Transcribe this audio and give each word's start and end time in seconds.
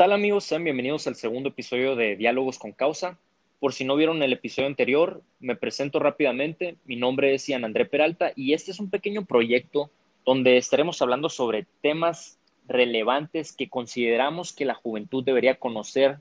¿Qué 0.00 0.04
tal 0.04 0.12
amigos? 0.14 0.44
Sean 0.44 0.64
bienvenidos 0.64 1.06
al 1.08 1.14
segundo 1.14 1.50
episodio 1.50 1.94
de 1.94 2.16
Diálogos 2.16 2.58
con 2.58 2.72
Causa. 2.72 3.18
Por 3.58 3.74
si 3.74 3.84
no 3.84 3.96
vieron 3.96 4.22
el 4.22 4.32
episodio 4.32 4.66
anterior, 4.66 5.20
me 5.40 5.56
presento 5.56 5.98
rápidamente. 5.98 6.76
Mi 6.86 6.96
nombre 6.96 7.34
es 7.34 7.46
Ian 7.46 7.66
André 7.66 7.84
Peralta 7.84 8.32
y 8.34 8.54
este 8.54 8.70
es 8.70 8.80
un 8.80 8.88
pequeño 8.88 9.26
proyecto 9.26 9.90
donde 10.24 10.56
estaremos 10.56 11.02
hablando 11.02 11.28
sobre 11.28 11.66
temas 11.82 12.38
relevantes 12.66 13.52
que 13.52 13.68
consideramos 13.68 14.54
que 14.54 14.64
la 14.64 14.72
juventud 14.72 15.22
debería 15.22 15.56
conocer 15.56 16.16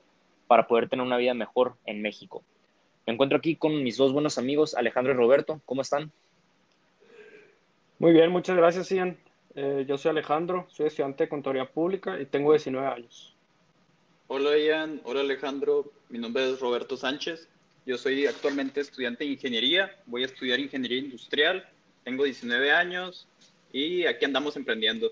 para 0.48 0.68
poder 0.68 0.90
tener 0.90 1.06
una 1.06 1.16
vida 1.16 1.34
mejor 1.34 1.76
en 1.86 2.02
México. 2.02 2.44
Me 3.08 3.14
encuentro 3.14 3.38
aquí 3.38 3.56
con 3.56 3.82
mis 3.82 3.96
dos 3.96 4.12
buenos 4.12 4.38
amigos, 4.38 4.76
Alejandro 4.76 5.14
y 5.14 5.16
Roberto. 5.16 5.62
¿Cómo 5.66 5.84
están? 5.84 6.12
Muy 7.98 8.12
bien, 8.12 8.30
muchas 8.30 8.58
gracias, 8.58 8.90
Ian. 8.90 9.18
Eh, 9.56 9.86
yo 9.88 9.98
soy 9.98 10.10
Alejandro, 10.10 10.66
soy 10.68 10.88
estudiante 10.88 11.24
de 11.24 11.30
Contaduría 11.30 11.72
Pública 11.72 12.20
y 12.20 12.26
tengo 12.26 12.52
19 12.52 12.86
años. 12.86 13.39
Hola 14.32 14.56
Ian, 14.60 15.02
hola 15.06 15.22
Alejandro, 15.22 15.92
mi 16.10 16.20
nombre 16.20 16.52
es 16.52 16.60
Roberto 16.60 16.96
Sánchez, 16.96 17.50
yo 17.88 17.98
soy 17.98 18.28
actualmente 18.28 18.80
estudiante 18.80 19.24
de 19.24 19.32
Ingeniería, 19.32 19.92
voy 20.06 20.22
a 20.22 20.28
estudiar 20.28 20.60
Ingeniería 20.60 21.00
Industrial, 21.00 21.68
tengo 22.04 22.26
19 22.26 22.72
años 22.72 23.28
y 23.74 24.06
aquí 24.06 24.26
andamos 24.26 24.56
emprendiendo. 24.56 25.10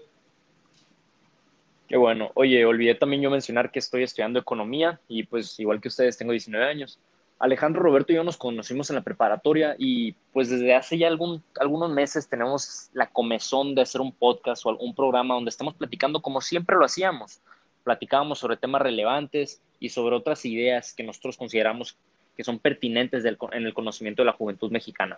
Qué 1.87 1.97
bueno. 1.97 2.29
Oye, 2.35 2.63
olvidé 2.63 2.93
también 2.93 3.23
yo 3.23 3.31
mencionar 3.31 3.71
que 3.71 3.79
estoy 3.79 4.03
estudiando 4.03 4.37
Economía 4.37 4.99
y 5.07 5.23
pues 5.23 5.59
igual 5.59 5.81
que 5.81 5.87
ustedes 5.87 6.15
tengo 6.15 6.31
19 6.31 6.63
años. 6.63 6.99
Alejandro, 7.39 7.81
Roberto 7.81 8.13
y 8.13 8.17
yo 8.17 8.23
nos 8.23 8.37
conocimos 8.37 8.91
en 8.91 8.97
la 8.97 9.03
preparatoria 9.03 9.75
y 9.79 10.11
pues 10.31 10.51
desde 10.51 10.75
hace 10.75 10.95
ya 10.95 11.07
algún, 11.07 11.41
algunos 11.59 11.89
meses 11.89 12.29
tenemos 12.29 12.91
la 12.93 13.09
comezón 13.09 13.73
de 13.73 13.81
hacer 13.81 13.99
un 13.99 14.11
podcast 14.11 14.63
o 14.63 14.69
algún 14.69 14.93
programa 14.93 15.33
donde 15.33 15.49
estamos 15.49 15.73
platicando 15.73 16.21
como 16.21 16.39
siempre 16.39 16.75
lo 16.75 16.85
hacíamos. 16.85 17.41
Platicábamos 17.87 18.39
sobre 18.39 18.57
temas 18.57 18.81
relevantes 18.81 19.61
y 19.79 19.87
sobre 19.87 20.13
otras 20.13 20.43
ideas 20.43 20.93
que 20.93 21.03
nosotros 21.03 21.37
consideramos 21.37 21.95
que 22.35 22.43
son 22.43 22.59
pertinentes 22.59 23.23
en 23.23 23.65
el 23.65 23.73
conocimiento 23.73 24.23
de 24.23 24.25
la 24.25 24.33
juventud 24.33 24.69
mexicana. 24.69 25.17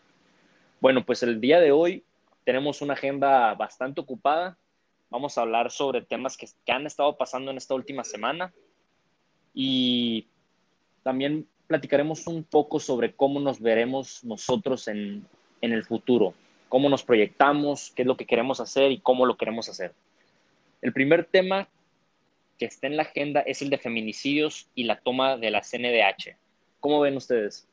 Bueno, 0.79 1.03
pues 1.03 1.23
el 1.23 1.41
día 1.41 1.59
de 1.59 1.71
hoy 1.71 2.03
tenemos 2.45 2.83
una 2.83 2.93
agenda 2.93 3.55
bastante 3.55 4.01
ocupada. 4.01 4.55
Vamos 5.09 5.35
a 5.35 5.41
hablar 5.41 5.71
sobre 5.71 6.03
temas 6.03 6.37
que, 6.37 6.47
que 6.63 6.71
han 6.71 6.85
estado 6.85 7.17
pasando 7.17 7.49
en 7.49 7.57
esta 7.57 7.73
última 7.73 8.03
semana 8.03 8.53
y 9.55 10.27
también 11.01 11.47
platicaremos 11.65 12.27
un 12.27 12.43
poco 12.43 12.79
sobre 12.79 13.15
cómo 13.15 13.39
nos 13.39 13.59
veremos 13.59 14.23
nosotros 14.23 14.87
en, 14.87 15.25
en 15.61 15.73
el 15.73 15.83
futuro, 15.85 16.35
cómo 16.67 16.87
nos 16.87 17.01
proyectamos, 17.01 17.91
qué 17.95 18.03
es 18.03 18.07
lo 18.07 18.15
que 18.15 18.27
queremos 18.27 18.59
hacer 18.59 18.91
y 18.91 18.99
cómo 18.99 19.25
lo 19.25 19.37
queremos 19.37 19.67
hacer. 19.69 19.91
El 20.83 20.93
primer 20.93 21.25
tema 21.25 21.67
que 22.59 22.65
está 22.65 22.87
en 22.87 22.97
la 22.97 23.03
agenda 23.03 23.39
es 23.39 23.61
el 23.61 23.69
de 23.69 23.77
feminicidios 23.77 24.69
y 24.75 24.83
la 24.83 24.99
toma 24.99 25.37
de 25.37 25.49
la 25.49 25.61
CNDH. 25.61 26.35
¿Cómo 26.79 26.99
ven 26.99 27.15
ustedes? 27.15 27.67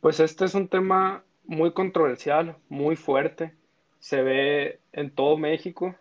Pues 0.00 0.20
este 0.20 0.44
es 0.44 0.54
un 0.54 0.68
tema 0.68 1.24
muy 1.44 1.72
controversial, 1.72 2.56
muy 2.68 2.94
fuerte. 2.94 3.54
Se 3.98 4.22
ve 4.22 4.80
en 4.92 5.10
todo 5.10 5.38
México. 5.38 5.96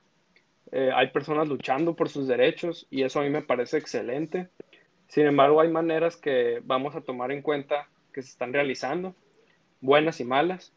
Eh, 0.71 0.91
hay 0.93 1.07
personas 1.07 1.47
luchando 1.47 1.95
por 1.95 2.09
sus 2.09 2.27
derechos 2.27 2.85
y 2.91 3.03
eso 3.03 3.19
a 3.19 3.23
mí 3.23 3.29
me 3.29 3.41
parece 3.41 3.77
excelente. 3.77 4.49
Sin 5.07 5.25
embargo, 5.25 5.61
hay 5.61 5.69
maneras 5.69 6.17
que 6.17 6.61
vamos 6.65 6.95
a 6.95 7.01
tomar 7.01 7.31
en 7.31 7.41
cuenta 7.41 7.87
que 8.11 8.21
se 8.21 8.29
están 8.29 8.51
realizando, 8.51 9.15
buenas 9.79 10.19
y 10.19 10.25
malas. 10.25 10.73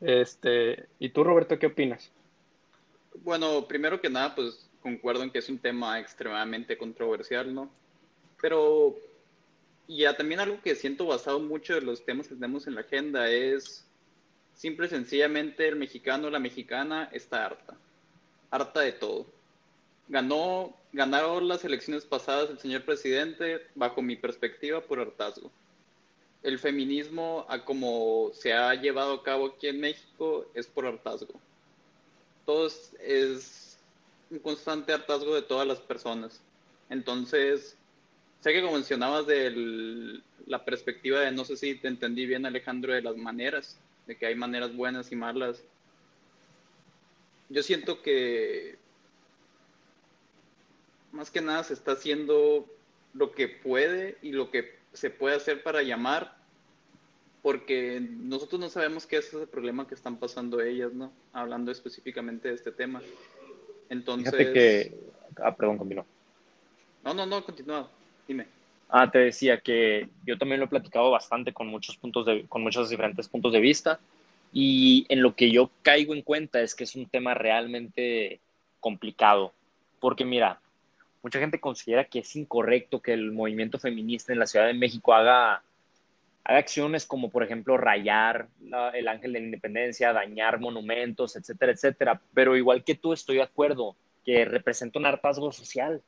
Este, 0.00 0.86
¿Y 0.98 1.10
tú, 1.10 1.22
Roberto, 1.22 1.58
qué 1.58 1.66
opinas? 1.66 2.12
Bueno, 3.22 3.66
primero 3.66 4.00
que 4.00 4.10
nada, 4.10 4.34
pues 4.34 4.70
concuerdo 4.86 5.22
en 5.22 5.30
que 5.30 5.40
es 5.40 5.48
un 5.48 5.58
tema 5.58 5.98
extremadamente 5.98 6.78
controversial, 6.78 7.52
¿no? 7.52 7.70
Pero 8.40 8.96
ya 9.88 10.16
también 10.16 10.40
algo 10.40 10.60
que 10.62 10.74
siento 10.74 11.06
basado 11.06 11.40
mucho 11.40 11.74
de 11.74 11.80
los 11.80 12.04
temas 12.04 12.28
que 12.28 12.34
tenemos 12.34 12.66
en 12.66 12.74
la 12.74 12.82
agenda 12.82 13.28
es 13.28 13.84
simple 14.54 14.86
y 14.86 14.90
sencillamente 14.90 15.66
el 15.68 15.76
mexicano 15.76 16.28
o 16.28 16.30
la 16.30 16.38
mexicana 16.38 17.08
está 17.12 17.46
harta, 17.46 17.76
harta 18.50 18.80
de 18.80 18.92
todo 18.92 19.26
ganó, 20.08 20.74
ganaron 20.92 21.48
las 21.48 21.64
elecciones 21.64 22.04
pasadas 22.04 22.50
el 22.50 22.58
señor 22.58 22.84
presidente, 22.84 23.66
bajo 23.74 24.02
mi 24.02 24.16
perspectiva, 24.16 24.80
por 24.80 25.00
hartazgo. 25.00 25.50
El 26.42 26.58
feminismo, 26.58 27.44
a 27.48 27.64
como 27.64 28.30
se 28.32 28.52
ha 28.52 28.74
llevado 28.74 29.14
a 29.14 29.22
cabo 29.22 29.46
aquí 29.46 29.68
en 29.68 29.80
México, 29.80 30.46
es 30.54 30.66
por 30.66 30.86
hartazgo. 30.86 31.40
Todo 32.44 32.68
es, 33.00 33.75
un 34.30 34.38
constante 34.40 34.92
hartazgo 34.92 35.34
de 35.34 35.42
todas 35.42 35.66
las 35.66 35.80
personas. 35.80 36.40
Entonces, 36.88 37.76
sé 38.40 38.52
que 38.52 38.60
como 38.60 38.74
mencionabas 38.74 39.26
de 39.26 40.20
la 40.46 40.64
perspectiva 40.64 41.20
de, 41.20 41.32
no 41.32 41.44
sé 41.44 41.56
si 41.56 41.74
te 41.74 41.88
entendí 41.88 42.26
bien 42.26 42.46
Alejandro, 42.46 42.92
de 42.92 43.02
las 43.02 43.16
maneras, 43.16 43.78
de 44.06 44.16
que 44.16 44.26
hay 44.26 44.34
maneras 44.34 44.74
buenas 44.74 45.10
y 45.12 45.16
malas. 45.16 45.62
Yo 47.48 47.62
siento 47.62 48.02
que 48.02 48.78
más 51.12 51.30
que 51.30 51.40
nada 51.40 51.64
se 51.64 51.74
está 51.74 51.92
haciendo 51.92 52.66
lo 53.14 53.32
que 53.32 53.48
puede 53.48 54.18
y 54.22 54.32
lo 54.32 54.50
que 54.50 54.76
se 54.92 55.10
puede 55.10 55.36
hacer 55.36 55.62
para 55.62 55.82
llamar, 55.82 56.36
porque 57.42 58.00
nosotros 58.00 58.60
no 58.60 58.68
sabemos 58.68 59.06
qué 59.06 59.18
es 59.18 59.32
ese 59.32 59.46
problema 59.46 59.86
que 59.86 59.94
están 59.94 60.18
pasando 60.18 60.60
ellas, 60.60 60.92
¿no? 60.92 61.12
Hablando 61.32 61.70
específicamente 61.70 62.48
de 62.48 62.54
este 62.54 62.72
tema. 62.72 63.00
Entonces... 63.88 64.30
Fíjate 64.30 64.52
que... 64.52 64.94
Ah, 65.42 65.54
perdón, 65.54 65.78
continúa. 65.78 66.04
No, 67.04 67.14
no, 67.14 67.26
no, 67.26 67.44
continúa. 67.44 67.88
Dime. 68.26 68.46
Ah, 68.88 69.10
te 69.10 69.18
decía 69.18 69.60
que 69.60 70.08
yo 70.24 70.38
también 70.38 70.60
lo 70.60 70.66
he 70.66 70.68
platicado 70.68 71.10
bastante 71.10 71.52
con 71.52 71.66
muchos 71.66 71.96
puntos 71.96 72.24
de, 72.26 72.46
con 72.46 72.62
muchos 72.62 72.88
diferentes 72.88 73.28
puntos 73.28 73.52
de 73.52 73.60
vista 73.60 73.98
y 74.52 75.06
en 75.08 75.22
lo 75.22 75.34
que 75.34 75.50
yo 75.50 75.70
caigo 75.82 76.14
en 76.14 76.22
cuenta 76.22 76.60
es 76.60 76.74
que 76.74 76.84
es 76.84 76.94
un 76.94 77.06
tema 77.06 77.34
realmente 77.34 78.40
complicado, 78.80 79.52
porque 80.00 80.24
mira, 80.24 80.60
mucha 81.22 81.40
gente 81.40 81.58
considera 81.58 82.04
que 82.04 82.20
es 82.20 82.36
incorrecto 82.36 83.00
que 83.00 83.12
el 83.12 83.32
movimiento 83.32 83.78
feminista 83.78 84.32
en 84.32 84.38
la 84.38 84.46
Ciudad 84.46 84.66
de 84.66 84.74
México 84.74 85.12
haga, 85.12 85.62
acciones 86.46 87.06
como, 87.06 87.30
por 87.30 87.42
ejemplo, 87.42 87.76
rayar 87.76 88.48
el 88.94 89.08
ángel 89.08 89.32
de 89.32 89.40
la 89.40 89.46
independencia, 89.46 90.12
dañar 90.12 90.60
monumentos, 90.60 91.36
etcétera, 91.36 91.72
etcétera. 91.72 92.20
Pero 92.34 92.56
igual 92.56 92.84
que 92.84 92.94
tú, 92.94 93.12
estoy 93.12 93.36
de 93.36 93.42
acuerdo 93.42 93.96
que 94.24 94.44
representa 94.44 94.98
un 94.98 95.06
hartazgo 95.06 95.50
social. 95.52 96.02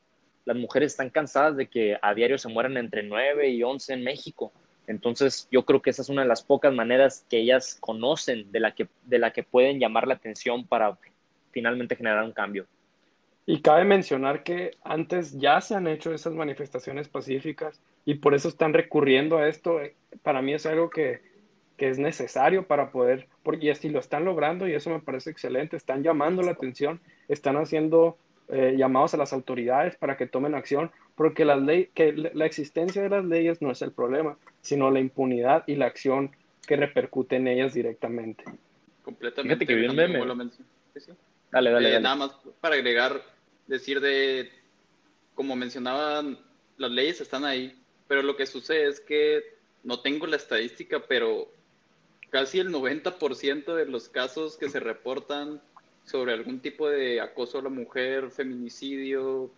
Las 0.44 0.56
mujeres 0.56 0.92
están 0.92 1.10
cansadas 1.10 1.56
de 1.56 1.66
que 1.66 1.98
a 2.00 2.14
diario 2.14 2.38
se 2.38 2.48
mueran 2.48 2.76
entre 2.76 3.02
9 3.02 3.48
y 3.50 3.62
11 3.62 3.94
en 3.94 4.04
México. 4.04 4.52
Entonces, 4.86 5.48
yo 5.50 5.64
creo 5.64 5.82
que 5.82 5.90
esa 5.90 6.02
es 6.02 6.08
una 6.08 6.22
de 6.22 6.28
las 6.28 6.42
pocas 6.42 6.72
maneras 6.72 7.26
que 7.28 7.38
ellas 7.38 7.76
conocen 7.80 8.50
de 8.50 8.60
la 8.60 8.74
que, 8.74 8.88
de 9.04 9.18
la 9.18 9.32
que 9.32 9.42
pueden 9.42 9.78
llamar 9.78 10.06
la 10.06 10.14
atención 10.14 10.66
para 10.66 10.96
finalmente 11.50 11.96
generar 11.96 12.24
un 12.24 12.32
cambio. 12.32 12.66
Y 13.44 13.60
cabe 13.60 13.84
mencionar 13.84 14.42
que 14.44 14.76
antes 14.84 15.38
ya 15.38 15.60
se 15.60 15.74
han 15.74 15.86
hecho 15.86 16.12
esas 16.12 16.34
manifestaciones 16.34 17.08
pacíficas 17.08 17.80
y 18.08 18.14
por 18.14 18.32
eso 18.32 18.48
están 18.48 18.72
recurriendo 18.72 19.36
a 19.36 19.48
esto. 19.48 19.82
Para 20.22 20.40
mí 20.40 20.54
es 20.54 20.64
algo 20.64 20.88
que, 20.88 21.20
que 21.76 21.90
es 21.90 21.98
necesario 21.98 22.66
para 22.66 22.90
poder, 22.90 23.28
porque 23.42 23.70
así 23.70 23.90
lo 23.90 23.98
están 23.98 24.24
logrando 24.24 24.66
y 24.66 24.72
eso 24.72 24.88
me 24.88 25.00
parece 25.00 25.28
excelente. 25.28 25.76
Están 25.76 26.02
llamando 26.02 26.40
la 26.40 26.52
atención, 26.52 27.02
están 27.28 27.58
haciendo 27.58 28.16
eh, 28.48 28.76
llamados 28.78 29.12
a 29.12 29.18
las 29.18 29.34
autoridades 29.34 29.96
para 29.96 30.16
que 30.16 30.26
tomen 30.26 30.54
acción, 30.54 30.90
porque 31.16 31.44
la, 31.44 31.56
ley, 31.56 31.90
que 31.92 32.14
la 32.32 32.46
existencia 32.46 33.02
de 33.02 33.10
las 33.10 33.26
leyes 33.26 33.60
no 33.60 33.70
es 33.70 33.82
el 33.82 33.92
problema, 33.92 34.38
sino 34.62 34.90
la 34.90 35.00
impunidad 35.00 35.64
y 35.66 35.74
la 35.74 35.84
acción 35.84 36.30
que 36.66 36.76
repercute 36.76 37.36
en 37.36 37.46
ellas 37.46 37.74
directamente. 37.74 38.42
Completamente. 39.02 39.66
que 39.66 39.74
bien 39.74 39.94
meme. 39.94 40.18
Dale, 41.50 41.70
dale, 41.70 41.88
eh, 41.88 41.92
dale. 41.92 42.00
Nada 42.00 42.16
más 42.16 42.30
para 42.62 42.76
agregar 42.76 43.20
decir 43.66 44.00
de, 44.00 44.50
como 45.34 45.56
mencionaban, 45.56 46.38
las 46.78 46.90
leyes 46.90 47.20
están 47.20 47.44
ahí, 47.44 47.78
pero 48.08 48.22
lo 48.22 48.36
que 48.36 48.46
sucede 48.46 48.88
es 48.88 49.00
que 49.00 49.44
no 49.84 50.00
tengo 50.00 50.26
la 50.26 50.36
estadística, 50.36 51.00
pero 51.06 51.48
casi 52.30 52.58
el 52.58 52.70
90% 52.70 53.74
de 53.74 53.86
los 53.86 54.08
casos 54.08 54.56
que 54.56 54.68
se 54.68 54.80
reportan 54.80 55.60
sobre 56.04 56.32
algún 56.32 56.60
tipo 56.60 56.88
de 56.88 57.20
acoso 57.20 57.58
a 57.58 57.62
la 57.62 57.68
mujer, 57.68 58.30
feminicidio, 58.30 59.50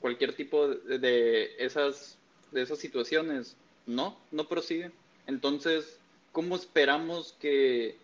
cualquier 0.00 0.34
tipo 0.34 0.68
de, 0.68 1.54
esas, 1.58 2.18
de 2.50 2.62
esas 2.62 2.78
situaciones, 2.78 3.56
no, 3.86 4.18
no 4.30 4.48
prosiguen. 4.48 4.92
Entonces, 5.26 5.98
¿cómo 6.32 6.56
esperamos 6.56 7.32
que, 7.40 7.96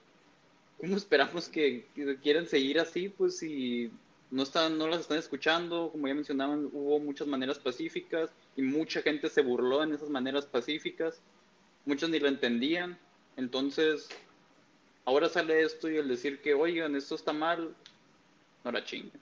cómo 0.79 0.97
esperamos 0.97 1.49
que 1.49 1.85
quieran 2.23 2.47
seguir 2.47 2.81
así? 2.81 3.11
Pues 3.11 3.37
si 3.38 3.91
no, 4.31 4.44
están, 4.44 4.79
no 4.79 4.88
las 4.88 5.00
están 5.00 5.19
escuchando, 5.19 5.91
como 5.93 6.09
ya 6.09 6.15
mencionaban, 6.15 6.70
hubo 6.73 6.99
muchas 7.00 7.26
maneras 7.26 7.59
pacíficas 7.59 8.31
y 8.58 8.62
mucha 8.62 9.02
gente 9.02 9.28
se 9.28 9.40
burló 9.40 9.84
en 9.84 9.93
esas 9.93 10.10
maneras 10.10 10.44
pacíficas, 10.44 11.22
muchos 11.84 12.10
ni 12.10 12.19
lo 12.19 12.26
entendían, 12.26 12.99
entonces 13.37 14.08
ahora 15.05 15.28
sale 15.28 15.62
esto 15.62 15.88
y 15.88 15.96
el 15.96 16.08
decir 16.08 16.40
que, 16.40 16.55
oigan, 16.55 16.96
esto 16.96 17.14
está 17.14 17.32
mal, 17.32 17.72
no 18.64 18.72
la 18.72 18.82
chinguen. 18.82 19.12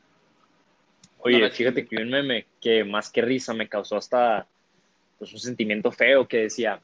Oye, 1.18 1.50
fíjate 1.50 1.86
que 1.86 1.96
un 1.96 2.08
meme 2.08 2.46
que 2.62 2.82
más 2.82 3.10
que 3.10 3.20
risa 3.20 3.52
me 3.52 3.68
causó 3.68 3.98
hasta 3.98 4.46
pues, 5.18 5.30
un 5.34 5.38
sentimiento 5.38 5.92
feo 5.92 6.26
que 6.26 6.38
decía, 6.38 6.80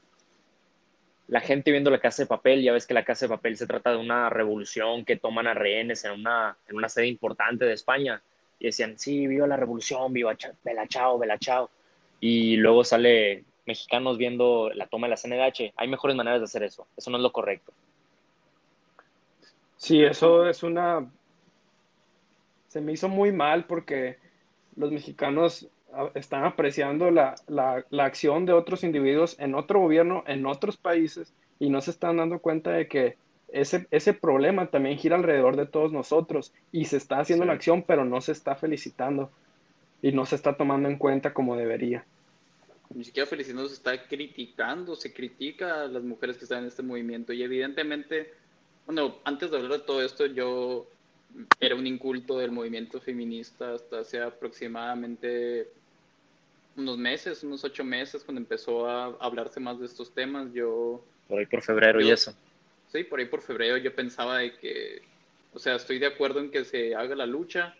la 1.29 1.41
gente 1.41 1.71
viendo 1.71 1.89
la 1.89 1.99
casa 1.99 2.21
de 2.21 2.27
papel, 2.27 2.61
ya 2.61 2.73
ves 2.73 2.85
que 2.85 2.93
la 2.93 3.03
casa 3.03 3.25
de 3.25 3.29
papel 3.29 3.57
se 3.57 3.65
trata 3.65 3.89
de 3.89 3.97
una 3.97 4.29
revolución 4.29 5.05
que 5.05 5.15
toman 5.15 5.47
a 5.47 5.55
rehenes 5.55 6.05
en 6.05 6.11
una, 6.11 6.55
en 6.67 6.75
una 6.75 6.87
sede 6.87 7.07
importante 7.07 7.65
de 7.65 7.73
España. 7.73 8.21
Y 8.59 8.67
decían, 8.67 8.99
sí, 8.99 9.25
viva 9.25 9.47
la 9.47 9.57
revolución, 9.57 10.13
viva 10.13 10.37
Bella 10.63 10.87
Chao, 10.87 11.17
Bella 11.17 11.39
Chao. 11.39 11.71
Y 12.25 12.55
luego 12.55 12.85
sale 12.85 13.43
mexicanos 13.65 14.17
viendo 14.17 14.69
la 14.73 14.87
toma 14.87 15.07
de 15.07 15.11
la 15.11 15.17
CNDH. 15.17 15.73
Hay 15.75 15.89
mejores 15.89 16.15
maneras 16.15 16.39
de 16.39 16.45
hacer 16.45 16.63
eso. 16.63 16.87
Eso 16.95 17.11
no 17.11 17.17
es 17.17 17.23
lo 17.23 17.33
correcto. 17.33 17.73
Sí, 19.75 20.01
eso 20.01 20.47
es 20.47 20.63
una... 20.63 21.05
Se 22.69 22.79
me 22.79 22.93
hizo 22.93 23.09
muy 23.09 23.33
mal 23.33 23.65
porque 23.65 24.19
los 24.77 24.89
mexicanos 24.89 25.67
están 26.13 26.45
apreciando 26.45 27.11
la, 27.11 27.35
acción 27.99 28.45
de 28.45 28.53
otros 28.53 28.85
individuos 28.85 29.37
en 29.37 29.53
otro 29.53 29.81
gobierno, 29.81 30.23
en 30.25 30.45
otros 30.45 30.77
países, 30.77 31.33
y 31.59 31.69
no 31.69 31.81
se 31.81 31.91
están 31.91 32.15
dando 32.15 32.39
cuenta 32.39 32.71
de 32.71 32.87
que 32.87 33.17
ese, 33.49 33.85
ese 33.91 34.13
problema 34.13 34.67
también 34.67 34.97
gira 34.97 35.17
alrededor 35.17 35.57
de 35.57 35.65
todos 35.65 35.91
nosotros 35.91 36.53
y 36.71 36.85
se 36.85 36.95
está 36.95 37.19
haciendo 37.19 37.43
la 37.43 37.51
acción, 37.51 37.83
pero 37.85 38.05
no 38.05 38.21
se 38.21 38.31
está 38.31 38.55
felicitando 38.55 39.29
y 40.01 40.13
no 40.13 40.25
se 40.25 40.35
está 40.35 40.55
tomando 40.55 40.87
en 40.87 40.97
cuenta 40.97 41.33
como 41.33 41.57
debería. 41.57 42.05
Ni 42.93 43.03
siquiera 43.03 43.27
felicitando, 43.27 43.67
se 43.67 43.75
está 43.75 44.07
criticando, 44.07 44.95
se 44.95 45.13
critica 45.13 45.83
a 45.83 45.87
las 45.87 46.03
mujeres 46.03 46.37
que 46.37 46.45
están 46.45 46.59
en 46.59 46.67
este 46.67 46.83
movimiento 46.83 47.33
y 47.33 47.41
evidentemente, 47.41 48.33
bueno, 48.85 49.19
antes 49.23 49.49
de 49.49 49.57
hablar 49.57 49.79
de 49.79 49.85
todo 49.85 50.03
esto, 50.03 50.25
yo 50.27 50.87
era 51.59 51.75
un 51.75 51.87
inculto 51.87 52.37
del 52.37 52.51
movimiento 52.51 52.99
feminista 53.01 53.73
hasta 53.73 53.99
hace 53.99 54.21
aproximadamente 54.21 55.67
unos 56.75 56.97
meses, 56.97 57.43
unos 57.43 57.63
ocho 57.63 57.83
meses, 57.83 58.23
cuando 58.23 58.41
empezó 58.41 58.87
a 58.87 59.05
hablarse 59.19 59.59
más 59.59 59.79
de 59.79 59.85
estos 59.85 60.13
temas. 60.13 60.51
Yo. 60.53 61.03
Por 61.27 61.39
ahí 61.39 61.45
por 61.45 61.61
febrero 61.61 62.01
y 62.01 62.11
eso. 62.11 62.35
Sí, 62.91 63.03
por 63.03 63.19
ahí 63.19 63.25
por 63.25 63.41
febrero 63.41 63.77
yo 63.77 63.93
pensaba 63.93 64.39
de 64.39 64.55
que. 64.57 65.01
O 65.53 65.59
sea, 65.59 65.75
estoy 65.75 65.99
de 65.99 66.07
acuerdo 66.07 66.39
en 66.39 66.49
que 66.49 66.65
se 66.65 66.95
haga 66.95 67.15
la 67.15 67.27
lucha, 67.27 67.75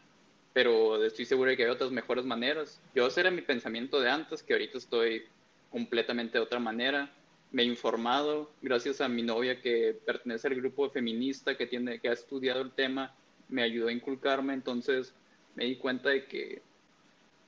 pero 0.54 1.04
estoy 1.04 1.26
seguro 1.26 1.50
de 1.50 1.58
que 1.58 1.64
hay 1.64 1.70
otras 1.70 1.92
mejores 1.92 2.26
maneras. 2.26 2.80
Yo 2.94 3.08
ese 3.08 3.22
era 3.22 3.32
mi 3.32 3.42
pensamiento 3.42 4.00
de 4.00 4.10
antes, 4.10 4.44
que 4.44 4.54
ahorita 4.54 4.78
estoy 4.78 5.24
completamente 5.72 6.38
de 6.38 6.44
otra 6.44 6.60
manera. 6.60 7.12
Me 7.52 7.64
he 7.64 7.66
informado, 7.66 8.52
gracias 8.62 9.02
a 9.02 9.08
mi 9.08 9.24
novia 9.24 9.60
que 9.62 10.00
pertenece 10.06 10.48
al 10.48 10.56
grupo 10.56 10.90
feminista 10.90 11.58
que, 11.58 11.66
tiene, 11.66 12.00
que 12.00 12.10
ha 12.10 12.14
estudiado 12.14 12.62
el 12.62 12.72
tema, 12.72 13.16
me 13.50 13.64
ayudó 13.64 13.88
a 13.88 13.92
inculcarme, 13.92 14.54
entonces 14.54 15.14
me 15.56 15.66
di 15.66 15.76
cuenta 15.76 16.10
de 16.10 16.26
que 16.26 16.62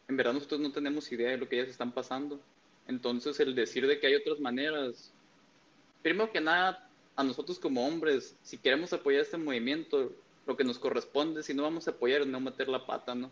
en 0.08 0.18
verdad 0.18 0.34
nosotros 0.34 0.60
no 0.60 0.72
tenemos 0.72 1.12
idea 1.12 1.32
de 1.32 1.38
lo 1.38 1.48
que 1.48 1.58
ellas 1.58 1.70
están 1.70 1.92
pasando. 1.92 2.40
Entonces 2.88 3.40
el 3.40 3.56
decir 3.56 3.88
de 3.88 4.00
que 4.00 4.08
hay 4.08 4.16
otras 4.16 4.40
maneras, 4.40 5.12
primero 6.04 6.32
que 6.32 6.42
nada, 6.42 6.88
a 7.16 7.24
nosotros 7.24 7.58
como 7.60 7.86
hombres, 7.86 8.36
si 8.44 8.58
queremos 8.58 8.94
apoyar 8.94 9.22
este 9.22 9.38
movimiento, 9.38 10.12
lo 10.46 10.56
que 10.56 10.64
nos 10.64 10.80
corresponde, 10.80 11.44
si 11.44 11.54
no 11.54 11.64
vamos 11.64 11.88
a 11.88 11.92
apoyar 11.92 12.22
es 12.22 12.28
no 12.28 12.40
meter 12.40 12.68
la 12.68 12.86
pata, 12.86 13.16
¿no? 13.16 13.32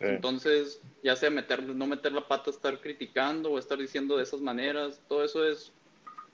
Entonces, 0.00 0.80
ya 1.02 1.16
sea 1.16 1.30
meter, 1.30 1.64
no 1.64 1.86
meter 1.86 2.12
la 2.12 2.26
pata, 2.26 2.50
estar 2.50 2.80
criticando 2.80 3.50
o 3.50 3.58
estar 3.58 3.76
diciendo 3.76 4.16
de 4.16 4.22
esas 4.22 4.40
maneras, 4.40 5.00
todo 5.08 5.24
eso 5.24 5.44
es, 5.44 5.72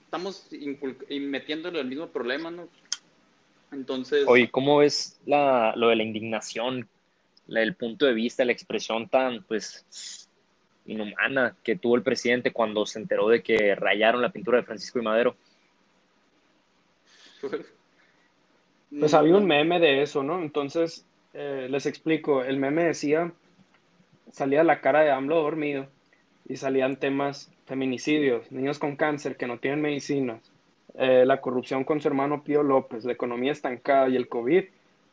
estamos 0.03 0.47
metiéndole 1.09 1.79
el 1.79 1.87
mismo 1.87 2.07
problema, 2.07 2.51
¿no? 2.51 2.67
Entonces... 3.71 4.25
Oye, 4.27 4.49
¿cómo 4.51 4.77
ves 4.77 5.19
la, 5.25 5.73
lo 5.75 5.89
de 5.89 5.95
la 5.95 6.03
indignación 6.03 6.87
el 7.47 7.75
punto 7.75 8.05
de 8.05 8.13
vista, 8.13 8.45
la 8.45 8.51
expresión 8.51 9.09
tan, 9.09 9.43
pues, 9.43 10.29
inhumana 10.85 11.55
que 11.63 11.75
tuvo 11.75 11.95
el 11.95 12.03
presidente 12.03 12.51
cuando 12.51 12.85
se 12.85 12.99
enteró 12.99 13.29
de 13.29 13.41
que 13.41 13.73
rayaron 13.75 14.21
la 14.21 14.31
pintura 14.31 14.59
de 14.59 14.65
Francisco 14.65 14.99
y 14.99 15.01
Madero. 15.01 15.35
Pues 18.89 19.13
había 19.13 19.35
un 19.35 19.45
meme 19.45 19.79
de 19.79 20.01
eso, 20.01 20.23
¿no? 20.23 20.41
Entonces, 20.41 21.05
eh, 21.33 21.67
les 21.69 21.85
explico, 21.85 22.43
el 22.43 22.57
meme 22.57 22.85
decía, 22.85 23.31
salía 24.31 24.63
la 24.63 24.81
cara 24.81 25.01
de 25.01 25.11
AMLO 25.11 25.41
dormido 25.41 25.87
y 26.47 26.55
salían 26.55 26.95
temas 26.95 27.51
feminicidios, 27.65 28.51
niños 28.51 28.79
con 28.79 28.95
cáncer 28.95 29.35
que 29.35 29.47
no 29.47 29.59
tienen 29.59 29.81
medicinas, 29.81 30.39
eh, 30.95 31.25
la 31.25 31.41
corrupción 31.41 31.83
con 31.83 31.99
su 31.99 32.07
hermano 32.07 32.43
Pío 32.43 32.63
López, 32.63 33.03
la 33.03 33.11
economía 33.11 33.51
estancada 33.51 34.07
y 34.09 34.15
el 34.15 34.29
COVID 34.29 34.63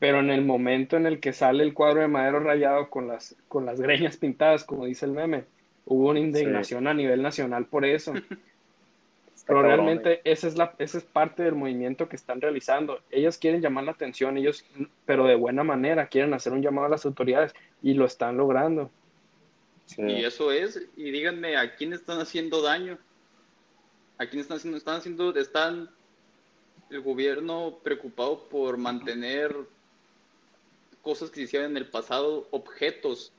pero 0.04 0.20
en 0.20 0.28
el 0.28 0.44
momento 0.44 0.98
en 0.98 1.06
el 1.06 1.18
que 1.18 1.32
sale 1.32 1.62
el 1.62 1.72
cuadro 1.72 2.00
de 2.00 2.08
madero 2.08 2.38
rayado 2.40 2.90
con 2.90 3.08
las, 3.08 3.36
con 3.48 3.64
las 3.64 3.80
greñas 3.80 4.18
pintadas, 4.18 4.62
como 4.62 4.84
dice 4.84 5.06
el 5.06 5.12
meme, 5.12 5.44
hubo 5.86 6.10
una 6.10 6.20
indignación 6.20 6.86
a 6.86 6.92
nivel 6.92 7.22
nacional 7.22 7.64
por 7.64 7.86
eso. 7.86 8.12
pero 9.46 9.62
realmente 9.62 10.22
esa 10.24 10.48
es, 10.48 10.56
la, 10.56 10.74
esa 10.78 10.98
es 10.98 11.04
parte 11.04 11.42
del 11.42 11.54
movimiento 11.54 12.08
que 12.08 12.16
están 12.16 12.40
realizando. 12.40 13.00
Ellos 13.10 13.36
quieren 13.36 13.60
llamar 13.60 13.84
la 13.84 13.92
atención, 13.92 14.38
ellos, 14.38 14.64
pero 15.04 15.26
de 15.26 15.34
buena 15.34 15.64
manera, 15.64 16.06
quieren 16.06 16.32
hacer 16.32 16.52
un 16.52 16.62
llamado 16.62 16.86
a 16.86 16.90
las 16.90 17.04
autoridades 17.04 17.54
y 17.82 17.92
lo 17.94 18.06
están 18.06 18.38
logrando. 18.38 18.90
Y 19.98 20.24
eso 20.24 20.50
es, 20.50 20.80
y 20.96 21.10
díganme, 21.10 21.56
¿a 21.56 21.76
quién 21.76 21.92
están 21.92 22.20
haciendo 22.20 22.62
daño? 22.62 22.98
¿A 24.16 24.26
quién 24.26 24.40
están 24.40 24.56
haciendo? 24.56 24.78
Están 24.78 24.96
haciendo, 24.96 25.36
están 25.36 25.90
el 26.90 27.02
gobierno 27.02 27.78
preocupado 27.82 28.48
por 28.48 28.78
mantener 28.78 29.54
cosas 31.02 31.28
que 31.28 31.36
se 31.36 31.42
hicieron 31.42 31.72
en 31.72 31.76
el 31.76 31.86
pasado, 31.86 32.48
objetos, 32.50 33.30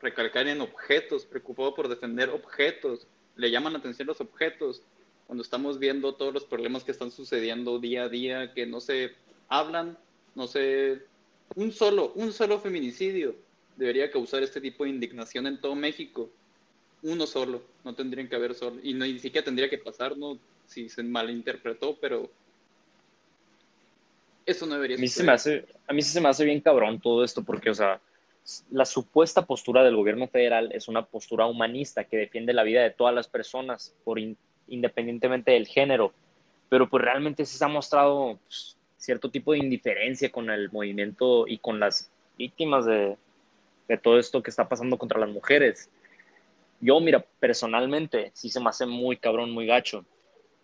recalcar 0.00 0.48
en 0.48 0.62
objetos, 0.62 1.26
preocupado 1.26 1.74
por 1.74 1.88
defender 1.88 2.30
objetos, 2.30 3.06
le 3.36 3.50
llaman 3.50 3.74
la 3.74 3.80
atención 3.80 4.08
los 4.08 4.20
objetos, 4.22 4.82
cuando 5.26 5.42
estamos 5.42 5.78
viendo 5.78 6.14
todos 6.14 6.32
los 6.32 6.44
problemas 6.44 6.84
que 6.84 6.92
están 6.92 7.10
sucediendo 7.10 7.78
día 7.78 8.04
a 8.04 8.08
día, 8.08 8.52
que 8.54 8.66
no 8.66 8.80
se 8.80 9.12
hablan, 9.48 9.98
no 10.34 10.46
se... 10.46 11.02
Un 11.54 11.72
solo, 11.72 12.12
un 12.14 12.32
solo 12.32 12.58
feminicidio 12.60 13.34
debería 13.76 14.10
causar 14.10 14.42
este 14.42 14.60
tipo 14.60 14.84
de 14.84 14.90
indignación 14.90 15.46
en 15.46 15.60
todo 15.60 15.74
México. 15.74 16.30
Uno 17.02 17.26
solo, 17.26 17.62
no 17.84 17.94
tendrían 17.94 18.28
que 18.28 18.36
haber 18.36 18.54
solo, 18.54 18.80
y 18.82 18.94
no, 18.94 19.04
ni 19.04 19.18
siquiera 19.18 19.44
tendría 19.44 19.68
que 19.68 19.78
pasar, 19.78 20.16
¿no? 20.16 20.38
Si 20.66 20.88
se 20.88 21.02
malinterpretó, 21.02 21.96
pero 22.00 22.30
eso 24.44 24.66
no 24.66 24.74
debería 24.74 24.96
a 24.96 25.00
mí, 25.00 25.08
se 25.08 25.22
me 25.22 25.32
hace, 25.32 25.66
a 25.86 25.92
mí 25.92 26.02
se 26.02 26.20
me 26.20 26.28
hace 26.28 26.44
bien 26.44 26.60
cabrón 26.60 27.00
todo 27.00 27.24
esto 27.24 27.44
porque, 27.44 27.70
o 27.70 27.74
sea, 27.74 28.00
la 28.70 28.84
supuesta 28.84 29.44
postura 29.44 29.82
del 29.82 29.96
gobierno 29.96 30.28
federal 30.28 30.70
es 30.72 30.88
una 30.88 31.04
postura 31.04 31.46
humanista 31.46 32.04
que 32.04 32.16
defiende 32.16 32.52
la 32.52 32.62
vida 32.62 32.82
de 32.82 32.90
todas 32.90 33.14
las 33.14 33.28
personas 33.28 33.94
por 34.04 34.18
independientemente 34.68 35.52
del 35.52 35.66
género, 35.66 36.12
pero 36.68 36.88
pues 36.88 37.02
realmente 37.02 37.44
sí 37.44 37.58
se 37.58 37.64
ha 37.64 37.68
mostrado 37.68 38.38
pues, 38.46 38.76
cierto 38.96 39.30
tipo 39.30 39.52
de 39.52 39.58
indiferencia 39.58 40.30
con 40.30 40.50
el 40.50 40.70
movimiento 40.70 41.46
y 41.46 41.58
con 41.58 41.78
las 41.78 42.10
víctimas 42.36 42.86
de, 42.86 43.16
de 43.88 43.98
todo 43.98 44.18
esto 44.18 44.42
que 44.42 44.50
está 44.50 44.68
pasando 44.68 44.98
contra 44.98 45.20
las 45.20 45.30
mujeres. 45.30 45.90
Yo, 46.80 47.00
mira, 47.00 47.24
personalmente 47.40 48.30
sí 48.34 48.50
se 48.50 48.60
me 48.60 48.68
hace 48.68 48.86
muy 48.86 49.16
cabrón, 49.16 49.50
muy 49.50 49.66
gacho 49.66 50.04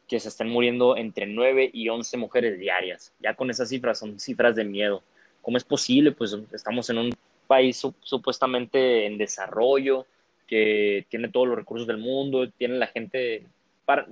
que 0.09 0.21
se 0.21 0.29
están 0.29 0.51
muriendo 0.51 0.97
entre 0.97 1.27
9 1.27 1.71
y 1.73 1.89
11 1.89 2.19
mujeres 2.19 2.59
diarias. 2.59 3.15
Ya 3.21 3.35
con 3.35 3.49
esas 3.51 3.71
cifras 3.71 3.99
son 3.99 4.21
cifras 4.21 4.55
de 4.55 4.65
miedo. 4.65 5.03
¿Cómo 5.41 5.57
es 5.57 5.65
posible? 5.65 6.13
Pues 6.13 6.37
estamos 6.53 6.91
en 6.91 6.99
un 6.99 7.15
país 7.47 7.83
supuestamente 8.01 9.07
en 9.07 9.17
desarrollo, 9.17 10.07
que 10.47 11.07
tiene 11.09 11.31
todos 11.31 11.49
los 11.49 11.57
recursos 11.57 11.87
del 11.87 11.99
mundo, 11.99 12.49
tiene 12.51 12.77
la 12.77 12.89
gente... 12.89 13.47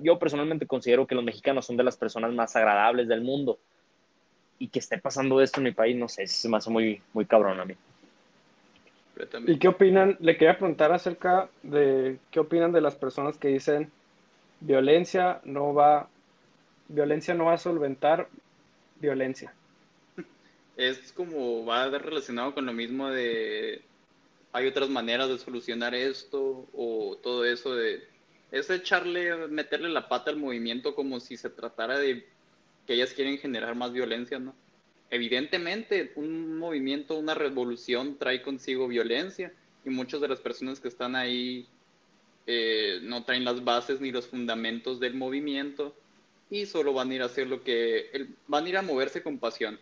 yo 0.01 0.19
personalmente 0.19 0.67
considero 0.67 1.07
que 1.07 1.15
los 1.15 1.23
mexicanos 1.23 1.65
son 1.65 1.77
de 1.77 1.83
las 1.83 1.97
personas 1.97 2.33
más 2.33 2.55
agradables 2.55 3.07
del 3.07 3.21
mundo. 3.21 3.59
Y 4.59 4.67
que 4.67 4.79
esté 4.79 4.99
pasando 4.99 5.41
esto 5.41 5.59
en 5.59 5.65
mi 5.65 5.71
país, 5.71 5.95
no 5.95 6.07
sé, 6.07 6.27
se 6.27 6.47
me 6.47 6.57
hace 6.57 6.69
muy, 6.69 7.01
muy 7.13 7.25
cabrón 7.25 7.59
a 7.59 7.65
mí. 7.65 7.75
¿Y 9.47 9.57
qué 9.57 9.67
opinan? 9.67 10.17
Le 10.19 10.37
quería 10.37 10.57
preguntar 10.57 10.91
acerca 10.91 11.49
de 11.63 12.17
qué 12.31 12.39
opinan 12.39 12.71
de 12.71 12.81
las 12.81 12.95
personas 12.95 13.37
que 13.37 13.49
dicen 13.49 13.91
violencia 14.59 15.41
no 15.43 15.73
va, 15.73 16.07
violencia 16.87 17.33
no 17.33 17.45
va 17.45 17.53
a 17.53 17.57
solventar 17.57 18.27
violencia. 18.99 19.53
Es 20.77 21.11
como 21.11 21.65
va 21.65 21.89
relacionado 21.89 22.53
con 22.53 22.65
lo 22.65 22.73
mismo 22.73 23.09
de 23.09 23.81
hay 24.53 24.67
otras 24.67 24.89
maneras 24.89 25.29
de 25.29 25.37
solucionar 25.37 25.95
esto 25.95 26.67
o 26.73 27.17
todo 27.21 27.45
eso 27.45 27.75
de 27.75 28.03
es 28.51 28.69
echarle, 28.69 29.47
meterle 29.47 29.89
la 29.89 30.09
pata 30.09 30.29
al 30.29 30.37
movimiento 30.37 30.93
como 30.93 31.19
si 31.19 31.37
se 31.37 31.49
tratara 31.49 31.97
de 31.97 32.25
que 32.85 32.93
ellas 32.93 33.13
quieren 33.13 33.37
generar 33.37 33.75
más 33.75 33.93
violencia, 33.93 34.39
¿no? 34.39 34.53
Evidentemente, 35.09 36.11
un 36.15 36.57
movimiento, 36.57 37.17
una 37.17 37.33
revolución 37.33 38.17
trae 38.17 38.41
consigo 38.41 38.87
violencia 38.87 39.53
y 39.85 39.89
muchas 39.89 40.21
de 40.21 40.27
las 40.27 40.39
personas 40.39 40.79
que 40.79 40.87
están 40.87 41.15
ahí 41.15 41.67
eh, 42.47 42.99
no 43.03 43.23
traen 43.23 43.45
las 43.45 43.63
bases 43.63 43.99
ni 43.99 44.11
los 44.11 44.27
fundamentos 44.27 44.99
del 44.99 45.15
movimiento 45.15 45.95
y 46.49 46.65
solo 46.65 46.93
van 46.93 47.11
a 47.11 47.15
ir 47.15 47.21
a 47.21 47.25
hacer 47.25 47.47
lo 47.47 47.63
que, 47.63 48.27
van 48.47 48.65
a 48.65 48.69
ir 48.69 48.77
a 48.77 48.81
moverse 48.81 49.21
con 49.21 49.37
pasión, 49.37 49.79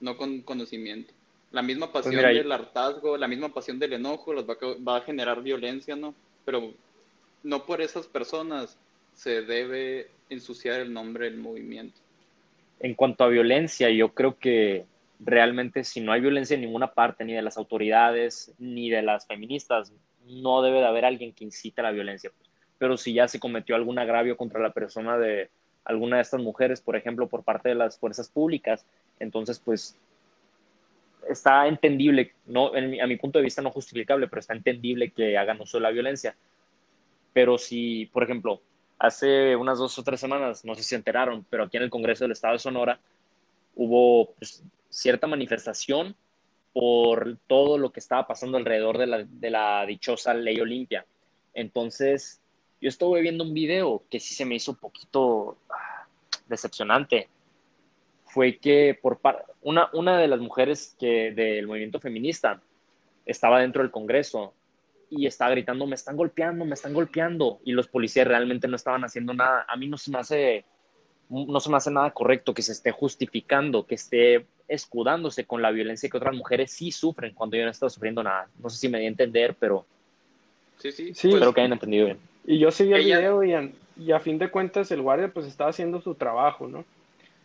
no 0.00 0.16
con 0.16 0.42
conocimiento. 0.42 1.12
La 1.50 1.62
misma 1.62 1.92
Pues 1.92 2.06
pasión 2.06 2.22
del 2.22 2.50
hartazgo, 2.50 3.16
la 3.16 3.28
misma 3.28 3.52
pasión 3.52 3.78
del 3.78 3.92
enojo, 3.92 4.32
los 4.32 4.48
va, 4.48 4.56
va 4.86 4.96
a 4.96 5.02
generar 5.02 5.42
violencia, 5.42 5.96
¿no? 5.96 6.14
Pero 6.44 6.72
no 7.42 7.64
por 7.64 7.80
esas 7.80 8.06
personas 8.06 8.78
se 9.14 9.42
debe 9.42 10.10
ensuciar 10.30 10.80
el 10.80 10.92
nombre 10.92 11.26
del 11.26 11.38
movimiento. 11.38 12.00
En 12.80 12.94
cuanto 12.94 13.24
a 13.24 13.28
violencia, 13.28 13.90
yo 13.90 14.12
creo 14.14 14.38
que 14.38 14.84
realmente 15.20 15.84
si 15.84 16.00
no 16.00 16.12
hay 16.12 16.20
violencia 16.20 16.54
en 16.54 16.62
ninguna 16.62 16.92
parte, 16.92 17.24
ni 17.24 17.32
de 17.32 17.42
las 17.42 17.56
autoridades, 17.56 18.52
ni 18.58 18.90
de 18.90 19.02
las 19.02 19.26
feministas, 19.26 19.92
no 20.26 20.62
debe 20.62 20.78
de 20.80 20.86
haber 20.86 21.04
alguien 21.04 21.32
que 21.32 21.44
incite 21.44 21.80
a 21.80 21.84
la 21.84 21.90
violencia. 21.92 22.30
Pero 22.78 22.96
si 22.96 23.12
ya 23.12 23.28
se 23.28 23.38
cometió 23.38 23.76
algún 23.76 23.98
agravio 23.98 24.36
contra 24.36 24.60
la 24.60 24.72
persona 24.72 25.16
de 25.18 25.50
alguna 25.84 26.16
de 26.16 26.22
estas 26.22 26.40
mujeres, 26.40 26.80
por 26.80 26.96
ejemplo, 26.96 27.28
por 27.28 27.44
parte 27.44 27.68
de 27.68 27.74
las 27.74 27.98
fuerzas 27.98 28.28
públicas, 28.28 28.84
entonces 29.20 29.60
pues 29.60 29.96
está 31.28 31.68
entendible, 31.68 32.32
no, 32.46 32.74
en 32.74 32.90
mi- 32.90 33.00
a 33.00 33.06
mi 33.06 33.16
punto 33.16 33.38
de 33.38 33.44
vista 33.44 33.62
no 33.62 33.70
justificable, 33.70 34.26
pero 34.28 34.40
está 34.40 34.54
entendible 34.54 35.10
que 35.10 35.36
hagan 35.36 35.60
uso 35.60 35.78
de 35.78 35.82
la 35.82 35.90
violencia. 35.90 36.34
Pero 37.32 37.58
si, 37.58 38.06
por 38.06 38.22
ejemplo, 38.22 38.60
hace 38.98 39.56
unas 39.56 39.78
dos 39.78 39.98
o 39.98 40.02
tres 40.04 40.20
semanas, 40.20 40.64
no 40.64 40.74
sé 40.74 40.82
si 40.82 40.90
se 40.90 40.96
enteraron, 40.96 41.44
pero 41.50 41.64
aquí 41.64 41.76
en 41.76 41.84
el 41.84 41.90
Congreso 41.90 42.24
del 42.24 42.32
Estado 42.32 42.54
de 42.54 42.58
Sonora 42.60 43.00
hubo 43.74 44.32
pues, 44.34 44.62
cierta 44.90 45.26
manifestación 45.26 46.14
por 46.72 47.36
todo 47.46 47.78
lo 47.78 47.92
que 47.92 48.00
estaba 48.00 48.26
pasando 48.26 48.56
alrededor 48.56 48.98
de 48.98 49.06
la, 49.06 49.24
de 49.24 49.50
la 49.50 49.84
dichosa 49.86 50.34
ley 50.34 50.60
Olimpia. 50.60 51.04
Entonces, 51.54 52.40
yo 52.80 52.88
estuve 52.88 53.20
viendo 53.20 53.44
un 53.44 53.54
video 53.54 54.02
que 54.10 54.20
sí 54.20 54.34
se 54.34 54.44
me 54.44 54.54
hizo 54.54 54.72
un 54.72 54.78
poquito 54.78 55.56
ah, 55.70 56.06
decepcionante. 56.48 57.28
Fue 58.24 58.56
que 58.58 58.98
por 59.00 59.20
una, 59.62 59.90
una 59.92 60.18
de 60.18 60.28
las 60.28 60.40
mujeres 60.40 60.96
que, 60.98 61.32
del 61.32 61.66
movimiento 61.66 62.00
feminista 62.00 62.60
estaba 63.26 63.60
dentro 63.60 63.82
del 63.82 63.90
Congreso 63.90 64.54
y 65.14 65.26
estaba 65.26 65.50
gritando, 65.50 65.86
me 65.86 65.94
están 65.94 66.16
golpeando, 66.16 66.64
me 66.64 66.72
están 66.74 66.94
golpeando, 66.94 67.60
y 67.64 67.72
los 67.72 67.86
policías 67.86 68.26
realmente 68.26 68.66
no 68.66 68.76
estaban 68.76 69.04
haciendo 69.04 69.34
nada. 69.34 69.66
A 69.68 69.76
mí 69.76 69.86
no 69.86 69.98
se 69.98 70.10
me 70.10 70.18
hace, 70.18 70.64
no 71.28 71.60
se 71.60 71.68
me 71.70 71.76
hace 71.76 71.90
nada 71.90 72.10
correcto 72.12 72.54
que 72.54 72.62
se 72.62 72.72
esté 72.72 72.92
justificando, 72.92 73.86
que 73.86 73.94
esté 73.96 74.46
escudándose 74.68 75.44
con 75.44 75.60
la 75.60 75.70
violencia 75.70 76.08
que 76.08 76.16
otras 76.16 76.34
mujeres 76.34 76.70
sí 76.72 76.90
sufren 76.90 77.34
cuando 77.34 77.56
yo 77.56 77.62
no 77.62 77.68
he 77.68 77.72
estado 77.72 77.90
sufriendo 77.90 78.22
nada. 78.22 78.48
No 78.58 78.70
sé 78.70 78.78
si 78.78 78.88
me 78.88 78.98
di 79.00 79.04
a 79.04 79.08
entender, 79.08 79.54
pero 79.60 79.84
Sí, 80.78 80.90
sí. 80.92 81.14
Sí. 81.14 81.28
pues, 81.28 81.34
espero 81.34 81.52
que 81.52 81.60
hayan 81.60 81.74
entendido 81.74 82.06
bien. 82.06 82.18
Y 82.46 82.58
yo 82.58 82.70
seguí 82.70 82.92
el 82.94 83.02
Ella- 83.02 83.18
video 83.18 83.44
y, 83.44 83.52
en- 83.52 83.74
y 83.98 84.12
a 84.12 84.18
fin 84.20 84.38
de 84.38 84.50
cuentas 84.50 84.90
el 84.90 85.02
guardia 85.02 85.30
pues 85.32 85.46
estaba 85.46 85.68
haciendo 85.70 86.00
su 86.00 86.14
trabajo, 86.14 86.66
¿no? 86.68 86.84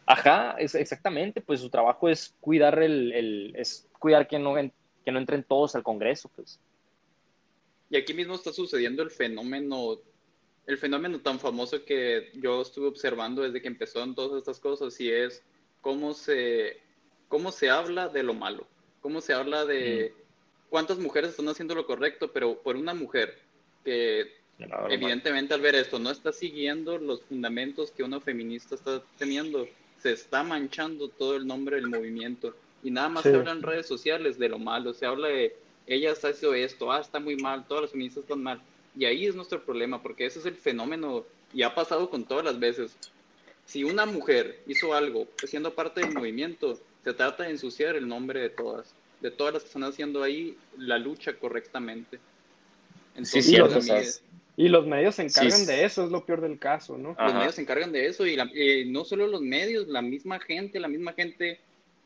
Ajá, 0.05 0.55
es, 0.57 0.74
exactamente, 0.74 1.41
pues 1.41 1.59
su 1.59 1.69
trabajo 1.69 2.07
es 2.07 2.33
cuidar 2.39 2.81
el, 2.81 3.12
el- 3.12 3.53
es 3.57 3.88
cuidar 4.00 4.25
que 4.25 4.39
no, 4.39 4.57
en- 4.57 4.71
que 5.03 5.12
no 5.12 5.19
entren 5.19 5.43
todos 5.43 5.75
al 5.75 5.83
Congreso, 5.83 6.31
pues. 6.33 6.59
Y 7.89 7.98
aquí 7.98 8.13
mismo 8.13 8.36
está 8.36 8.51
sucediendo 8.51 9.01
el 9.03 9.12
fenómeno, 9.12 10.00
el 10.65 10.77
fenómeno 10.77 11.20
tan 11.20 11.39
famoso 11.39 11.84
que 11.86 12.32
yo 12.36 12.62
estuve 12.62 12.88
observando 12.88 13.41
desde 13.44 13.62
que 13.62 13.67
empezaron 13.67 14.15
todas 14.15 14.38
estas 14.38 14.60
cosas 14.60 15.00
y 15.00 15.10
es 15.10 15.41
cómo 15.82 16.13
se, 16.13 16.77
cómo 17.29 17.51
se 17.51 17.70
habla 17.70 18.10
de 18.10 18.24
lo 18.24 18.34
malo, 18.34 18.67
cómo 19.01 19.22
se 19.22 19.34
habla 19.34 19.65
de 19.65 20.13
cuántas 20.70 21.00
mujeres 21.00 21.32
están 21.32 21.48
haciendo 21.48 21.75
lo 21.75 21.86
correcto, 21.86 22.32
pero 22.34 22.62
por 22.62 22.75
una 22.75 22.94
mujer 22.94 23.39
que 23.86 24.36
evidentemente 24.89 25.53
al 25.53 25.62
ver 25.62 25.75
esto 25.75 26.00
no 26.00 26.10
está 26.12 26.34
siguiendo 26.34 26.98
los 26.98 27.22
fundamentos 27.24 27.91
que 27.91 28.03
una 28.03 28.20
feminista 28.20 28.75
está 28.75 29.01
teniendo, 29.17 29.67
se 30.00 30.12
está 30.12 30.44
manchando 30.44 31.10
todo 31.10 31.36
el 31.38 31.48
nombre 31.48 31.77
del 31.77 31.88
movimiento. 31.88 32.53
Y 32.84 32.91
nada 32.91 33.10
más 33.10 33.24
Sí. 33.24 33.29
se 33.29 33.36
habla 33.36 33.51
en 33.51 33.63
redes 33.63 33.88
sociales 33.88 34.38
de 34.38 34.50
lo 34.50 34.60
malo, 34.60 34.94
se 34.94 35.06
habla 35.06 35.29
de 35.29 35.56
ella 35.88 36.12
está 36.12 36.29
haciendo 36.29 36.56
esto, 36.56 36.91
ah, 36.91 37.00
está 37.00 37.20
muy 37.20 37.36
mal, 37.38 37.65
todas 37.67 37.84
las 37.84 37.91
feministas 37.91 38.24
están 38.24 38.44
mal. 38.44 38.62
Y 38.98 39.06
ahí 39.06 39.25
es 39.25 39.36
nuestro 39.36 39.63
problema, 39.63 40.01
porque 40.01 40.25
ese 40.25 40.39
es 40.39 40.46
el 40.46 40.56
fenómeno 40.56 41.24
y 41.53 41.63
ha 41.63 41.74
pasado 41.74 42.10
con 42.10 42.25
todas 42.25 42.44
las 42.46 42.60
veces. 42.60 42.96
Si 43.65 43.84
una 43.84 44.06
mujer 44.06 44.60
hizo 44.67 44.94
algo 44.94 45.27
siendo 45.46 45.74
parte 45.74 46.01
del 46.01 46.13
movimiento, 46.13 46.79
se 47.03 47.13
trata 47.13 47.44
de 47.44 47.51
ensuciar 47.51 47.96
el 47.96 48.08
nombre 48.08 48.39
de 48.41 48.50
todas, 48.50 48.94
de 49.22 49.32
todas 49.32 49.53
las 49.53 49.63
que 49.63 49.67
están 49.67 49.84
haciendo 49.84 50.24
ahí 50.24 50.58
la 50.77 50.98
lucha 50.98 51.34
correctamente. 51.34 52.17
Sí, 52.17 52.22
Entonces, 53.15 53.46
cierto, 53.46 53.74
a 53.75 53.77
o 53.77 53.82
mí- 53.82 53.86
sea, 53.88 54.03
Y 54.60 54.70
los 54.70 54.88
medios 54.88 55.13
se 55.15 55.22
encargan 55.22 55.51
Sí. 55.60 55.65
de 55.67 55.86
eso, 55.86 56.03
es 56.06 56.10
lo 56.12 56.25
peor 56.25 56.41
del 56.41 56.58
caso, 56.58 56.98
¿no? 56.98 57.10
los 57.10 57.17
Ajá. 57.20 57.38
medios 57.38 57.53
se 57.56 57.62
encargan 57.62 57.91
de 57.91 58.08
eso 58.08 58.25
y 58.25 58.36
la- 58.36 58.50
eh, 58.56 58.86
no 58.88 59.06
solo 59.06 59.27
los 59.27 59.41
medios, 59.41 59.88
la 59.88 60.01
misma 60.01 60.39
gente, 60.39 60.79
la 60.79 60.88
misma 60.88 61.13
gente 61.13 61.60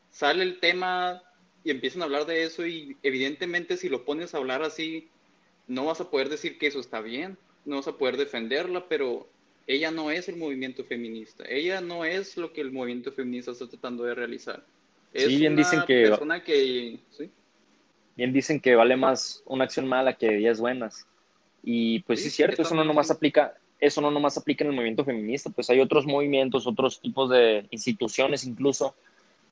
sale 0.10 0.44
el 0.44 0.60
tema 0.60 1.24
y 1.64 1.72
empiezan 1.72 2.02
a 2.02 2.06
hablar 2.06 2.26
de 2.26 2.44
eso 2.44 2.66
y 2.66 2.96
evidentemente 3.04 3.78
si 3.78 3.90
lo 3.90 4.04
pones 4.04 4.34
a 4.34 4.38
hablar 4.38 4.64
así, 4.64 5.08
no 5.68 5.86
vas 5.86 6.02
a 6.02 6.10
poder 6.10 6.30
decir 6.30 6.58
que 6.58 6.68
eso 6.68 6.80
está 6.80 7.02
bien, 7.02 7.38
no 7.66 7.78
vas 7.78 7.88
a 7.88 7.98
poder 7.98 8.18
defenderla, 8.18 8.88
pero 8.90 9.28
ella 9.68 9.92
no 9.92 10.10
es 10.12 10.28
el 10.28 10.38
movimiento 10.38 10.84
feminista, 10.84 11.44
ella 11.48 11.82
no 11.82 12.04
es 12.04 12.36
lo 12.38 12.52
que 12.52 12.62
el 12.62 12.72
movimiento 12.72 13.12
feminista 13.12 13.52
está 13.52 13.68
tratando 13.68 14.04
de 14.04 14.16
realizar. 14.16 14.66
Es 15.14 15.28
Sí, 15.28 15.38
bien 15.38 15.54
una 15.54 15.62
dicen 15.64 15.84
que- 15.86 16.08
persona 16.10 16.44
que 16.44 17.00
¿sí? 17.12 17.30
Bien 18.16 18.34
dicen 18.34 18.60
que 18.60 18.76
vale 18.76 18.96
más 18.98 19.42
una 19.46 19.64
acción 19.64 19.88
mala 19.88 20.14
que 20.18 20.30
10 20.32 20.60
buenas. 20.60 21.06
Y 21.64 22.00
pues 22.02 22.20
sí, 22.20 22.24
Sí, 22.24 22.28
es 22.30 22.36
cierto, 22.36 22.62
eso 22.64 22.76
no 22.76 22.84
nomás 22.84 23.10
aplica, 23.12 23.56
eso 23.80 24.02
no 24.02 24.12
nomás 24.12 24.38
aplica 24.38 24.64
en 24.64 24.72
el 24.72 24.76
movimiento 24.76 25.06
feminista, 25.06 25.50
pues 25.50 25.70
hay 25.70 25.80
otros 25.80 26.06
movimientos, 26.06 26.68
otros 26.68 27.00
tipos 27.00 27.30
de 27.30 27.68
instituciones 27.72 28.46
incluso, 28.46 28.96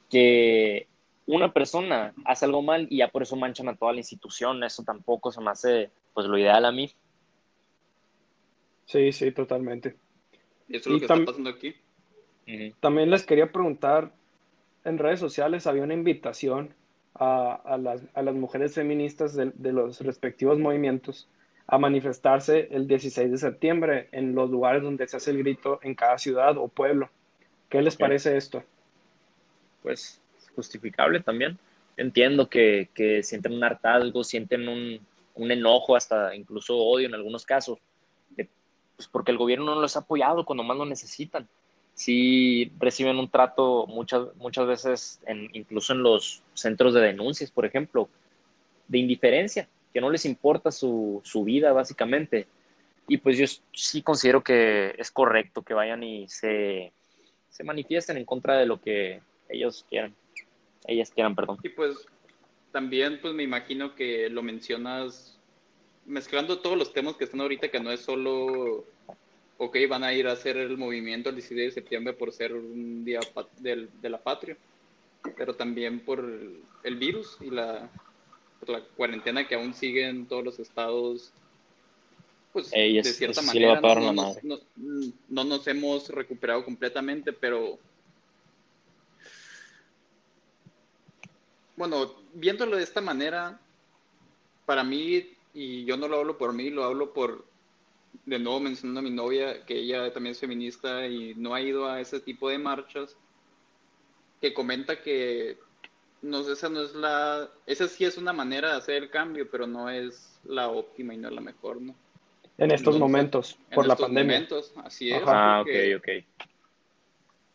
que 0.09 0.87
una 1.29 1.53
persona 1.53 2.13
hace 2.25 2.45
algo 2.45 2.62
mal 2.62 2.88
y 2.89 2.98
ya 2.98 3.07
por 3.09 3.21
eso 3.21 3.36
manchan 3.36 3.69
a 3.69 3.75
toda 3.75 3.93
la 3.93 4.00
institución. 4.00 4.63
Eso 4.63 4.83
tampoco 4.83 5.31
se 5.31 5.41
me 5.41 5.51
hace 5.51 5.91
pues 6.13 6.27
lo 6.27 6.38
ideal 6.38 6.65
a 6.65 6.71
mí. 6.71 6.91
Sí, 8.86 9.12
sí, 9.12 9.31
totalmente. 9.31 9.95
Eso 10.69 10.77
es 10.77 10.88
Y 10.88 10.93
lo 10.93 11.00
que 11.00 11.05
tam- 11.07 11.19
está 11.19 11.25
pasando 11.31 11.50
aquí. 11.51 11.75
También 12.79 13.12
les 13.12 13.25
quería 13.25 13.51
preguntar, 13.51 14.12
en 14.83 14.98
redes 14.98 15.19
sociales 15.19 15.67
había 15.67 15.83
una 15.83 15.93
invitación 15.93 16.74
a, 17.13 17.53
a 17.53 17.77
las, 17.77 18.01
a 18.15 18.24
las 18.24 18.33
mujeres 18.33 18.74
feministas 18.74 19.36
de, 19.36 19.51
de 19.53 19.71
los 19.71 20.01
respectivos 20.01 20.57
movimientos 20.57 21.27
a 21.67 21.77
manifestarse 21.77 22.67
el 22.71 22.88
16 22.88 23.29
de 23.29 23.38
septiembre 23.38 24.09
en 24.12 24.33
los 24.33 24.50
lugares 24.50 24.81
donde 24.81 25.07
se 25.07 25.17
hace 25.17 25.29
el 25.29 25.38
grito 25.38 25.79
en 25.83 25.93
cada 25.93 26.17
ciudad 26.17 26.57
o 26.57 26.67
pueblo. 26.67 27.09
¿Qué 27.69 27.83
les 27.83 27.95
parece 27.95 28.36
esto? 28.36 28.63
Pues 29.83 30.19
justificable 30.59 31.19
también. 31.21 31.57
Entiendo 31.97 32.49
que, 32.49 32.89
que 32.93 33.23
sienten 33.23 33.53
un 33.53 33.63
hartazgo, 33.63 34.23
sienten 34.23 34.67
un, 34.67 34.99
un 35.35 35.51
enojo, 35.51 35.95
hasta 35.95 36.35
incluso 36.35 36.77
odio 36.77 37.07
en 37.07 37.15
algunos 37.15 37.45
casos, 37.45 37.77
de- 38.35 38.47
pues 38.95 39.07
porque 39.07 39.31
el 39.31 39.37
gobierno 39.37 39.73
no 39.73 39.81
los 39.81 39.95
ha 39.95 40.01
apoyado 40.01 40.45
cuando 40.45 40.63
más 40.63 40.77
lo 40.77 40.85
necesitan. 40.85 41.47
Sí 41.93 42.71
reciben 42.79 43.17
un 43.17 43.29
trato 43.29 43.85
muchas, 43.87 44.21
muchas 44.35 44.65
veces, 44.67 45.21
en, 45.25 45.49
incluso 45.53 45.93
en 45.93 46.03
los 46.03 46.41
centros 46.53 46.93
de 46.93 47.01
denuncias, 47.01 47.51
por 47.51 47.65
ejemplo, 47.65 48.07
de 48.87 48.97
indiferencia, 48.97 49.67
que 49.93 50.01
no 50.01 50.09
les 50.09 50.25
importa 50.25 50.71
su, 50.71 51.21
su 51.23 51.43
vida 51.43 51.73
básicamente. 51.73 52.47
Y 53.07 53.17
pues 53.17 53.37
yo 53.37 53.45
sí 53.73 54.01
considero 54.01 54.41
que 54.43 54.93
es 54.97 55.11
correcto 55.11 55.63
que 55.63 55.73
vayan 55.73 56.03
y 56.03 56.27
se, 56.29 56.93
se 57.49 57.63
manifiesten 57.63 58.17
en 58.17 58.25
contra 58.25 58.57
de 58.57 58.65
lo 58.65 58.79
que 58.79 59.21
ellos 59.49 59.85
quieran. 59.89 60.13
Ellas 60.86 61.12
quieran, 61.12 61.36
perdón. 61.36 61.57
Y 61.63 61.69
pues 61.69 62.05
también 62.71 63.19
pues 63.21 63.33
me 63.33 63.43
imagino 63.43 63.95
que 63.95 64.29
lo 64.29 64.43
mencionas 64.43 65.39
mezclando 66.05 66.59
todos 66.59 66.77
los 66.77 66.93
temas 66.93 67.15
que 67.15 67.25
están 67.25 67.41
ahorita, 67.41 67.69
que 67.69 67.79
no 67.79 67.91
es 67.91 68.01
solo, 68.01 68.86
ok, 69.57 69.77
van 69.88 70.03
a 70.03 70.13
ir 70.13 70.27
a 70.27 70.31
hacer 70.33 70.57
el 70.57 70.77
movimiento 70.77 71.29
el 71.29 71.36
16 71.36 71.75
de 71.75 71.81
septiembre 71.81 72.13
por 72.13 72.31
ser 72.31 72.53
un 72.53 73.03
día 73.05 73.19
del- 73.59 73.89
de 74.01 74.09
la 74.09 74.21
patria, 74.21 74.57
pero 75.38 75.55
también 75.55 76.00
por 76.00 76.19
el, 76.83 76.95
virus 76.95 77.38
y 77.41 77.51
la, 77.51 77.91
por 78.59 78.69
la 78.69 78.81
cuarentena 78.95 79.48
que 79.48 79.55
aún 79.55 79.74
sigue 79.74 80.07
en 80.07 80.27
todos 80.27 80.43
los 80.43 80.59
estados. 80.59 81.33
Pues 82.51 82.74
Ey, 82.74 82.95
de 82.95 83.03
cierta 83.03 83.41
sí 83.41 83.48
manera 83.48 83.79
nos, 83.81 84.43
no- 84.43 84.59
no 85.29 85.43
nos 85.43 85.67
hemos 85.67 86.09
recuperado 86.09 86.65
completamente, 86.65 87.33
pero 87.33 87.77
Bueno, 91.79 92.13
viéndolo 92.33 92.75
de 92.75 92.83
esta 92.83 93.00
manera, 93.00 93.57
para 94.65 94.83
mí, 94.83 95.29
y 95.53 95.86
yo 95.86 95.95
no 95.95 96.09
lo 96.09 96.17
hablo 96.19 96.38
por 96.38 96.51
mí, 96.51 96.69
lo 96.69 96.83
hablo 96.83 97.13
por, 97.13 97.45
de 98.25 98.38
nuevo 98.38 98.59
mencionando 98.59 99.00
a 99.00 99.03
mi 99.03 99.12
novia, 99.12 99.65
que 99.65 99.79
ella 99.79 100.12
también 100.12 100.33
es 100.33 100.41
feminista 100.41 101.07
y 101.07 101.36
no 101.36 101.55
ha 101.55 101.62
ido 101.62 101.88
a 101.88 102.01
ese 102.01 102.19
tipo 102.19 102.50
de 102.50 102.57
marchas, 102.57 103.15
que 104.41 104.53
comenta 104.53 105.01
que 105.01 105.57
no 106.21 106.43
sé, 106.43 106.51
esa 106.51 106.67
no 106.67 106.81
es 106.81 106.93
la, 106.95 107.50
esa 107.65 107.88
sí 107.88 108.03
es 108.03 108.17
una 108.17 108.33
manera 108.33 108.71
de 108.71 108.77
hacer 108.77 108.95
el 109.03 109.09
cambio, 109.09 109.50
pero 109.50 109.65
no 109.65 109.89
es 109.89 110.38
la 110.43 110.67
óptima 110.67 111.13
y 111.13 111.17
no 111.17 111.29
es 111.29 111.33
la 111.33 111.39
mejor, 111.39 111.81
¿no? 111.81 111.95
En 112.57 112.71
estos 112.71 113.00
momentos, 113.00 113.57
En 113.69 113.75
por 113.75 113.88
la 113.88 113.93
estos 113.93 114.07
pandemia. 114.07 114.33
momentos, 114.33 114.74
así 114.83 115.12
es. 115.12 115.24
Ajá. 115.24 115.59
Ah, 115.59 115.62
ok, 115.62 115.69
ok. 115.95 116.07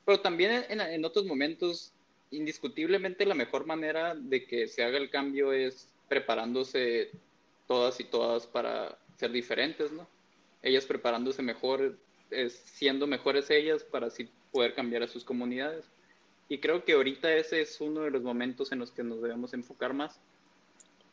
pero 0.06 0.20
también 0.20 0.64
en, 0.70 0.80
en 0.80 1.04
otros 1.04 1.26
momentos, 1.26 1.93
indiscutiblemente 2.36 3.26
la 3.26 3.34
mejor 3.34 3.66
manera 3.66 4.14
de 4.14 4.46
que 4.46 4.68
se 4.68 4.84
haga 4.84 4.98
el 4.98 5.10
cambio 5.10 5.52
es 5.52 5.88
preparándose 6.08 7.10
todas 7.66 7.98
y 8.00 8.04
todas 8.04 8.46
para 8.46 8.98
ser 9.16 9.32
diferentes, 9.32 9.92
¿no? 9.92 10.06
Ellas 10.62 10.86
preparándose 10.86 11.42
mejor, 11.42 11.96
siendo 12.48 13.06
mejores 13.06 13.50
ellas 13.50 13.84
para 13.84 14.06
así 14.06 14.28
poder 14.52 14.74
cambiar 14.74 15.02
a 15.02 15.08
sus 15.08 15.24
comunidades. 15.24 15.84
Y 16.48 16.58
creo 16.58 16.84
que 16.84 16.92
ahorita 16.92 17.32
ese 17.34 17.60
es 17.60 17.80
uno 17.80 18.02
de 18.02 18.10
los 18.10 18.22
momentos 18.22 18.72
en 18.72 18.78
los 18.78 18.90
que 18.90 19.02
nos 19.02 19.22
debemos 19.22 19.54
enfocar 19.54 19.94
más. 19.94 20.20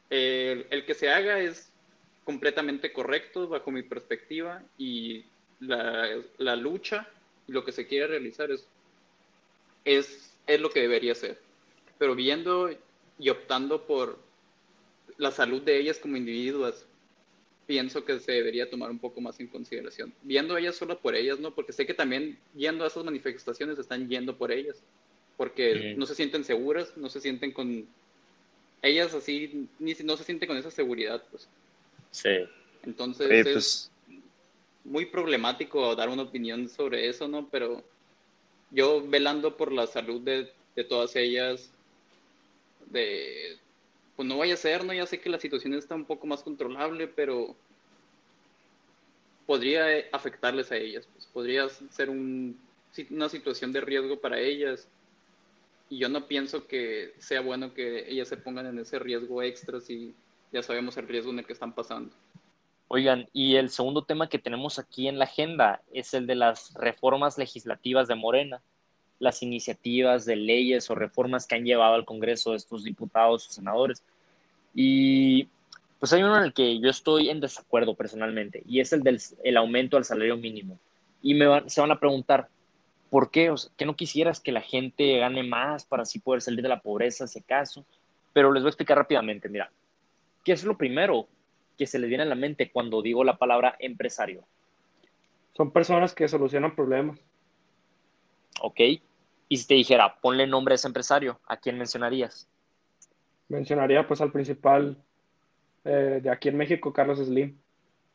El, 0.10 0.86
que 0.86 0.94
se 0.94 1.10
haga 1.10 1.40
es 1.40 1.72
completamente 2.26 2.92
correcto 2.92 3.48
bajo 3.48 3.72
mi 3.72 3.82
perspectiva 3.82 4.62
y 4.78 5.24
la, 5.60 6.56
lucha 6.56 7.08
lo 7.48 7.64
que 7.64 7.72
se 7.72 7.88
quiere 7.88 8.08
realizar 8.08 8.52
es, 8.52 8.68
es, 9.86 10.36
es 10.54 10.62
lo 10.62 10.70
que 10.70 10.82
debería 10.82 11.16
ser. 11.16 11.40
Pero 11.98 12.16
viendo 12.16 12.70
y 13.20 13.30
optando 13.30 13.86
por 13.86 14.20
la 15.18 15.32
salud 15.32 15.62
de 15.62 15.78
ellas 15.78 16.00
como 16.00 16.18
individuos, 16.18 16.86
pienso 17.68 18.04
que 18.04 18.20
se 18.20 18.32
debería 18.32 18.70
tomar 18.70 18.90
un 18.90 19.00
poco 19.00 19.22
más 19.22 19.40
en 19.40 19.48
consideración. 19.48 20.14
Viendo 20.24 20.58
ellas 20.58 20.76
solo 20.76 21.00
por 21.00 21.16
ellas, 21.16 21.40
¿no? 21.40 21.54
Porque 21.54 21.74
sé 21.74 21.86
que 21.86 21.94
también 21.94 22.38
yendo 22.56 22.84
a 22.84 22.88
esas 22.88 23.04
manifestaciones 23.04 23.78
están 23.78 24.10
yendo 24.10 24.38
por 24.38 24.52
ellas, 24.52 24.84
porque 25.38 25.96
no 25.98 26.06
se 26.06 26.16
sienten 26.16 26.44
seguras, 26.44 26.98
no 26.98 27.10
se 27.10 27.22
sienten 27.22 27.52
con... 27.52 27.88
Ellas 28.82 29.14
así, 29.14 29.68
ni 29.78 29.94
no 30.04 30.18
se 30.18 30.24
sienten 30.24 30.48
con 30.48 30.58
esa 30.58 30.72
seguridad, 30.72 31.24
pues. 31.30 31.48
Sí. 32.10 32.30
Entonces 32.84 33.30
es 33.30 33.44
pues 33.54 33.92
muy 34.84 35.06
problemático 35.06 35.96
dar 35.96 36.10
una 36.10 36.24
opinión 36.24 36.68
sobre 36.68 37.08
eso, 37.08 37.28
¿no? 37.28 37.48
Pero 37.50 37.84
yo 38.72 39.06
velando 39.08 39.58
por 39.58 39.72
la 39.72 39.88
salud 39.88 40.22
de, 40.22 40.52
todas 40.86 41.16
ellas, 41.16 41.70
de 42.88 43.58
pues 44.16 44.28
no 44.28 44.38
vaya 44.38 44.56
a 44.56 44.58
ser, 44.58 44.84
¿no? 44.84 44.94
Ya 44.94 45.06
sé 45.06 45.20
que 45.20 45.30
la 45.30 45.40
situación 45.40 45.74
está 45.74 45.96
un 45.96 46.06
poco 46.06 46.28
más 46.28 46.44
controlable, 46.44 47.08
pero 47.08 47.56
podría 49.46 49.86
afectarles 50.12 50.72
a 50.72 50.78
ellas, 50.78 51.08
pues 51.14 51.26
podría 51.28 51.68
ser 51.70 52.10
un, 52.10 52.60
una 53.10 53.30
situación 53.30 53.72
de 53.72 53.82
riesgo 53.82 54.20
para 54.20 54.40
ellas. 54.40 54.88
Y 55.90 55.98
yo 55.98 56.08
no 56.08 56.26
pienso 56.28 56.68
que 56.68 57.14
sea 57.20 57.42
bueno 57.42 57.74
que 57.74 58.10
ellas 58.10 58.30
se 58.30 58.38
pongan 58.38 58.66
en 58.68 58.80
ese 58.80 58.98
riesgo 58.98 59.44
extra 59.44 59.82
si 59.82 60.14
ya 60.52 60.64
sabemos 60.64 60.96
el 60.98 61.08
riesgo 61.08 61.32
en 61.32 61.40
el 61.40 61.46
que 61.46 61.54
están 61.54 61.74
pasando. 61.74 62.14
Oigan, 62.94 63.30
y 63.32 63.56
el 63.56 63.70
segundo 63.70 64.04
tema 64.04 64.28
que 64.28 64.38
tenemos 64.38 64.78
aquí 64.78 65.08
en 65.08 65.18
la 65.18 65.24
agenda 65.24 65.82
es 65.94 66.14
el 66.14 66.28
de 66.28 66.36
las 66.36 66.74
reformas 66.74 67.38
legislativas 67.38 68.10
de 68.10 68.16
Morena 68.16 68.62
las 69.18 69.42
iniciativas 69.44 70.26
de 70.26 70.36
leyes 70.36 70.90
o 70.90 70.96
reformas 70.96 71.48
que 71.48 71.56
han 71.56 71.64
llevado 71.64 71.94
al 71.94 72.04
Congreso 72.04 72.54
estos 72.54 72.84
diputados 72.84 73.48
o 73.48 73.52
senadores. 73.54 74.04
Y 74.76 75.48
pues 76.00 76.12
hay 76.12 76.22
uno 76.22 76.36
en 76.36 76.44
el 76.44 76.54
que 76.54 76.82
yo 76.82 76.90
estoy 76.90 77.30
en 77.30 77.40
desacuerdo 77.40 77.96
personalmente, 77.96 78.62
y 78.68 78.82
es 78.82 78.92
el 78.92 79.04
del 79.04 79.22
el 79.42 79.56
aumento 79.56 79.96
al 79.96 80.04
salario 80.04 80.36
mínimo. 80.36 80.78
Y 81.22 81.40
se 81.68 81.80
van 81.80 81.92
a 81.92 82.00
preguntar, 82.00 82.50
¿por 83.10 83.32
qué? 83.32 83.52
O 83.52 83.56
¿que 83.78 83.86
no 83.86 83.96
quisieras 83.96 84.42
que 84.42 84.52
la 84.52 84.62
gente 84.62 85.18
gane 85.18 85.44
más 85.44 85.86
para 85.86 86.04
así 86.04 86.20
poder 86.20 86.42
salir 86.42 86.62
de 86.62 86.68
la 86.68 86.82
pobreza, 86.82 87.26
si 87.26 87.40
acaso? 87.40 87.86
Pero 88.34 88.52
les 88.52 88.64
voy 88.64 88.68
a 88.68 88.72
explicar 88.72 88.98
rápidamente, 88.98 89.48
mira, 89.48 89.72
¿qué 90.44 90.52
es 90.52 90.66
lo 90.66 90.78
primero 90.78 91.30
que 91.82 91.88
se 91.88 91.98
les 91.98 92.10
viene 92.10 92.22
a 92.22 92.28
la 92.28 92.36
mente 92.36 92.70
cuando 92.72 93.02
digo 93.02 93.24
la 93.24 93.40
palabra 93.40 93.76
empresario? 93.80 94.44
Son 95.58 95.72
personas 95.72 96.14
que 96.14 96.28
solucionan 96.28 96.76
problemas. 96.76 97.20
Ok, 98.62 98.82
y 99.50 99.58
si 99.58 99.66
te 99.66 99.74
dijera, 99.74 100.16
ponle 100.22 100.46
nombre 100.46 100.74
a 100.74 100.76
ese 100.76 100.86
empresario, 100.86 101.40
¿a 101.48 101.58
quién 101.58 101.80
mencionarías? 101.80 102.48
Mencionaría 103.50 104.08
pues 104.08 104.22
al 104.22 104.32
principal 104.32 104.96
eh, 105.84 106.20
de 106.22 106.30
aquí 106.30 106.50
en 106.50 106.58
México, 106.58 106.94
Carlos 106.94 107.18
Slim. 107.18 107.58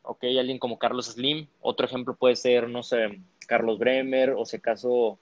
Ok, 0.03 0.23
alguien 0.23 0.59
como 0.59 0.79
Carlos 0.79 1.07
Slim. 1.07 1.45
Otro 1.59 1.85
ejemplo 1.85 2.15
puede 2.15 2.37
ser, 2.37 2.69
no 2.69 2.83
sé, 2.83 3.19
Carlos 3.47 3.79
Bremer 3.79 4.29
o 4.29 4.45
si 4.45 4.55
acaso... 4.55 5.19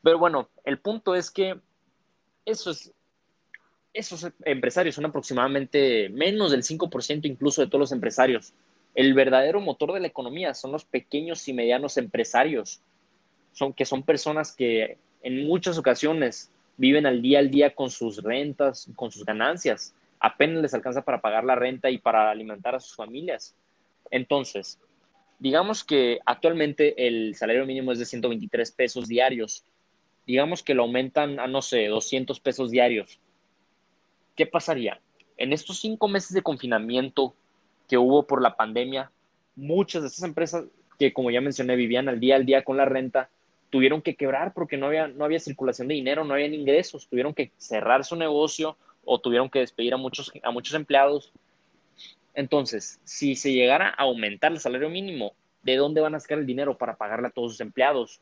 Pero 0.00 0.16
bueno, 0.16 0.48
el 0.62 0.78
punto 0.78 1.16
es 1.16 1.28
que 1.28 1.58
esos, 2.44 2.92
esos 3.94 4.26
empresarios 4.44 4.94
son 4.94 5.04
aproximadamente 5.04 6.08
menos 6.08 6.50
del 6.50 6.62
5% 6.62 7.26
incluso 7.26 7.60
de 7.62 7.68
todos 7.68 7.80
los 7.80 7.92
empresarios. 7.92 8.52
El 8.94 9.14
verdadero 9.14 9.60
motor 9.60 9.92
de 9.92 10.00
la 10.00 10.06
economía 10.06 10.54
son 10.54 10.72
los 10.72 10.84
pequeños 10.84 11.46
y 11.48 11.52
medianos 11.52 11.96
empresarios 11.96 12.80
son, 13.52 13.72
que 13.72 13.84
son 13.84 14.02
personas 14.02 14.54
que 14.54 14.98
en 15.22 15.46
muchas 15.46 15.78
ocasiones 15.78 16.50
viven 16.76 17.06
al 17.06 17.22
día 17.22 17.38
al 17.38 17.50
día 17.50 17.74
con 17.74 17.90
sus 17.90 18.22
rentas, 18.22 18.90
con 18.96 19.10
sus 19.10 19.24
ganancias. 19.24 19.94
Apenas 20.18 20.62
les 20.62 20.74
alcanza 20.74 21.02
para 21.02 21.20
pagar 21.20 21.44
la 21.44 21.54
renta 21.54 21.90
y 21.90 21.98
para 21.98 22.30
alimentar 22.30 22.74
a 22.74 22.80
sus 22.80 22.96
familias. 22.96 23.54
Entonces, 24.10 24.78
digamos 25.38 25.84
que 25.84 26.20
actualmente 26.24 27.06
el 27.06 27.34
salario 27.34 27.66
mínimo 27.66 27.92
es 27.92 27.98
de 27.98 28.04
123 28.04 28.72
pesos 28.72 29.08
diarios. 29.08 29.64
Digamos 30.26 30.62
que 30.62 30.74
lo 30.74 30.84
aumentan 30.84 31.40
a, 31.40 31.46
no 31.46 31.62
sé, 31.62 31.86
200 31.86 32.40
pesos 32.40 32.70
diarios. 32.70 33.18
¿Qué 34.36 34.46
pasaría? 34.46 35.00
En 35.36 35.52
estos 35.52 35.80
cinco 35.80 36.08
meses 36.08 36.32
de 36.32 36.42
confinamiento 36.42 37.34
que 37.88 37.98
hubo 37.98 38.26
por 38.26 38.40
la 38.40 38.56
pandemia, 38.56 39.10
muchas 39.56 40.02
de 40.02 40.08
estas 40.08 40.24
empresas 40.24 40.64
que, 40.98 41.12
como 41.12 41.30
ya 41.30 41.40
mencioné, 41.40 41.76
vivían 41.76 42.08
al 42.08 42.20
día 42.20 42.36
al 42.36 42.46
día 42.46 42.64
con 42.64 42.76
la 42.76 42.84
renta, 42.84 43.28
tuvieron 43.70 44.02
que 44.02 44.14
quebrar 44.14 44.52
porque 44.52 44.76
no 44.76 44.86
había, 44.86 45.08
no 45.08 45.24
había 45.24 45.40
circulación 45.40 45.88
de 45.88 45.94
dinero, 45.94 46.24
no 46.24 46.34
había 46.34 46.46
ingresos, 46.46 47.08
tuvieron 47.08 47.34
que 47.34 47.50
cerrar 47.56 48.04
su 48.04 48.16
negocio 48.16 48.76
o 49.04 49.20
tuvieron 49.20 49.50
que 49.50 49.60
despedir 49.60 49.94
a 49.94 49.96
muchos, 49.96 50.30
a 50.42 50.50
muchos 50.50 50.74
empleados. 50.74 51.32
Entonces, 52.34 53.00
si 53.04 53.34
se 53.34 53.52
llegara 53.52 53.88
a 53.88 54.02
aumentar 54.02 54.52
el 54.52 54.60
salario 54.60 54.88
mínimo, 54.88 55.34
¿de 55.62 55.76
dónde 55.76 56.00
van 56.00 56.14
a 56.14 56.20
sacar 56.20 56.38
el 56.38 56.46
dinero 56.46 56.76
para 56.76 56.96
pagarle 56.96 57.28
a 57.28 57.30
todos 57.30 57.52
sus 57.52 57.60
empleados? 57.60 58.20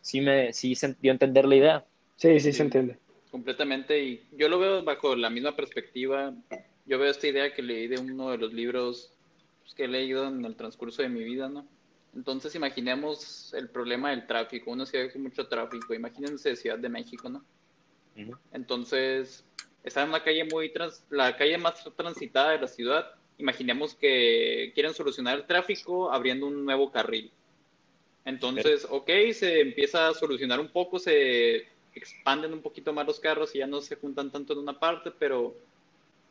¿Sí, 0.00 0.20
me, 0.20 0.52
sí 0.52 0.74
se 0.74 0.94
dio 0.94 1.12
a 1.12 1.14
entender 1.14 1.46
la 1.46 1.56
idea? 1.56 1.84
Sí, 2.16 2.40
sí 2.40 2.52
se 2.52 2.62
entiende. 2.62 2.98
Completamente, 3.30 4.02
y 4.02 4.26
yo 4.32 4.48
lo 4.48 4.58
veo 4.58 4.82
bajo 4.82 5.16
la 5.16 5.30
misma 5.30 5.54
perspectiva. 5.54 6.32
Yo 6.86 6.98
veo 6.98 7.10
esta 7.10 7.26
idea 7.26 7.52
que 7.52 7.62
leí 7.62 7.88
de 7.88 7.98
uno 7.98 8.30
de 8.30 8.38
los 8.38 8.52
libros 8.52 9.12
pues, 9.62 9.74
que 9.74 9.84
he 9.84 9.88
leído 9.88 10.28
en 10.28 10.44
el 10.44 10.56
transcurso 10.56 11.02
de 11.02 11.08
mi 11.08 11.24
vida, 11.24 11.48
¿no? 11.48 11.66
Entonces 12.14 12.54
imaginemos 12.54 13.52
el 13.52 13.68
problema 13.68 14.10
del 14.10 14.26
tráfico, 14.26 14.70
una 14.70 14.86
ciudad 14.86 15.12
con 15.12 15.24
mucho 15.24 15.48
tráfico, 15.48 15.92
imagínense 15.92 16.56
Ciudad 16.56 16.78
de 16.78 16.88
México, 16.88 17.28
¿no? 17.28 17.44
Entonces, 18.52 19.44
está 19.84 20.02
en 20.02 20.08
una 20.08 20.22
calle 20.22 20.44
muy, 20.44 20.70
trans, 20.70 21.04
la 21.10 21.36
calle 21.36 21.58
más 21.58 21.84
transitada 21.94 22.52
de 22.52 22.60
la 22.60 22.68
ciudad, 22.68 23.10
imaginemos 23.36 23.94
que 23.94 24.72
quieren 24.74 24.94
solucionar 24.94 25.36
el 25.36 25.46
tráfico 25.46 26.10
abriendo 26.10 26.46
un 26.46 26.64
nuevo 26.64 26.90
carril. 26.90 27.30
Entonces, 28.24 28.86
ok, 28.88 29.10
se 29.32 29.60
empieza 29.60 30.08
a 30.08 30.14
solucionar 30.14 30.58
un 30.58 30.68
poco, 30.68 30.98
se 30.98 31.68
expanden 31.98 32.52
un 32.52 32.62
poquito 32.62 32.92
más 32.92 33.06
los 33.06 33.20
carros 33.20 33.54
y 33.54 33.58
ya 33.58 33.66
no 33.66 33.80
se 33.80 33.96
juntan 33.96 34.30
tanto 34.30 34.52
en 34.52 34.60
una 34.60 34.78
parte, 34.78 35.10
pero 35.10 35.54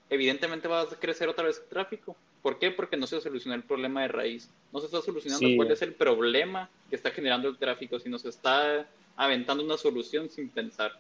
evidentemente 0.10 0.67
va 0.67 0.82
a 0.82 0.88
crecer 0.88 1.30
otra 1.30 1.45
vez 1.45 1.60
el 1.60 1.69
tráfico. 1.69 2.15
¿Por 2.41 2.60
qué? 2.60 2.71
Porque 2.71 2.97
no 2.97 3.08
se 3.08 3.19
soluciona 3.21 3.56
el 3.56 3.63
problema 3.63 4.04
de 4.04 4.08
raíz. 4.10 4.49
No 4.71 4.80
se 4.80 4.86
está 4.86 5.01
solucionando 5.01 5.47
cuál 5.56 5.71
es 5.71 5.82
el 5.82 5.93
problema 5.93 6.69
que 6.89 6.95
está 6.95 7.10
generando 7.10 7.49
el 7.49 7.58
tráfico, 7.58 7.99
sino 7.99 8.19
se 8.19 8.30
está 8.30 8.88
aventando 9.15 9.63
una 9.63 9.78
solución 9.78 10.30
sin 10.30 10.49
pensar. 10.49 10.91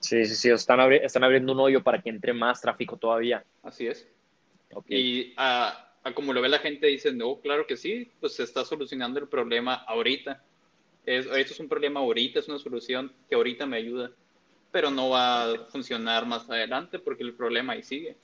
Sí, 0.00 0.24
sí, 0.24 0.34
sí, 0.34 0.50
están, 0.50 0.92
están 0.92 1.24
abriendo 1.24 1.52
un 1.52 1.60
hoyo 1.60 1.82
para 1.82 2.00
que 2.00 2.10
entre 2.10 2.32
más 2.32 2.60
tráfico 2.60 2.96
todavía. 2.96 3.44
Así 3.62 3.86
es. 3.86 4.08
Y 4.88 5.32
a, 5.36 5.92
como 6.14 6.32
lo 6.32 6.40
ve 6.40 6.48
la 6.48 6.58
gente, 6.58 6.86
dicen, 6.86 7.18
no, 7.18 7.36
claro 7.36 7.66
que 7.66 7.76
sí, 7.76 8.10
pues 8.20 8.34
se 8.34 8.42
está 8.42 8.64
solucionando 8.64 9.20
el 9.20 9.28
problema 9.28 9.74
ahorita. 9.74 10.42
Es, 11.04 11.26
esto 11.26 11.54
es 11.54 11.60
un 11.60 11.68
problema 11.68 12.00
ahorita, 12.00 12.38
es 12.38 12.48
una 12.48 12.58
solución 12.58 13.12
que 13.28 13.34
ahorita 13.34 13.66
me 13.66 13.76
ayuda 13.76 14.12
pero 14.72 14.90
no 14.90 15.10
va 15.10 15.44
a 15.44 15.58
funcionar 15.68 16.26
más 16.26 16.50
adelante 16.50 16.98
porque 16.98 17.22
el 17.22 17.34
problema 17.34 17.74
ahí 17.74 17.82
sigue. 17.82 18.16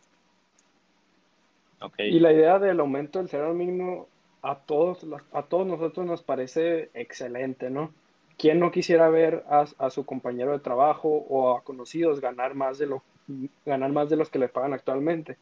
Okay. 1.80 2.08
Y 2.08 2.18
la 2.18 2.32
idea 2.32 2.58
del 2.58 2.80
aumento 2.80 3.20
del 3.20 3.28
salario 3.28 3.54
mínimo 3.54 4.08
a 4.42 4.56
todos, 4.56 5.06
a 5.32 5.42
todos 5.42 5.66
nosotros 5.66 6.04
nos 6.06 6.22
parece 6.22 6.90
excelente, 6.94 7.70
¿no? 7.70 7.92
¿Quién 8.36 8.58
no 8.58 8.70
quisiera 8.72 9.08
ver 9.10 9.44
a, 9.48 9.66
a, 9.78 9.90
su 9.90 10.06
compañero 10.06 10.52
de 10.52 10.60
trabajo 10.60 11.08
o 11.28 11.56
a 11.56 11.62
conocidos 11.62 12.20
ganar 12.20 12.54
más 12.54 12.78
de 12.78 12.86
lo 12.86 13.02
ganar 13.66 13.92
más 13.92 14.08
de 14.08 14.16
los 14.16 14.30
que 14.30 14.38
le 14.38 14.48
pagan 14.48 14.72
actualmente? 14.72 15.36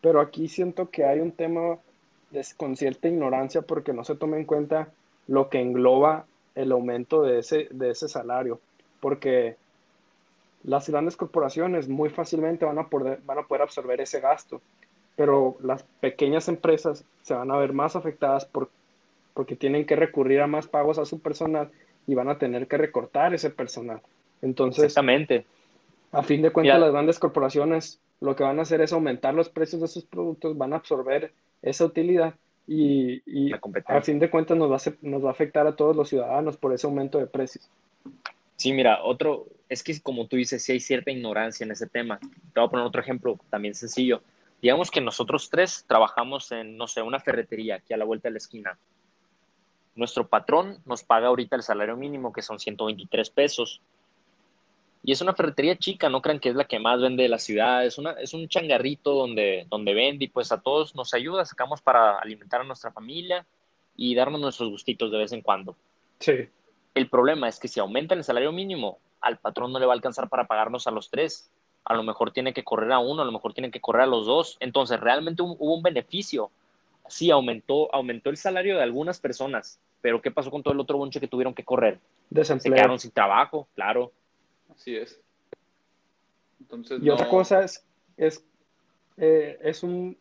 Pero 0.00 0.20
aquí 0.20 0.48
siento 0.48 0.90
que 0.90 1.04
hay 1.04 1.20
un 1.20 1.32
tema 1.32 1.78
de, 2.30 2.46
con 2.56 2.76
cierta 2.76 3.08
ignorancia 3.08 3.62
porque 3.62 3.92
no 3.92 4.04
se 4.04 4.16
toma 4.16 4.36
en 4.36 4.44
cuenta 4.44 4.92
lo 5.26 5.48
que 5.48 5.60
engloba 5.60 6.26
el 6.54 6.72
aumento 6.72 7.22
de 7.22 7.38
ese, 7.38 7.68
de 7.70 7.90
ese 7.90 8.08
salario. 8.08 8.60
Porque 9.00 9.56
las 10.64 10.88
grandes 10.88 11.16
corporaciones 11.16 11.88
muy 11.88 12.08
fácilmente 12.08 12.64
van 12.64 12.78
a 12.78 12.88
poder, 12.88 13.20
van 13.24 13.38
a 13.38 13.42
poder 13.42 13.62
absorber 13.62 14.00
ese 14.00 14.20
gasto, 14.20 14.60
pero 15.16 15.56
las 15.62 15.82
pequeñas 16.00 16.48
empresas 16.48 17.04
se 17.22 17.34
van 17.34 17.50
a 17.50 17.56
ver 17.56 17.72
más 17.72 17.96
afectadas 17.96 18.44
por, 18.44 18.70
porque 19.34 19.56
tienen 19.56 19.86
que 19.86 19.96
recurrir 19.96 20.40
a 20.40 20.46
más 20.46 20.66
pagos 20.66 20.98
a 20.98 21.04
su 21.04 21.20
personal 21.20 21.70
y 22.06 22.14
van 22.14 22.28
a 22.28 22.38
tener 22.38 22.66
que 22.68 22.76
recortar 22.76 23.34
ese 23.34 23.50
personal. 23.50 24.00
Entonces, 24.40 24.84
Exactamente. 24.84 25.44
a 26.12 26.22
fin 26.22 26.42
de 26.42 26.50
cuentas, 26.50 26.76
Mira. 26.76 26.86
las 26.86 26.92
grandes 26.92 27.18
corporaciones 27.18 28.00
lo 28.20 28.36
que 28.36 28.44
van 28.44 28.58
a 28.58 28.62
hacer 28.62 28.80
es 28.80 28.92
aumentar 28.92 29.34
los 29.34 29.48
precios 29.48 29.82
de 29.82 29.88
sus 29.88 30.04
productos, 30.04 30.56
van 30.56 30.72
a 30.72 30.76
absorber 30.76 31.32
esa 31.60 31.84
utilidad 31.84 32.34
y, 32.66 33.52
a 33.86 34.00
fin 34.00 34.18
de 34.18 34.30
cuentas 34.30 34.56
nos 34.56 34.70
va, 34.70 34.76
a, 34.76 34.94
nos 35.02 35.24
va 35.24 35.28
a 35.28 35.32
afectar 35.32 35.66
a 35.66 35.74
todos 35.74 35.96
los 35.96 36.08
ciudadanos 36.08 36.56
por 36.56 36.72
ese 36.72 36.86
aumento 36.86 37.18
de 37.18 37.26
precios. 37.26 37.68
Sí, 38.56 38.72
mira, 38.72 39.02
otro, 39.02 39.46
es 39.68 39.82
que 39.82 40.00
como 40.00 40.26
tú 40.26 40.36
dices, 40.36 40.62
sí 40.62 40.72
hay 40.72 40.80
cierta 40.80 41.10
ignorancia 41.10 41.64
en 41.64 41.72
ese 41.72 41.86
tema. 41.86 42.18
Te 42.18 42.60
voy 42.60 42.66
a 42.66 42.70
poner 42.70 42.86
otro 42.86 43.00
ejemplo 43.00 43.38
también 43.50 43.74
sencillo. 43.74 44.22
Digamos 44.60 44.90
que 44.90 45.00
nosotros 45.00 45.50
tres 45.50 45.84
trabajamos 45.88 46.52
en, 46.52 46.76
no 46.76 46.86
sé, 46.86 47.02
una 47.02 47.18
ferretería 47.18 47.76
aquí 47.76 47.92
a 47.92 47.96
la 47.96 48.04
vuelta 48.04 48.28
de 48.28 48.32
la 48.32 48.38
esquina. 48.38 48.78
Nuestro 49.96 50.28
patrón 50.28 50.78
nos 50.86 51.02
paga 51.02 51.26
ahorita 51.26 51.56
el 51.56 51.62
salario 51.62 51.96
mínimo, 51.96 52.32
que 52.32 52.42
son 52.42 52.60
123 52.60 53.30
pesos. 53.30 53.80
Y 55.04 55.12
es 55.12 55.20
una 55.20 55.34
ferretería 55.34 55.76
chica, 55.76 56.08
no 56.08 56.22
crean 56.22 56.38
que 56.38 56.48
es 56.48 56.54
la 56.54 56.64
que 56.64 56.78
más 56.78 57.00
vende 57.00 57.24
de 57.24 57.28
la 57.28 57.38
ciudad, 57.38 57.84
es, 57.84 57.98
una, 57.98 58.12
es 58.12 58.34
un 58.34 58.48
changarrito 58.48 59.12
donde, 59.14 59.66
donde 59.68 59.94
vende 59.94 60.26
y 60.26 60.28
pues 60.28 60.52
a 60.52 60.60
todos 60.60 60.94
nos 60.94 61.12
ayuda, 61.12 61.44
sacamos 61.44 61.82
para 61.82 62.18
alimentar 62.18 62.60
a 62.60 62.64
nuestra 62.64 62.92
familia 62.92 63.44
y 63.96 64.14
darnos 64.14 64.40
nuestros 64.40 64.70
gustitos 64.70 65.10
de 65.10 65.18
vez 65.18 65.32
en 65.32 65.42
cuando. 65.42 65.76
Sí, 66.20 66.48
El 66.94 67.08
problema 67.08 67.48
es 67.48 67.58
que 67.58 67.66
si 67.66 67.80
aumentan 67.80 68.18
el 68.18 68.24
salario 68.24 68.52
mínimo, 68.52 68.98
al 69.20 69.38
patrón 69.38 69.72
no 69.72 69.78
le 69.78 69.86
va 69.86 69.92
a 69.92 69.96
alcanzar 69.96 70.28
para 70.28 70.46
pagarnos 70.46 70.86
a 70.86 70.90
los 70.90 71.10
tres. 71.10 71.50
A 71.84 71.94
lo 71.94 72.02
mejor 72.02 72.32
tiene 72.32 72.52
que 72.52 72.64
correr 72.64 72.92
a 72.92 72.98
uno, 72.98 73.22
a 73.22 73.24
lo 73.24 73.32
mejor 73.32 73.54
tiene 73.54 73.70
que 73.70 73.80
correr 73.80 74.02
a 74.02 74.06
los 74.06 74.26
dos. 74.26 74.56
Entonces, 74.60 75.00
realmente 75.00 75.42
hubo 75.42 75.74
un 75.74 75.82
beneficio. 75.82 76.50
Sí, 77.08 77.30
aumentó, 77.30 77.92
aumentó 77.94 78.30
el 78.30 78.36
salario 78.36 78.76
de 78.76 78.82
algunas 78.82 79.18
personas, 79.20 79.80
pero 80.00 80.22
¿qué 80.22 80.30
pasó 80.30 80.50
con 80.50 80.62
todo 80.62 80.74
el 80.74 80.80
otro 80.80 80.98
bonche 80.98 81.20
que 81.20 81.28
tuvieron 81.28 81.54
que 81.54 81.64
correr? 81.64 81.98
Se 82.28 82.34
desempleo. 82.36 82.74
quedaron 82.74 82.98
sin 82.98 83.10
trabajo, 83.10 83.66
claro. 83.74 84.12
Así 84.74 84.96
es. 84.96 85.20
Entonces, 86.60 87.02
Y 87.02 87.10
otra 87.10 87.28
cosa 87.28 87.64
es, 87.64 87.84
es, 88.16 88.44
eh, 89.16 89.58
es 89.62 89.82
un 89.82 90.16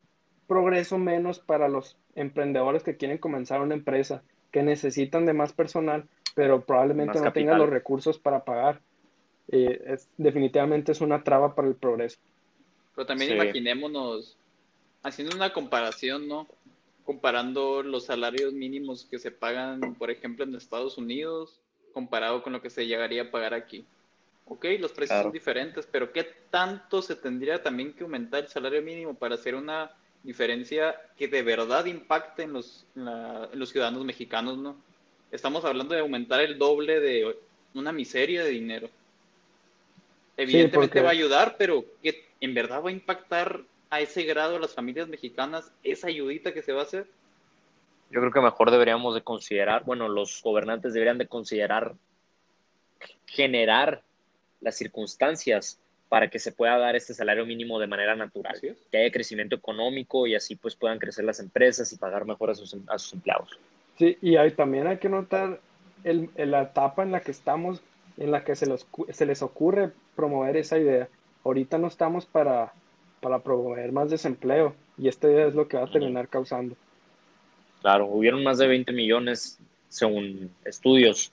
progreso 0.48 0.98
menos 0.98 1.40
para 1.40 1.70
los 1.70 1.98
emprendedores 2.16 2.84
que 2.84 2.98
quieren 2.98 3.18
comenzar 3.18 3.62
una 3.62 3.76
empresa, 3.76 4.24
que 4.52 4.64
necesitan 4.64 5.26
de 5.26 5.34
más 5.34 5.54
personal, 5.54 6.10
pero 6.36 6.66
probablemente 6.66 7.14
Más 7.20 7.24
no 7.24 7.34
tengan 7.34 7.60
los 7.60 7.70
recursos 7.70 8.20
para 8.20 8.44
pagar. 8.44 8.82
Eh, 9.48 9.82
es- 9.88 10.10
definitivamente 10.18 10.92
es 10.92 11.02
una 11.02 11.24
traba 11.24 11.56
para 11.56 11.68
el 11.68 11.76
progreso. 11.76 12.18
Pero 12.96 13.06
también 13.08 13.32
Sí. 13.32 13.36
imaginémonos, 13.36 14.38
haciendo 15.04 15.36
una 15.36 15.54
comparación, 15.54 16.28
¿no? 16.28 16.48
Comparando 17.06 17.82
los 17.82 18.06
salarios 18.06 18.54
mínimos 18.54 19.06
que 19.10 19.20
se 19.20 19.32
pagan, 19.32 19.96
por 19.96 20.12
ejemplo, 20.12 20.44
en 20.44 20.56
Estados 20.56 20.98
Unidos, 20.98 21.60
comparado 21.94 22.44
con 22.44 22.54
lo 22.54 22.62
que 22.62 22.70
se 22.70 22.86
llegaría 22.88 23.24
a 23.24 23.32
pagar 23.32 23.54
aquí. 23.54 23.86
Ok, 24.54 24.66
los 24.80 24.92
precios 24.92 25.16
Claro. 25.16 25.24
son 25.24 25.32
diferentes, 25.32 25.88
pero 25.90 26.12
¿qué 26.12 26.26
tanto 26.50 27.02
se 27.02 27.16
tendría 27.16 27.64
también 27.64 27.94
que 27.94 28.04
aumentar 28.04 28.44
el 28.44 28.50
salario 28.50 28.82
mínimo 28.82 29.14
para 29.16 29.36
hacer 29.36 29.56
una 29.56 29.90
diferencia 30.24 30.94
que 31.16 31.30
de 31.30 31.42
verdad 31.42 31.86
impacte 31.86 32.44
en 32.44 32.52
los, 32.52 32.86
en 32.98 33.06
la- 33.06 33.50
en 33.54 33.58
los 33.58 33.70
ciudadanos 33.70 34.04
mexicanos, 34.04 34.58
¿no? 34.58 34.76
Estamos 35.32 35.64
hablando 35.64 35.94
de 35.96 36.02
aumentar 36.02 36.42
el 36.42 36.58
doble 36.58 37.00
de 37.00 37.34
una 37.76 37.94
miseria 37.94 38.44
de 38.44 38.50
dinero. 38.50 38.90
Evidentemente 40.36 40.96
porque- 40.96 41.02
va 41.02 41.08
a 41.08 41.14
ayudar, 41.14 41.56
pero 41.58 41.86
¿qué 42.04 42.26
en 42.42 42.54
verdad 42.54 42.84
va 42.84 42.90
a 42.90 42.94
impactar 42.94 43.62
a 43.90 44.02
ese 44.02 44.24
grado 44.24 44.58
a 44.58 44.60
las 44.60 44.74
familias 44.76 45.08
mexicanas 45.08 45.72
esa 45.82 46.08
ayudita 46.08 46.54
que 46.54 46.62
se 46.62 46.74
va 46.74 46.82
a 46.82 46.84
hacer? 46.84 47.08
Yo 48.10 48.20
creo 48.20 48.34
que 48.34 48.42
mejor 48.42 48.70
deberíamos 48.70 49.16
de 49.16 49.22
considerar, 49.22 49.86
bueno, 49.86 50.10
los 50.10 50.42
gobernantes 50.44 50.92
deberían 50.94 51.18
de 51.20 51.28
considerar 51.30 51.96
generar 53.26 54.04
las 54.62 54.76
circunstancias 54.76 55.80
para 56.10 56.30
que 56.30 56.40
se 56.40 56.52
pueda 56.52 56.78
dar 56.78 56.96
este 56.96 57.14
salario 57.14 57.46
mínimo 57.46 57.80
de 57.80 57.88
manera 57.88 58.16
natural, 58.16 58.60
es. 58.62 58.78
que 58.92 58.98
haya 58.98 59.12
crecimiento 59.12 59.56
económico 59.56 60.28
y 60.28 60.36
así 60.36 60.56
pues 60.56 60.76
puedan 60.76 61.00
crecer 61.00 61.24
las 61.24 61.40
empresas 61.40 61.92
y 61.94 61.98
pagar 61.98 62.26
mejor 62.26 62.50
a 62.50 62.56
sus, 62.56 62.76
a 62.88 62.98
sus 62.98 63.14
empleados. 63.14 63.58
Sí, 63.98 64.18
y 64.22 64.36
hay, 64.36 64.52
también 64.52 64.88
hay 64.88 64.98
que 64.98 65.08
notar 65.08 65.62
el, 66.04 66.30
la 66.36 66.64
etapa 66.64 67.04
en 67.04 67.12
la 67.12 67.22
que 67.22 67.32
estamos, 67.32 67.82
en 68.18 68.32
la 68.32 68.44
que 68.44 68.56
se, 68.56 68.66
los, 68.66 68.86
se 69.10 69.26
les 69.26 69.42
ocurre 69.42 69.92
promover 70.16 70.58
esa 70.58 70.78
idea. 70.78 71.08
Ahorita 71.46 71.78
no 71.78 71.88
estamos 71.88 72.26
para, 72.26 72.74
para 73.22 73.40
promover 73.40 73.92
más 73.92 74.10
desempleo 74.10 74.76
y 74.98 75.08
esta 75.08 75.30
idea 75.30 75.48
es 75.48 75.56
lo 75.56 75.68
que 75.68 75.78
va 75.78 75.86
a 75.86 75.92
terminar 75.92 76.28
causando. 76.28 76.76
Claro, 77.82 78.08
hubieron 78.08 78.44
más 78.44 78.58
de 78.58 78.68
20 78.68 78.92
millones, 78.92 79.60
según 79.88 80.52
estudios, 80.66 81.32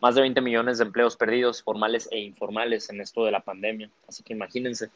más 0.00 0.14
de 0.14 0.20
20 0.22 0.40
millones 0.40 0.78
de 0.78 0.84
empleos 0.84 1.16
perdidos, 1.16 1.62
formales 1.62 2.08
e 2.10 2.18
informales, 2.18 2.90
en 2.90 3.00
esto 3.00 3.24
de 3.24 3.30
la 3.30 3.40
pandemia. 3.40 3.90
Así 4.08 4.22
que 4.22 4.32
imagínense. 4.34 4.90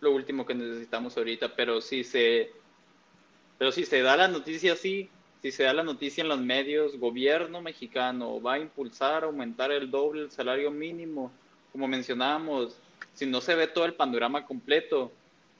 Lo 0.00 0.12
último 0.12 0.46
que 0.46 0.54
necesitamos 0.54 1.16
ahorita, 1.16 1.54
pero 1.54 1.80
si 1.80 2.02
se, 2.02 2.50
pero 3.58 3.70
si 3.72 3.84
se 3.84 4.02
da 4.02 4.16
la 4.16 4.28
noticia 4.28 4.72
así, 4.72 5.08
si 5.42 5.52
se 5.52 5.64
da 5.64 5.72
la 5.72 5.82
noticia 5.82 6.22
en 6.22 6.28
los 6.28 6.40
medios, 6.40 6.96
gobierno 6.98 7.60
mexicano 7.60 8.40
va 8.40 8.54
a 8.54 8.58
impulsar, 8.58 9.24
aumentar 9.24 9.70
el 9.70 9.90
doble 9.90 10.22
el 10.22 10.30
salario 10.30 10.70
mínimo, 10.70 11.32
como 11.72 11.86
mencionábamos, 11.88 12.76
si 13.14 13.26
no 13.26 13.40
se 13.40 13.54
ve 13.54 13.66
todo 13.66 13.84
el 13.84 13.94
panorama 13.94 14.44
completo, 14.46 15.12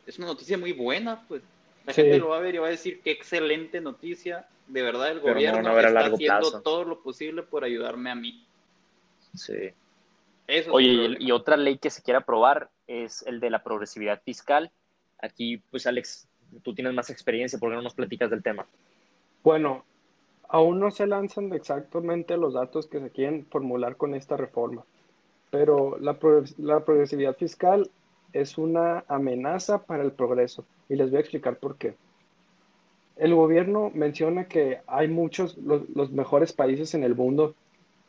es 0.07 0.19
una 0.19 0.29
noticia 0.29 0.57
muy 0.59 0.73
buena, 0.73 1.25
pues. 1.29 1.43
La 1.85 1.93
Sí. 1.93 2.03
gente 2.03 2.19
lo 2.19 2.29
va 2.29 2.37
a 2.39 2.41
ver 2.41 2.55
y 2.55 2.59
va 2.59 2.69
a 2.69 2.71
decir 2.71 3.01
qué 3.03 3.11
excelente 3.11 3.81
noticia, 3.81 4.47
de 4.69 4.83
verdad 4.83 5.11
el 5.11 5.21
Pero 5.21 5.35
no 5.35 5.35
gobierno 5.35 5.71
a 5.71 5.81
está 5.81 6.07
haciendo 6.07 6.39
plazo. 6.51 6.63
todo 6.63 6.85
lo 6.85 7.03
posible 7.03 7.43
por 7.43 7.65
ayudarme 7.65 8.11
a 8.11 8.15
mí. 8.15 8.47
Sí. 9.35 9.71
Eso 10.47 10.69
es 10.69 10.69
Oye, 10.69 11.17
y, 11.19 11.29
y 11.29 11.33
otra 11.33 11.57
ley 11.57 11.79
que 11.79 11.91
se 11.91 12.03
quiere 12.03 12.19
aprobar 12.19 12.71
es 12.87 13.23
el 13.27 13.41
de 13.41 13.51
la 13.51 13.63
progresividad 13.63 14.21
fiscal. 14.23 14.71
Aquí, 15.21 15.63
pues, 15.71 15.87
Alex, 15.87 16.29
tú 16.63 16.75
tienes 16.75 16.93
más 16.95 17.11
experiencia, 17.11 17.59
¿por 17.59 17.71
qué 17.71 17.77
no 17.77 17.83
nos 17.83 17.95
platicas 17.95 18.29
del 18.31 18.43
tema? 18.43 18.67
Bueno, 19.43 19.85
aún 20.49 20.81
no 20.81 20.91
se 20.91 21.07
lanzan 21.07 21.53
exactamente 21.53 22.37
los 22.37 22.55
datos 22.55 22.87
que 22.87 23.01
se 23.01 23.11
quieren 23.11 23.47
formular 23.47 23.97
con 23.97 24.15
esta 24.15 24.37
reforma, 24.37 24.85
pero 25.51 25.97
la, 25.99 26.19
pro- 26.19 26.45
la 26.59 26.85
progresividad 26.85 27.37
fiscal 27.37 27.89
es 28.33 28.59
una 28.59 29.05
amenaza 29.09 29.85
para 29.85 30.03
el 30.03 30.13
progreso 30.13 30.65
y 30.89 30.97
les 30.97 31.11
voy 31.11 31.19
a 31.19 31.21
explicar 31.21 31.57
por 31.59 31.77
qué. 31.77 31.95
El 33.17 33.35
gobierno 33.35 33.91
menciona 33.95 34.49
que 34.49 34.81
hay 34.87 35.09
muchos, 35.09 35.57
los, 35.59 35.89
los 35.95 36.11
mejores 36.11 36.53
países 36.53 36.95
en 36.95 37.05
el 37.05 37.15
mundo, 37.15 37.55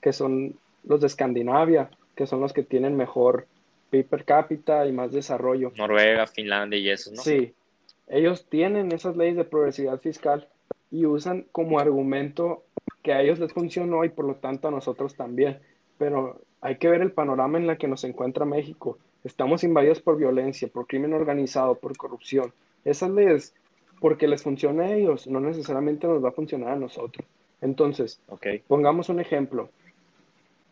que 0.02 0.14
son 0.14 0.56
los 0.84 1.02
de 1.02 1.08
Escandinavia, 1.08 1.90
que 2.16 2.28
son 2.28 2.42
los 2.42 2.54
que 2.54 2.64
tienen 2.64 2.96
mejor 2.96 3.48
PIB 3.90 4.08
per 4.08 4.26
cápita 4.26 4.86
y 4.86 4.92
más 4.92 5.12
desarrollo. 5.12 5.72
Noruega, 5.76 6.28
Finlandia 6.28 6.80
y 6.80 6.90
eso, 6.90 7.12
¿no? 7.12 7.22
Sí, 7.22 7.54
ellos 8.08 8.46
tienen 8.50 8.92
esas 8.92 9.16
leyes 9.16 9.36
de 9.36 9.46
progresividad 9.46 10.00
fiscal 10.00 10.48
y 10.92 11.06
usan 11.06 11.46
como 11.52 11.80
argumento 11.80 12.64
que 13.02 13.14
a 13.14 13.22
ellos 13.22 13.40
les 13.40 13.54
funcionó 13.54 14.06
y 14.06 14.10
por 14.10 14.26
lo 14.26 14.36
tanto 14.36 14.68
a 14.68 14.72
nosotros 14.72 15.16
también. 15.16 15.60
Pero 15.98 16.42
hay 16.62 16.78
que 16.78 16.88
ver 16.88 17.02
el 17.02 17.12
panorama 17.12 17.58
en 17.58 17.70
el 17.70 17.78
que 17.78 17.88
nos 17.88 18.04
encuentra 18.04 18.46
México. 18.46 18.98
Estamos 19.24 19.64
invadidos 19.64 20.02
por 20.02 20.18
violencia, 20.18 20.68
por 20.68 20.88
crimen 20.88 21.14
organizado, 21.14 21.76
por 21.76 21.96
corrupción. 21.98 22.54
Esas 22.86 23.10
leyes, 23.12 23.54
porque 24.00 24.28
les 24.28 24.44
funciona 24.44 24.84
a 24.84 24.94
ellos, 24.94 25.28
no 25.28 25.40
necesariamente 25.40 26.08
nos 26.08 26.24
va 26.24 26.30
a 26.30 26.34
funcionar 26.34 26.74
a 26.74 26.76
nosotros. 26.76 27.26
Entonces, 27.62 28.22
Pongamos 28.68 29.10
un 29.10 29.22
ejemplo. 29.22 29.70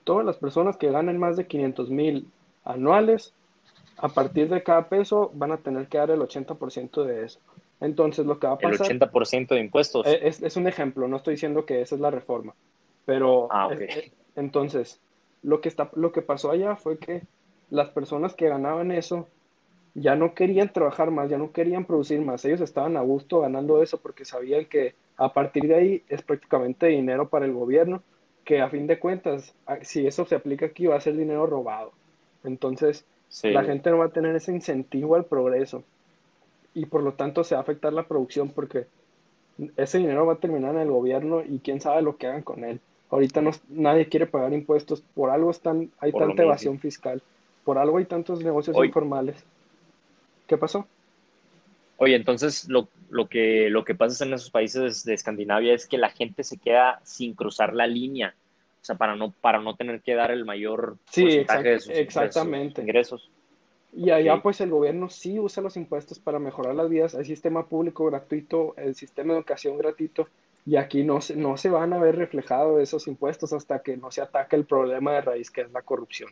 Todas 0.03 0.25
las 0.25 0.37
personas 0.37 0.77
que 0.77 0.91
ganen 0.91 1.17
más 1.17 1.37
de 1.37 1.47
500 1.47 1.89
mil 1.89 2.27
anuales, 2.63 3.33
a 3.97 4.09
partir 4.09 4.49
de 4.49 4.63
cada 4.63 4.89
peso 4.89 5.31
van 5.33 5.51
a 5.51 5.57
tener 5.57 5.87
que 5.87 5.97
dar 5.97 6.11
el 6.11 6.21
80% 6.21 7.03
de 7.03 7.25
eso. 7.25 7.39
Entonces, 7.79 8.25
lo 8.25 8.39
que 8.39 8.47
va 8.47 8.53
a 8.53 8.57
el 8.59 8.71
pasar 8.71 8.87
80% 8.87 9.55
de 9.55 9.59
impuestos. 9.59 10.07
eh, 10.07 10.19
es, 10.23 10.41
es 10.41 10.55
un 10.55 10.67
ejemplo, 10.67 11.07
no 11.07 11.17
estoy 11.17 11.35
diciendo 11.35 11.65
que 11.65 11.81
esa 11.81 11.95
es 11.95 12.01
la 12.01 12.11
reforma, 12.11 12.53
pero 13.05 13.47
Ah, 13.51 13.69
eh, 13.71 14.11
entonces, 14.35 14.99
lo 15.43 15.61
que, 15.61 15.69
está, 15.69 15.89
lo 15.95 16.11
que 16.11 16.21
pasó 16.21 16.51
allá 16.51 16.75
fue 16.75 16.97
que 16.97 17.23
las 17.69 17.89
personas 17.89 18.35
que 18.35 18.49
ganaban 18.49 18.91
eso 18.91 19.27
ya 19.93 20.15
no 20.15 20.33
querían 20.33 20.71
trabajar 20.71 21.11
más, 21.11 21.29
ya 21.29 21.37
no 21.37 21.51
querían 21.51 21.85
producir 21.85 22.21
más, 22.21 22.45
ellos 22.45 22.61
estaban 22.61 22.97
a 22.97 23.01
gusto 23.01 23.41
ganando 23.41 23.81
eso 23.81 23.97
porque 23.99 24.25
sabían 24.25 24.65
que 24.65 24.95
a 25.17 25.33
partir 25.33 25.67
de 25.67 25.75
ahí 25.75 26.03
es 26.07 26.21
prácticamente 26.21 26.87
dinero 26.87 27.29
para 27.29 27.45
el 27.45 27.53
gobierno, 27.53 28.01
que 28.45 28.61
a 28.61 28.69
fin 28.69 28.87
de 28.87 28.99
cuentas, 28.99 29.53
a- 29.65 29.83
si 29.83 30.05
eso 30.05 30.25
se 30.25 30.35
aplica 30.35 30.65
aquí, 30.67 30.87
va 30.87 30.95
a 30.95 31.01
ser 31.01 31.15
dinero 31.15 31.45
robado. 31.45 31.91
Entonces, 32.43 33.05
sí. 33.29 33.51
la 33.51 33.63
gente 33.63 33.89
no 33.91 33.99
va 33.99 34.05
a 34.05 34.09
tener 34.09 34.35
ese 34.35 34.51
incentivo 34.51 35.15
al 35.15 35.25
progreso 35.25 35.83
y 36.73 36.85
por 36.85 37.03
lo 37.03 37.13
tanto 37.13 37.43
se 37.43 37.55
va 37.55 37.59
a 37.59 37.63
afectar 37.63 37.93
la 37.93 38.03
producción 38.03 38.49
porque 38.49 38.85
ese 39.75 39.97
dinero 39.99 40.25
va 40.25 40.33
a 40.33 40.37
terminar 40.37 40.75
en 40.75 40.81
el 40.81 40.91
gobierno 40.91 41.41
y 41.41 41.59
quién 41.59 41.81
sabe 41.81 42.01
lo 42.01 42.17
que 42.17 42.27
hagan 42.27 42.43
con 42.43 42.63
él. 42.63 42.79
Ahorita 43.09 43.41
no, 43.41 43.51
nadie 43.69 44.07
quiere 44.07 44.25
pagar 44.25 44.53
impuestos, 44.53 45.03
por 45.13 45.29
algo 45.29 45.51
están, 45.51 45.91
hay 45.99 46.11
Por 46.11 46.27
tanta 46.27 46.43
evasión 46.43 46.79
fiscal, 46.79 47.21
por 47.65 47.77
algo 47.77 47.97
hay 47.97 48.05
tantos 48.05 48.41
negocios 48.41 48.77
informales. 48.83 49.35
¿Qué 50.47 50.57
pasó? 50.57 50.87
Oye, 52.03 52.15
entonces 52.15 52.67
lo, 52.67 52.87
lo, 53.11 53.29
que, 53.29 53.69
lo 53.69 53.85
que 53.85 53.93
pasa 53.93 54.25
en 54.25 54.33
esos 54.33 54.49
países 54.49 55.03
de 55.03 55.13
Escandinavia 55.13 55.75
es 55.75 55.85
que 55.85 55.99
la 55.99 56.09
gente 56.09 56.43
se 56.43 56.57
queda 56.57 56.99
sin 57.03 57.35
cruzar 57.35 57.75
la 57.75 57.85
línea. 57.85 58.33
O 58.81 58.83
sea, 58.83 58.95
para 58.95 59.15
no, 59.15 59.31
para 59.39 59.59
no 59.59 59.75
tener 59.75 60.01
que 60.01 60.15
dar 60.15 60.31
el 60.31 60.43
mayor 60.43 60.97
sí, 61.11 61.21
porcentaje 61.21 61.69
de 61.69 61.79
sus, 61.79 61.93
exactamente. 61.93 62.81
ingresos. 62.81 63.29
Y 63.95 64.09
allá 64.09 64.41
pues 64.41 64.59
el 64.61 64.71
gobierno 64.71 65.09
sí 65.09 65.37
usa 65.37 65.61
los 65.61 65.77
impuestos 65.77 66.17
para 66.17 66.39
mejorar 66.39 66.73
las 66.73 66.89
vías, 66.89 67.13
el 67.13 67.23
sistema 67.23 67.67
público 67.67 68.03
gratuito, 68.05 68.73
el 68.77 68.95
sistema 68.95 69.33
de 69.33 69.39
educación 69.41 69.77
gratuito, 69.77 70.27
y 70.65 70.77
aquí 70.77 71.03
no 71.03 71.21
se, 71.21 71.35
no 71.35 71.55
se 71.55 71.69
van 71.69 71.93
a 71.93 71.99
ver 71.99 72.15
reflejados 72.15 72.81
esos 72.81 73.05
impuestos 73.05 73.53
hasta 73.53 73.83
que 73.83 73.95
no 73.95 74.09
se 74.09 74.21
ataque 74.21 74.55
el 74.55 74.65
problema 74.65 75.13
de 75.13 75.21
raíz 75.21 75.51
que 75.51 75.61
es 75.61 75.71
la 75.71 75.83
corrupción. 75.83 76.31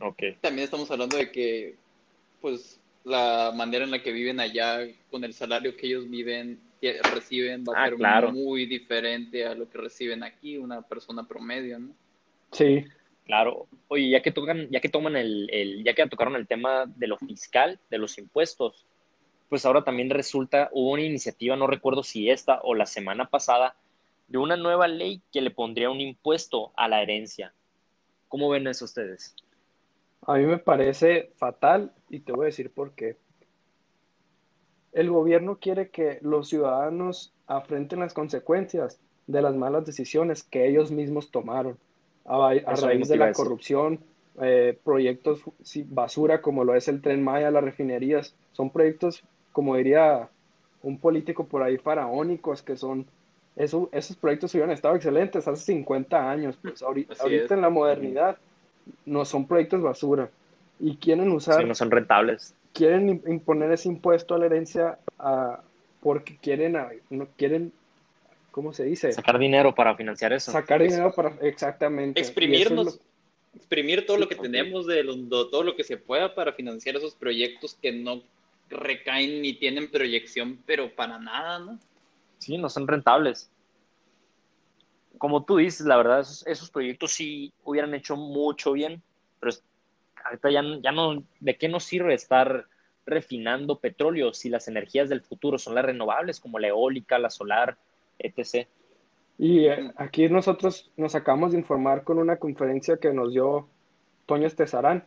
Okay. 0.00 0.34
También 0.40 0.64
estamos 0.64 0.90
hablando 0.90 1.16
de 1.16 1.30
que 1.30 1.76
pues 2.40 2.79
la 3.04 3.52
manera 3.54 3.84
en 3.84 3.90
la 3.90 4.02
que 4.02 4.12
viven 4.12 4.40
allá 4.40 4.86
con 5.10 5.24
el 5.24 5.32
salario 5.32 5.76
que 5.76 5.86
ellos 5.86 6.08
viven 6.08 6.60
reciben 7.12 7.64
va 7.64 7.74
a 7.76 7.84
ah, 7.84 8.20
ser 8.20 8.32
muy 8.32 8.66
diferente 8.66 9.44
a 9.46 9.54
lo 9.54 9.68
que 9.68 9.78
reciben 9.78 10.22
aquí 10.22 10.56
una 10.56 10.82
persona 10.82 11.26
promedio, 11.26 11.78
¿no? 11.78 11.94
Sí. 12.52 12.84
Claro. 13.26 13.68
Oye, 13.88 14.10
ya 14.10 14.22
que 14.22 14.32
tocan, 14.32 14.68
ya 14.70 14.80
que 14.80 14.88
toman 14.88 15.16
el, 15.16 15.48
el, 15.52 15.84
ya 15.84 15.94
que 15.94 16.06
tocaron 16.08 16.36
el 16.36 16.46
tema 16.46 16.86
de 16.86 17.06
lo 17.06 17.16
fiscal, 17.18 17.78
de 17.90 17.98
los 17.98 18.18
impuestos, 18.18 18.86
pues 19.48 19.64
ahora 19.66 19.84
también 19.84 20.10
resulta, 20.10 20.68
hubo 20.72 20.92
una 20.92 21.02
iniciativa, 21.02 21.54
no 21.56 21.66
recuerdo 21.66 22.02
si 22.02 22.30
esta 22.30 22.60
o 22.62 22.74
la 22.74 22.86
semana 22.86 23.28
pasada, 23.28 23.76
de 24.28 24.38
una 24.38 24.56
nueva 24.56 24.88
ley 24.88 25.20
que 25.32 25.40
le 25.40 25.50
pondría 25.50 25.90
un 25.90 26.00
impuesto 26.00 26.72
a 26.76 26.88
la 26.88 27.02
herencia. 27.02 27.52
¿Cómo 28.28 28.48
ven 28.48 28.66
eso 28.68 28.84
ustedes? 28.84 29.34
A 30.26 30.34
mí 30.34 30.44
me 30.44 30.58
parece 30.58 31.30
fatal 31.36 31.92
y 32.08 32.20
te 32.20 32.32
voy 32.32 32.44
a 32.44 32.46
decir 32.46 32.70
por 32.70 32.92
qué. 32.92 33.16
El 34.92 35.10
gobierno 35.10 35.58
quiere 35.60 35.88
que 35.88 36.18
los 36.22 36.48
ciudadanos 36.48 37.32
afrenten 37.46 38.00
las 38.00 38.12
consecuencias 38.12 38.98
de 39.26 39.42
las 39.42 39.54
malas 39.54 39.86
decisiones 39.86 40.42
que 40.42 40.68
ellos 40.68 40.90
mismos 40.90 41.30
tomaron 41.30 41.78
a, 42.24 42.54
raíz 42.76 43.08
de 43.08 43.16
la 43.16 43.32
corrupción, 43.32 44.00
eh, 44.40 44.78
proyectos 44.84 45.42
basura 45.86 46.40
como 46.40 46.64
lo 46.64 46.74
es 46.74 46.88
el 46.88 47.00
tren 47.00 47.22
Maya, 47.22 47.50
las 47.50 47.64
refinerías, 47.64 48.34
son 48.52 48.70
proyectos, 48.70 49.24
como 49.52 49.76
diría 49.76 50.28
un 50.82 50.98
político 50.98 51.44
por 51.44 51.62
ahí, 51.62 51.76
faraónicos, 51.76 52.62
que 52.62 52.76
son, 52.76 53.06
eso, 53.56 53.88
esos 53.92 54.16
proyectos 54.16 54.54
hubieran 54.54 54.70
estado 54.70 54.94
excelentes 54.94 55.46
hace 55.46 55.62
50 55.64 56.30
años, 56.30 56.58
pues 56.60 56.82
ahorita, 56.82 57.14
en 57.54 57.60
la 57.60 57.70
modernidad 57.70 58.38
no 59.06 59.24
son 59.24 59.46
proyectos 59.46 59.82
basura 59.82 60.30
y 60.78 60.96
quieren 60.96 61.30
usar... 61.30 61.60
Sí, 61.60 61.66
no 61.66 61.74
son 61.74 61.90
rentables 61.90 62.54
quieren 62.72 63.22
imponer 63.26 63.72
ese 63.72 63.88
impuesto 63.88 64.34
a 64.34 64.38
la 64.38 64.46
herencia 64.46 64.98
porque 66.00 66.36
quieren, 66.38 66.76
no 67.10 67.28
quieren, 67.36 67.72
¿cómo 68.50 68.72
se 68.72 68.84
dice? 68.84 69.12
Sacar 69.12 69.38
dinero 69.38 69.74
para 69.74 69.94
financiar 69.96 70.32
eso. 70.32 70.50
Sacar 70.52 70.82
dinero 70.82 71.12
para, 71.12 71.34
exactamente. 71.42 72.20
Exprimirnos, 72.20 73.00
exprimir 73.54 74.06
todo 74.06 74.16
lo 74.16 74.28
que 74.28 74.36
tenemos, 74.36 74.86
de, 74.86 75.04
todo 75.28 75.62
lo 75.62 75.76
que 75.76 75.84
se 75.84 75.96
pueda 75.96 76.34
para 76.34 76.52
financiar 76.52 76.96
esos 76.96 77.14
proyectos 77.14 77.76
que 77.80 77.92
no 77.92 78.22
recaen 78.70 79.42
ni 79.42 79.54
tienen 79.54 79.90
proyección, 79.90 80.58
pero 80.64 80.94
para 80.94 81.18
nada, 81.18 81.58
¿no? 81.58 81.78
Sí, 82.38 82.56
no 82.56 82.70
son 82.70 82.86
rentables. 82.88 83.50
Como 85.20 85.44
tú 85.44 85.58
dices, 85.58 85.86
la 85.86 85.98
verdad, 85.98 86.20
esos, 86.20 86.46
esos 86.46 86.70
proyectos 86.70 87.12
sí 87.12 87.52
hubieran 87.62 87.92
hecho 87.92 88.16
mucho 88.16 88.72
bien, 88.72 89.02
pero 89.38 89.52
ahorita 90.24 90.50
ya, 90.50 90.92
no, 90.92 91.22
¿de 91.40 91.58
qué 91.58 91.68
nos 91.68 91.84
sirve 91.84 92.14
estar 92.14 92.64
refinando 93.04 93.78
petróleo 93.78 94.32
si 94.32 94.48
las 94.48 94.66
energías 94.66 95.10
del 95.10 95.20
futuro 95.20 95.58
son 95.58 95.74
las 95.74 95.84
renovables 95.84 96.40
como 96.40 96.58
la 96.58 96.68
eólica, 96.68 97.18
la 97.18 97.28
solar, 97.28 97.76
etc. 98.18 98.66
Y 99.36 99.66
eh, 99.66 99.92
aquí 99.96 100.26
nosotros 100.30 100.90
nos 100.96 101.14
acabamos 101.14 101.52
de 101.52 101.58
informar 101.58 102.02
con 102.02 102.18
una 102.18 102.36
conferencia 102.36 102.96
que 102.96 103.12
nos 103.12 103.34
dio 103.34 103.68
Toño 104.24 104.46
Estezarán. 104.46 105.04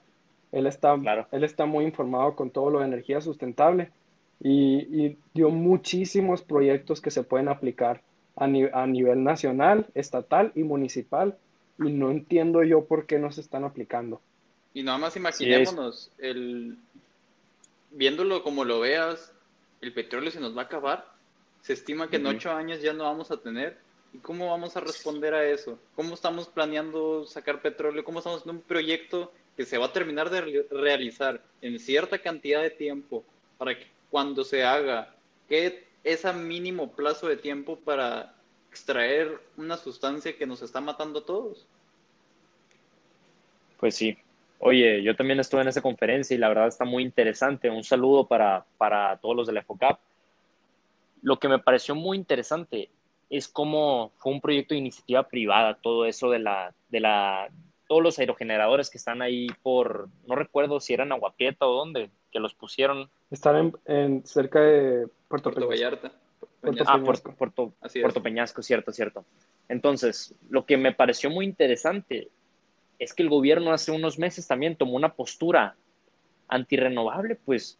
Él 0.52 0.67
está, 0.67 0.95
él 1.32 1.43
está 1.43 1.65
muy 1.65 1.86
informado 1.86 2.36
con 2.36 2.52
todo 2.52 2.69
lo 2.69 2.80
de 2.82 2.86
energía 2.86 3.19
sustentable 3.19 3.91
y, 4.39 5.17
dio 5.34 5.49
muchísimos 5.49 6.43
proyectos 6.43 7.02
que 7.02 7.10
se 7.10 7.23
pueden 7.23 7.49
aplicar 7.49 8.04
a, 8.36 8.46
a 8.46 8.88
nivel 8.88 9.24
nacional, 9.24 9.88
estatal 9.93 10.52
y 10.56 10.63
municipal 10.63 11.38
y 11.80 11.91
no 11.91 12.12
entiendo 12.12 12.63
yo 12.63 12.86
por 12.86 13.06
qué 13.06 13.19
no 13.19 13.32
se 13.32 13.41
están 13.41 13.63
aplicando. 13.63 14.22
Y 14.74 14.84
nada 14.84 14.98
más 14.98 15.15
imaginémonos, 15.15 16.12
el, 16.17 16.78
viéndolo 17.91 18.43
como 18.43 18.65
lo 18.65 18.80
veas, 18.80 19.32
el 19.82 19.93
petróleo 19.93 20.32
se 20.32 20.39
nos 20.39 20.56
va 20.56 20.63
a 20.63 20.65
acabar. 20.65 21.13
Se 21.62 21.74
estima 21.74 22.10
que 22.10 22.17
en 22.17 22.26
ocho 22.26 22.52
años 22.52 22.82
ya 22.82 22.93
no 22.93 23.04
vamos 23.04 23.32
a 23.32 23.38
tener. 23.38 23.78
¿Y 24.13 24.17
cómo 24.19 24.50
vamos 24.50 24.76
a 24.78 24.80
responder 24.80 25.34
a 25.34 25.46
eso? 25.46 25.80
¿Cómo 25.96 26.13
estamos 26.13 26.48
planeando 26.48 27.26
sacar 27.26 27.62
petróleo? 27.62 28.04
¿Cómo 28.04 28.19
estamos 28.19 28.39
haciendo 28.39 28.60
un 28.60 28.67
proyecto 28.67 29.32
que 29.56 29.65
se 29.65 29.78
va 29.78 29.88
a 29.88 29.93
terminar 29.93 30.30
de 30.30 30.65
realizar 30.72 31.41
en 31.62 31.80
cierta 31.80 32.19
cantidad 32.19 32.62
de 32.62 32.69
tiempo 32.69 33.24
para 33.58 33.78
que 33.78 33.88
cuando 34.10 34.43
se 34.43 34.63
haga, 34.63 35.15
que 35.48 35.86
ese 36.04 36.32
mínimo 36.34 36.92
plazo 36.92 37.28
de 37.28 37.38
tiempo 37.38 37.80
para 37.80 38.36
extraer 38.70 39.39
una 39.58 39.78
sustancia 39.78 40.38
que 40.38 40.46
nos 40.46 40.62
está 40.62 40.82
matando 40.82 41.20
a 41.20 41.26
todos? 41.26 41.68
Pues 43.80 43.96
sí, 43.96 44.18
Oye, 44.66 45.04
yo 45.04 45.13
también 45.13 45.42
estuve 45.42 45.60
en 45.60 45.68
esa 45.68 45.82
conferencia 45.82 46.34
y 46.34 46.38
la 46.38 46.48
verdad 46.48 46.70
está 46.70 46.86
muy 46.86 47.04
interesante. 47.04 47.70
Un 47.70 47.84
saludo 47.84 48.26
para, 48.26 48.66
para 48.78 49.18
todos 49.18 49.36
los 49.36 49.46
de 49.46 49.52
la 49.52 49.62
FOCAP. 49.62 50.00
Lo 51.22 51.38
que 51.38 51.50
me 51.50 51.60
pareció 51.60 51.96
muy 51.96 52.16
interesante 52.16 52.89
es 53.30 53.50
cómo 53.50 54.13
fue 54.16 54.32
un 54.32 54.39
proyecto 54.39 54.74
de 54.74 54.80
iniciativa 54.80 55.24
privada, 55.28 55.78
todo 55.82 56.06
eso 56.06 56.30
de 56.30 56.39
la, 56.39 56.74
de 56.88 57.02
la, 57.02 57.50
todos 57.89 58.02
los 58.02 58.18
aerogeneradores 58.20 58.89
que 58.89 58.98
están 58.98 59.22
ahí 59.22 59.48
por, 59.63 60.08
no 60.28 60.36
recuerdo 60.36 60.80
si 60.80 60.94
eran 60.94 61.12
Aguapieta 61.12 61.68
o 61.68 61.74
dónde, 61.74 62.10
que 62.34 62.39
los 62.39 62.56
pusieron. 62.56 63.10
Están 63.30 63.74
en, 63.86 64.26
cerca 64.26 64.60
de 64.60 65.08
Puerto, 65.28 65.52
Puerto 65.52 65.69
Vallarta. 65.69 66.12
ah, 66.88 67.00
Puerto, 67.06 67.34
Puerto, 67.36 67.74
Puerto 68.02 68.24
Peñasco, 68.24 68.62
cierto, 68.63 68.91
cierto. 68.91 69.24
Entonces, 69.69 70.36
lo 70.50 70.65
que 70.65 70.76
me 70.76 70.93
pareció 70.93 71.30
muy 71.30 71.46
interesante 71.46 72.30
es 73.00 73.13
que 73.13 73.24
el 73.24 73.30
gobierno 73.30 73.72
hace 73.72 73.91
unos 73.91 74.17
meses 74.17 74.48
también 74.48 74.76
tomó 74.76 74.96
una 74.96 75.13
postura 75.13 75.76
antirrenovable, 76.48 77.36
pues 77.36 77.80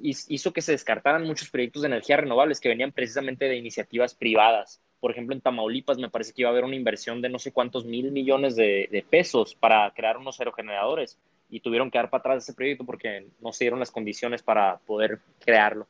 hizo 0.00 0.52
que 0.52 0.62
se 0.62 0.72
descartaran 0.72 1.24
muchos 1.24 1.50
proyectos 1.50 1.82
de 1.82 1.88
energía 1.88 2.16
renovables 2.16 2.60
que 2.60 2.68
venían 2.68 2.92
precisamente 2.92 3.46
de 3.46 3.56
iniciativas 3.56 4.14
privadas. 4.14 4.80
Por 4.98 5.10
ejemplo, 5.12 5.34
en 5.34 5.40
Tamaulipas 5.40 5.98
me 5.98 6.10
parece 6.10 6.32
que 6.32 6.42
iba 6.42 6.50
a 6.50 6.52
haber 6.52 6.64
una 6.64 6.76
inversión 6.76 7.22
de 7.22 7.28
no 7.28 7.38
sé 7.38 7.52
cuántos 7.52 7.84
mil 7.84 8.10
millones 8.12 8.56
de, 8.56 9.04
pesos 9.08 9.54
para 9.54 9.90
crear 9.92 10.18
unos 10.18 10.40
aerogeneradores 10.40 11.18
y 11.50 11.60
tuvieron 11.60 11.90
que 11.90 11.98
dar 11.98 12.10
para 12.10 12.20
atrás 12.20 12.44
ese 12.44 12.54
proyecto 12.54 12.84
porque 12.84 13.26
no 13.40 13.52
se 13.52 13.64
dieron 13.64 13.80
las 13.80 13.90
condiciones 13.90 14.42
para 14.42 14.78
poder 14.78 15.20
crearlo. 15.40 15.86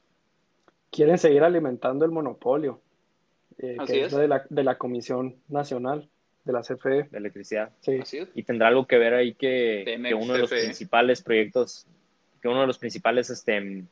Quieren 0.91 1.19
seguir 1.19 1.45
alimentando 1.45 2.05
el 2.05 2.11
monopolio, 2.11 2.81
eh, 3.59 3.77
que 3.87 4.05
es, 4.05 4.13
De, 4.13 4.27
la, 4.27 4.45
de 4.49 4.65
la 4.65 4.77
Comisión 4.77 5.37
Nacional 5.49 6.09
de 6.45 6.53
la 6.53 6.63
CFE. 6.63 7.09
De 7.11 7.19
electricidad. 7.19 7.71
Sí. 7.81 8.01
Y 8.35 8.43
tendrá 8.43 8.69
algo 8.69 8.87
que 8.87 8.99
ver 8.99 9.15
ahí 9.15 9.35
que, 9.35 9.85
uno 10.19 10.33
de 10.33 10.39
los 10.41 10.53
e. 10.53 10.63
principales 10.65 11.23
proyectos, 11.23 11.87
que 12.41 12.49
uno 12.49 12.63
de 12.63 12.67
los 12.67 12.79
principales 12.79 13.31
este, 13.31 13.85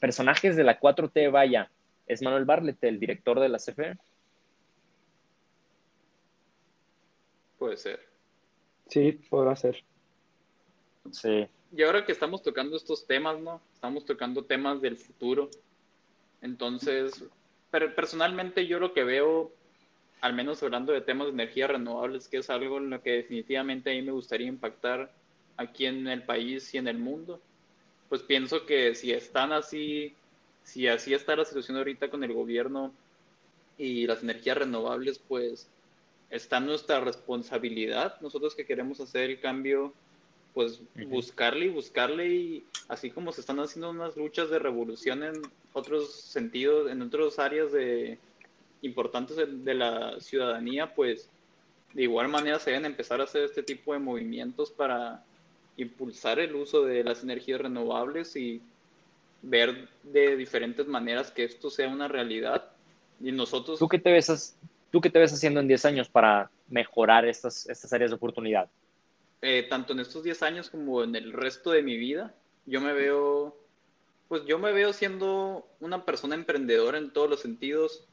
personajes 0.00 0.56
de 0.56 0.64
la 0.64 0.78
4T, 0.78 1.30
vaya, 1.32 1.70
es 2.06 2.22
Manuel 2.22 2.44
Barlet, 2.44 2.82
el 2.84 3.00
director 3.00 3.40
de 3.40 3.48
la 3.48 3.58
CFE. 3.58 3.96
Puede 7.58 7.76
ser. 7.76 8.00
Sí, 8.88 9.12
podrá 9.30 9.56
ser. 9.56 9.82
Sí. 11.10 11.46
Y 11.76 11.82
ahora 11.82 12.04
que 12.04 12.12
estamos 12.12 12.42
tocando 12.42 12.76
estos 12.76 13.06
temas, 13.06 13.38
¿no? 13.40 13.60
Estamos 13.74 14.04
tocando 14.04 14.44
temas 14.44 14.80
del 14.80 14.96
futuro. 14.96 15.50
Entonces, 16.40 17.24
personalmente 17.70 18.66
yo 18.66 18.78
lo 18.78 18.92
que 18.92 19.04
veo 19.04 19.52
al 20.24 20.32
menos 20.32 20.62
hablando 20.62 20.94
de 20.94 21.02
temas 21.02 21.26
de 21.26 21.34
energías 21.34 21.70
renovables, 21.70 22.28
que 22.28 22.38
es 22.38 22.48
algo 22.48 22.78
en 22.78 22.88
lo 22.88 23.02
que 23.02 23.10
definitivamente 23.10 23.90
a 23.90 23.92
mí 23.92 24.00
me 24.00 24.12
gustaría 24.12 24.46
impactar 24.46 25.12
aquí 25.58 25.84
en 25.84 26.08
el 26.08 26.22
país 26.22 26.72
y 26.72 26.78
en 26.78 26.88
el 26.88 26.96
mundo, 26.96 27.42
pues 28.08 28.22
pienso 28.22 28.64
que 28.64 28.94
si 28.94 29.12
están 29.12 29.52
así, 29.52 30.14
si 30.62 30.88
así 30.88 31.12
está 31.12 31.36
la 31.36 31.44
situación 31.44 31.76
ahorita 31.76 32.08
con 32.08 32.24
el 32.24 32.32
gobierno 32.32 32.90
y 33.76 34.06
las 34.06 34.22
energías 34.22 34.56
renovables, 34.56 35.18
pues 35.18 35.68
está 36.30 36.58
nuestra 36.58 37.00
responsabilidad, 37.00 38.18
nosotros 38.22 38.54
que 38.54 38.64
queremos 38.64 39.00
hacer 39.00 39.28
el 39.28 39.40
cambio, 39.40 39.92
pues 40.54 40.80
buscarle 41.08 41.66
y 41.66 41.68
buscarle 41.68 42.28
y 42.28 42.64
así 42.88 43.10
como 43.10 43.32
se 43.32 43.40
están 43.40 43.58
haciendo 43.58 43.90
unas 43.90 44.16
luchas 44.16 44.48
de 44.50 44.60
revolución 44.60 45.24
en 45.24 45.42
otros 45.72 46.14
sentidos, 46.14 46.90
en 46.90 47.02
otras 47.02 47.38
áreas 47.40 47.72
de, 47.72 48.18
importantes 48.82 49.36
de, 49.36 49.74
la 49.74 50.20
ciudadanía, 50.20 50.94
pues 50.94 51.28
de 51.92 52.02
igual 52.02 52.28
manera 52.28 52.58
se 52.58 52.70
deben 52.70 52.84
empezar 52.84 53.20
a 53.20 53.24
hacer 53.24 53.44
este 53.44 53.62
tipo 53.62 53.92
de 53.92 53.98
movimientos 53.98 54.70
para 54.70 55.24
impulsar 55.76 56.38
el 56.38 56.54
uso 56.54 56.84
de 56.84 57.02
las 57.02 57.22
energías 57.22 57.60
renovables 57.60 58.36
y 58.36 58.60
ver 59.42 59.88
de 60.02 60.36
diferentes 60.36 60.86
maneras 60.86 61.30
que 61.30 61.44
esto 61.44 61.70
sea 61.70 61.88
una 61.88 62.08
realidad. 62.08 62.70
Y 63.20 63.32
nosotros... 63.32 63.78
¿Tú 63.78 63.88
qué 63.88 63.98
te 63.98 64.12
ves, 64.12 64.56
¿Tú 64.90 65.00
qué 65.00 65.10
te 65.10 65.18
ves 65.18 65.32
haciendo 65.32 65.60
en 65.60 65.68
10 65.68 65.84
años 65.86 66.08
para 66.08 66.50
mejorar 66.68 67.24
estas, 67.24 67.68
estas 67.68 67.92
áreas 67.92 68.10
de 68.10 68.16
oportunidad? 68.16 68.68
Eh, 69.46 69.64
tanto 69.64 69.92
en 69.92 70.00
estos 70.00 70.22
10 70.22 70.42
años 70.42 70.70
como 70.70 71.04
en 71.04 71.14
el 71.14 71.30
resto 71.30 71.70
de 71.70 71.82
mi 71.82 71.98
vida, 71.98 72.34
yo 72.64 72.80
me 72.80 72.94
veo, 72.94 73.54
pues 74.26 74.46
yo 74.46 74.58
me 74.58 74.72
veo 74.72 74.94
siendo 74.94 75.68
una 75.80 76.06
persona 76.06 76.34
emprendedora 76.34 76.96
en 76.96 77.12
todos 77.12 77.28
los 77.28 77.40
sentidos 77.40 78.06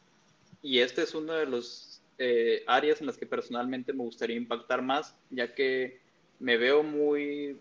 y 0.62 0.80
este 0.80 1.04
es 1.04 1.16
uno 1.16 1.32
de 1.32 1.46
los 1.46 2.02
eh, 2.18 2.66
áreas 2.68 3.00
en 3.00 3.08
las 3.08 3.18
que 3.18 3.26
personalmente 3.26 3.94
me 3.94 4.04
gustaría 4.04 4.36
impactar 4.36 4.82
más, 4.82 5.16
ya 5.30 5.56
que 5.56 6.02
me 6.40 6.58
veo 6.58 6.84
muy, 6.84 7.58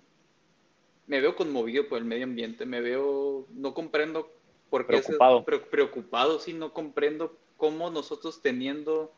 me 1.07 1.21
veo 1.21 1.37
conmovido 1.37 1.89
por 1.89 1.99
el 1.99 2.05
medio 2.05 2.25
ambiente, 2.25 2.67
me 2.67 2.81
veo, 2.81 3.47
no 3.51 3.73
comprendo 3.73 4.33
por 4.69 4.85
qué 4.89 4.99
preocupado, 4.99 5.45
preocupado, 5.45 6.41
sí, 6.41 6.55
no 6.55 6.73
comprendo 6.73 7.39
cómo 7.57 7.89
nosotros 7.89 8.43
teniendo, 8.43 9.13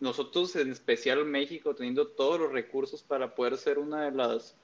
nosotros 0.00 0.54
en 0.56 0.70
especial 0.70 1.24
México, 1.24 1.74
teniendo 1.74 2.06
todos 2.06 2.40
los 2.40 2.52
recursos 2.52 3.02
para 3.02 3.34
poder 3.34 3.56
ser 3.56 3.78
una 3.78 4.04
de 4.04 4.12
las 4.12 4.54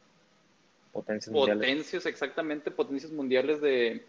potencias, 0.92 1.32
potencias 1.32 2.06
exactamente, 2.06 2.70
potencias 2.70 3.12
mundiales 3.12 3.60
de, 3.60 4.04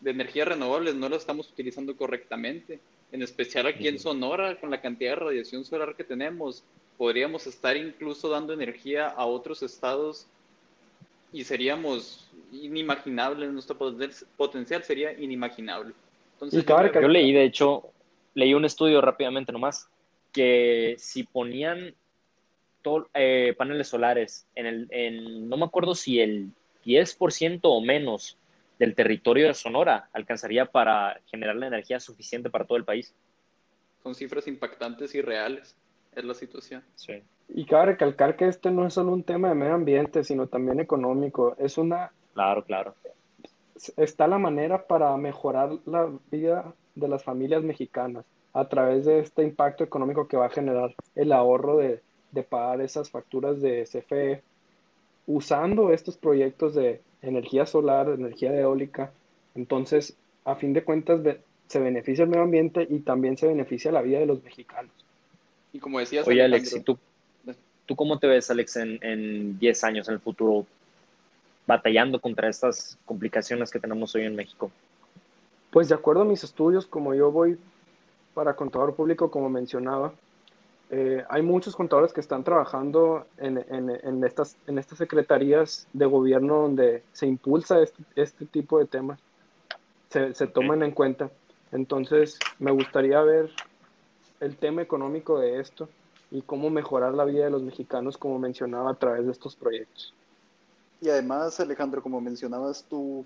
de 0.00 0.10
energías 0.10 0.48
renovables, 0.48 0.94
no 0.94 1.08
las 1.08 1.20
estamos 1.20 1.50
utilizando 1.50 1.96
correctamente. 1.96 2.80
En 3.10 3.22
especial 3.22 3.66
aquí 3.66 3.88
en 3.88 3.98
Sonora, 3.98 4.60
con 4.60 4.70
la 4.70 4.80
cantidad 4.80 5.12
de 5.12 5.16
radiación 5.16 5.64
solar 5.64 5.96
que 5.96 6.04
tenemos, 6.04 6.62
podríamos 6.98 7.46
estar 7.46 7.76
incluso 7.76 8.28
dando 8.28 8.52
energía 8.52 9.08
a 9.08 9.24
otros 9.24 9.62
estados 9.62 10.26
y 11.32 11.44
seríamos 11.44 12.28
inimaginables, 12.52 13.50
nuestro 13.50 13.76
potencial 14.36 14.82
sería 14.82 15.12
inimaginable. 15.12 15.94
Entonces, 16.34 16.64
yo, 16.64 17.00
yo 17.00 17.08
leí, 17.08 17.32
de 17.32 17.44
hecho, 17.44 17.84
leí 18.34 18.54
un 18.54 18.64
estudio 18.64 19.00
rápidamente 19.00 19.52
nomás, 19.52 19.88
que 20.32 20.96
si 20.98 21.24
ponían 21.24 21.94
eh, 23.14 23.54
paneles 23.58 23.88
solares 23.88 24.46
en 24.54 24.66
el, 24.66 24.88
en, 24.90 25.48
no 25.48 25.56
me 25.56 25.64
acuerdo 25.64 25.94
si 25.94 26.20
el 26.20 26.50
10% 26.84 27.60
o 27.64 27.80
menos 27.80 28.38
del 28.78 28.94
territorio 28.94 29.48
de 29.48 29.54
Sonora 29.54 30.08
alcanzaría 30.12 30.66
para 30.66 31.20
generar 31.26 31.56
la 31.56 31.66
energía 31.66 32.00
suficiente 32.00 32.48
para 32.48 32.64
todo 32.64 32.78
el 32.78 32.84
país. 32.84 33.14
Son 34.02 34.14
cifras 34.14 34.46
impactantes 34.46 35.14
y 35.14 35.20
reales, 35.20 35.76
es 36.14 36.24
la 36.24 36.34
situación. 36.34 36.82
Sí. 36.94 37.22
Y 37.48 37.64
cabe 37.64 37.86
recalcar 37.86 38.36
que 38.36 38.46
este 38.46 38.70
no 38.70 38.86
es 38.86 38.94
solo 38.94 39.12
un 39.12 39.24
tema 39.24 39.48
de 39.48 39.54
medio 39.54 39.74
ambiente, 39.74 40.22
sino 40.22 40.46
también 40.46 40.80
económico. 40.80 41.56
Es 41.58 41.76
una... 41.76 42.12
Claro, 42.34 42.64
claro. 42.64 42.94
Está 43.96 44.26
la 44.26 44.38
manera 44.38 44.86
para 44.86 45.16
mejorar 45.16 45.70
la 45.86 46.10
vida 46.30 46.72
de 46.94 47.08
las 47.08 47.24
familias 47.24 47.62
mexicanas 47.62 48.24
a 48.52 48.68
través 48.68 49.04
de 49.04 49.20
este 49.20 49.42
impacto 49.42 49.84
económico 49.84 50.28
que 50.28 50.36
va 50.36 50.46
a 50.46 50.50
generar 50.50 50.94
el 51.14 51.32
ahorro 51.32 51.76
de, 51.76 52.00
de 52.32 52.42
pagar 52.42 52.80
esas 52.80 53.10
facturas 53.10 53.60
de 53.60 53.84
CFE 53.84 54.42
usando 55.26 55.92
estos 55.92 56.16
proyectos 56.16 56.74
de 56.74 57.00
energía 57.22 57.66
solar, 57.66 58.08
energía 58.08 58.54
eólica. 58.58 59.12
Entonces, 59.54 60.16
a 60.44 60.56
fin 60.56 60.72
de 60.72 60.84
cuentas, 60.84 61.20
se 61.66 61.78
beneficia 61.80 62.24
el 62.24 62.30
medio 62.30 62.44
ambiente 62.44 62.86
y 62.88 63.00
también 63.00 63.36
se 63.36 63.46
beneficia 63.46 63.92
la 63.92 64.02
vida 64.02 64.18
de 64.18 64.26
los 64.26 64.42
mexicanos. 64.42 64.92
Y 65.72 65.78
como 65.78 65.98
decías, 65.98 66.26
Oye, 66.26 66.42
Alex, 66.42 66.82
tú, 66.82 66.98
tú 67.84 67.96
cómo 67.96 68.18
te 68.18 68.26
ves, 68.26 68.50
Alex, 68.50 68.76
en, 68.76 68.98
en 69.02 69.58
10 69.58 69.84
años, 69.84 70.08
en 70.08 70.14
el 70.14 70.20
futuro, 70.20 70.64
batallando 71.66 72.18
contra 72.18 72.48
estas 72.48 72.98
complicaciones 73.04 73.70
que 73.70 73.78
tenemos 73.78 74.14
hoy 74.14 74.22
en 74.22 74.34
México? 74.34 74.70
Pues 75.70 75.90
de 75.90 75.94
acuerdo 75.94 76.22
a 76.22 76.24
mis 76.24 76.42
estudios, 76.42 76.86
como 76.86 77.14
yo 77.14 77.30
voy 77.30 77.58
para 78.38 78.54
contador 78.54 78.94
público, 78.94 79.32
como 79.32 79.50
mencionaba, 79.50 80.12
eh, 80.90 81.24
hay 81.28 81.42
muchos 81.42 81.74
contadores 81.74 82.12
que 82.12 82.20
están 82.20 82.44
trabajando 82.44 83.26
en, 83.36 83.58
en, 83.68 83.90
en, 83.90 84.22
estas, 84.22 84.56
en 84.68 84.78
estas 84.78 84.98
secretarías 84.98 85.88
de 85.92 86.06
gobierno 86.06 86.62
donde 86.62 87.02
se 87.12 87.26
impulsa 87.26 87.80
este, 87.80 88.00
este 88.14 88.46
tipo 88.46 88.78
de 88.78 88.86
temas, 88.86 89.18
se, 90.10 90.34
se 90.34 90.46
toman 90.46 90.84
en 90.84 90.92
cuenta. 90.92 91.32
Entonces, 91.72 92.38
me 92.60 92.70
gustaría 92.70 93.20
ver 93.22 93.50
el 94.38 94.56
tema 94.56 94.82
económico 94.82 95.40
de 95.40 95.58
esto 95.58 95.88
y 96.30 96.42
cómo 96.42 96.70
mejorar 96.70 97.14
la 97.14 97.24
vida 97.24 97.46
de 97.46 97.50
los 97.50 97.64
mexicanos, 97.64 98.16
como 98.16 98.38
mencionaba, 98.38 98.92
a 98.92 98.94
través 98.94 99.26
de 99.26 99.32
estos 99.32 99.56
proyectos. 99.56 100.14
Y 101.00 101.08
además, 101.08 101.58
Alejandro, 101.58 102.00
como 102.04 102.20
mencionabas 102.20 102.84
tú, 102.84 103.24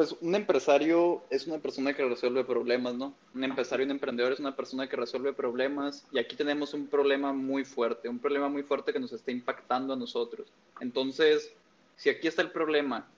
pues 0.00 0.16
un 0.22 0.34
empresario 0.34 1.22
es 1.28 1.46
una 1.46 1.58
persona 1.58 1.92
que 1.92 2.02
resuelve 2.02 2.42
problemas, 2.42 2.94
¿no? 2.94 3.12
Un 3.34 3.44
empresario, 3.44 3.84
un 3.84 3.90
emprendedor 3.90 4.32
es 4.32 4.40
una 4.40 4.56
persona 4.56 4.88
que 4.88 4.96
resuelve 4.96 5.34
problemas 5.34 6.06
y 6.10 6.18
aquí 6.18 6.36
tenemos 6.36 6.72
un 6.72 6.86
problema 6.86 7.34
muy 7.34 7.66
fuerte, 7.66 8.08
un 8.08 8.18
problema 8.18 8.48
muy 8.48 8.62
fuerte 8.62 8.94
que 8.94 8.98
nos 8.98 9.12
está 9.12 9.30
impactando 9.30 9.92
a 9.92 9.96
nosotros. 9.96 10.50
Entonces, 10.80 11.52
si 11.96 12.08
aquí 12.08 12.28
está 12.28 12.40
el 12.40 12.50
problema, 12.50 13.10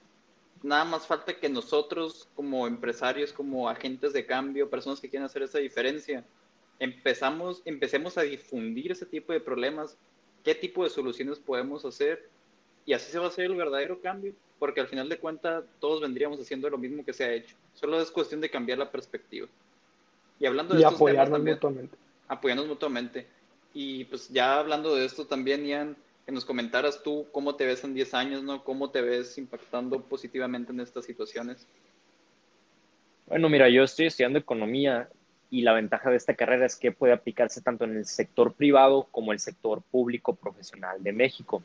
nada 0.65 0.85
más 0.85 1.07
falta 1.07 1.39
que 1.39 1.49
nosotros 1.49 2.27
como 2.35 2.67
empresarios, 2.67 3.33
como 3.33 3.69
agentes 3.69 4.13
de 4.13 4.27
cambio, 4.27 4.69
personas 4.69 5.01
que 5.01 5.09
quieren 5.09 5.27
hacer 5.27 5.45
esa 5.45 5.61
diferencia, 5.61 6.25
empezamos, 6.81 7.63
empecemos 7.65 8.19
a 8.19 8.23
difundir 8.23 8.91
ese 8.91 9.07
tipo 9.07 9.33
de 9.33 9.39
problemas, 9.39 9.97
qué 10.43 10.57
tipo 10.57 10.83
de 10.83 10.91
soluciones 10.91 11.39
podemos 11.39 11.85
hacer 11.85 12.29
y 12.87 12.93
así 12.93 13.11
se 13.11 13.19
va 13.19 13.27
a 13.27 13.29
hacer 13.29 13.47
el 13.47 13.55
verdadero 13.55 14.01
cambio 14.01 14.35
porque 14.63 14.81
al 14.81 14.87
final 14.87 15.09
de 15.09 15.19
cuentas 15.19 15.65
todos 15.81 16.01
vendríamos 16.01 16.41
haciendo 16.41 16.71
lo 16.71 16.79
mismo 16.79 17.05
que 17.05 17.13
se 17.13 17.25
ha 17.25 17.33
hecho. 17.33 17.57
Solo 17.75 18.01
es 18.01 18.13
cuestión 18.13 18.41
de 18.41 18.49
cambiar 18.49 18.79
la 18.79 18.93
perspectiva. 18.93 19.49
Y 20.39 20.47
hablando 20.47 20.75
de 20.75 20.83
y 20.83 20.85
apoyarnos 20.85 21.43
mutuamente. 21.43 21.97
Apoyarnos 22.29 22.69
mutuamente. 22.69 23.27
Y 23.75 24.05
pues 24.05 24.29
ya 24.29 24.61
hablando 24.61 24.95
de 24.95 25.05
esto 25.05 25.27
también, 25.27 25.67
Ian, 25.67 25.97
que 26.25 26.31
nos 26.31 26.45
comentaras 26.45 27.03
tú 27.03 27.27
cómo 27.33 27.57
te 27.57 27.67
ves 27.67 27.83
en 27.83 27.93
10 27.93 28.15
años, 28.15 28.45
¿no? 28.45 28.63
¿Cómo 28.63 28.91
te 28.91 29.03
ves 29.03 29.37
impactando 29.37 30.01
positivamente 30.01 30.71
en 30.71 30.79
estas 30.79 31.07
situaciones? 31.07 31.67
Bueno, 33.27 33.49
mira, 33.49 33.69
yo 33.69 33.83
estoy 33.83 34.07
estudiando 34.07 34.39
economía 34.39 35.09
y 35.51 35.63
la 35.63 35.73
ventaja 35.73 36.09
de 36.09 36.17
esta 36.17 36.37
carrera 36.37 36.67
es 36.67 36.77
que 36.77 36.93
puede 36.93 37.13
aplicarse 37.13 37.63
tanto 37.63 37.85
en 37.85 37.97
el 37.97 38.07
sector 38.07 38.53
privado 38.53 39.09
como 39.11 39.33
el 39.33 39.41
sector 39.41 39.83
público 39.91 40.37
profesional 40.37 41.03
de 41.03 41.13
México. 41.13 41.65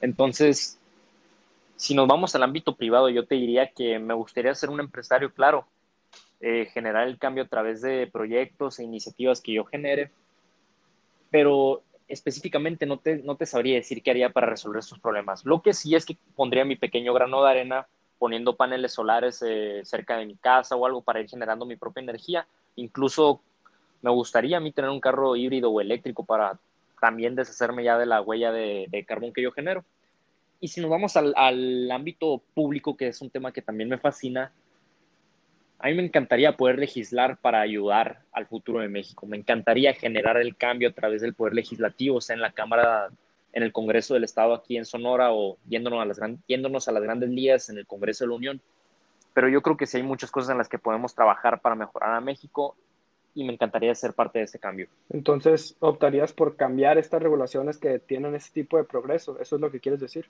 Entonces, 0.00 0.78
si 1.76 1.94
nos 1.94 2.08
vamos 2.08 2.34
al 2.34 2.42
ámbito 2.42 2.74
privado, 2.74 3.08
yo 3.10 3.26
te 3.26 3.34
diría 3.34 3.70
que 3.70 3.98
me 3.98 4.14
gustaría 4.14 4.54
ser 4.54 4.70
un 4.70 4.80
empresario, 4.80 5.32
claro, 5.32 5.66
eh, 6.40 6.68
generar 6.72 7.06
el 7.06 7.18
cambio 7.18 7.44
a 7.44 7.48
través 7.48 7.82
de 7.82 8.06
proyectos 8.06 8.78
e 8.78 8.84
iniciativas 8.84 9.40
que 9.40 9.52
yo 9.52 9.64
genere, 9.64 10.10
pero 11.30 11.82
específicamente 12.08 12.86
no 12.86 12.98
te, 12.98 13.16
no 13.18 13.36
te 13.36 13.46
sabría 13.46 13.76
decir 13.76 14.02
qué 14.02 14.10
haría 14.10 14.30
para 14.30 14.46
resolver 14.46 14.80
estos 14.80 14.98
problemas. 14.98 15.44
Lo 15.44 15.60
que 15.60 15.74
sí 15.74 15.94
es 15.94 16.06
que 16.06 16.16
pondría 16.34 16.64
mi 16.64 16.76
pequeño 16.76 17.12
grano 17.12 17.42
de 17.42 17.50
arena 17.50 17.86
poniendo 18.18 18.56
paneles 18.56 18.92
solares 18.92 19.42
eh, 19.46 19.82
cerca 19.84 20.16
de 20.16 20.26
mi 20.26 20.36
casa 20.36 20.76
o 20.76 20.86
algo 20.86 21.02
para 21.02 21.20
ir 21.20 21.28
generando 21.28 21.66
mi 21.66 21.76
propia 21.76 22.02
energía. 22.02 22.46
Incluso 22.76 23.40
me 24.00 24.10
gustaría 24.10 24.56
a 24.56 24.60
mí 24.60 24.72
tener 24.72 24.90
un 24.90 25.00
carro 25.00 25.36
híbrido 25.36 25.70
o 25.70 25.80
eléctrico 25.80 26.24
para 26.24 26.58
también 27.00 27.34
deshacerme 27.34 27.84
ya 27.84 27.98
de 27.98 28.06
la 28.06 28.22
huella 28.22 28.52
de 28.52 29.04
carbón 29.06 29.32
que 29.32 29.42
yo 29.42 29.52
genero. 29.52 29.84
Y 30.60 30.68
si 30.68 30.80
nos 30.80 30.90
vamos 30.90 31.16
al, 31.16 31.90
ámbito 31.90 32.42
público, 32.54 32.96
que 32.96 33.08
es 33.08 33.20
un 33.20 33.30
tema 33.30 33.52
que 33.52 33.62
también 33.62 33.88
me 33.88 33.98
fascina, 33.98 34.52
a 35.78 35.88
mí 35.88 35.94
me 35.94 36.04
encantaría 36.04 36.56
poder 36.56 36.78
legislar 36.78 37.36
para 37.36 37.60
ayudar 37.60 38.22
al 38.32 38.46
futuro 38.46 38.80
de 38.80 38.88
México. 38.88 39.26
Me 39.26 39.36
encantaría 39.36 39.92
generar 39.92 40.38
el 40.38 40.56
cambio 40.56 40.88
a 40.88 40.92
través 40.92 41.20
del 41.20 41.34
poder 41.34 41.54
legislativo, 41.54 42.20
sea 42.20 42.34
en 42.34 42.40
la 42.40 42.52
Cámara, 42.52 43.08
en 43.52 43.62
el 43.62 43.72
Congreso 43.72 44.14
del 44.14 44.24
Estado 44.24 44.54
aquí 44.54 44.78
en 44.78 44.86
Sonora 44.86 45.32
o 45.32 45.58
yéndonos 45.68 46.00
a 46.00 46.06
las, 46.06 46.18
yéndonos 46.46 46.88
a 46.88 46.92
las 46.92 47.02
grandes 47.02 47.28
ligas 47.28 47.68
en 47.68 47.76
el 47.78 47.86
Congreso 47.86 48.24
de 48.24 48.28
la 48.28 48.36
Unión. 48.36 48.60
Pero 49.34 49.50
yo 49.50 49.60
creo 49.60 49.76
que 49.76 49.86
sí 49.86 49.98
hay 49.98 50.02
muchas 50.02 50.30
cosas 50.30 50.50
en 50.50 50.58
las 50.58 50.68
que 50.68 50.78
podemos 50.78 51.14
trabajar 51.14 51.60
para 51.60 51.74
mejorar 51.74 52.14
a 52.14 52.20
México 52.22 52.74
y 53.36 53.44
me 53.44 53.52
encantaría 53.52 53.94
ser 53.94 54.14
parte 54.14 54.38
de 54.38 54.46
ese 54.46 54.58
cambio. 54.58 54.88
Entonces, 55.10 55.76
¿optarías 55.80 56.32
por 56.32 56.56
cambiar 56.56 56.96
estas 56.96 57.22
regulaciones 57.22 57.76
que 57.76 57.98
tienen 57.98 58.34
ese 58.34 58.50
tipo 58.50 58.78
de 58.78 58.84
progreso? 58.84 59.38
¿Eso 59.38 59.56
es 59.56 59.60
lo 59.60 59.70
que 59.70 59.78
quieres 59.78 60.00
decir? 60.00 60.26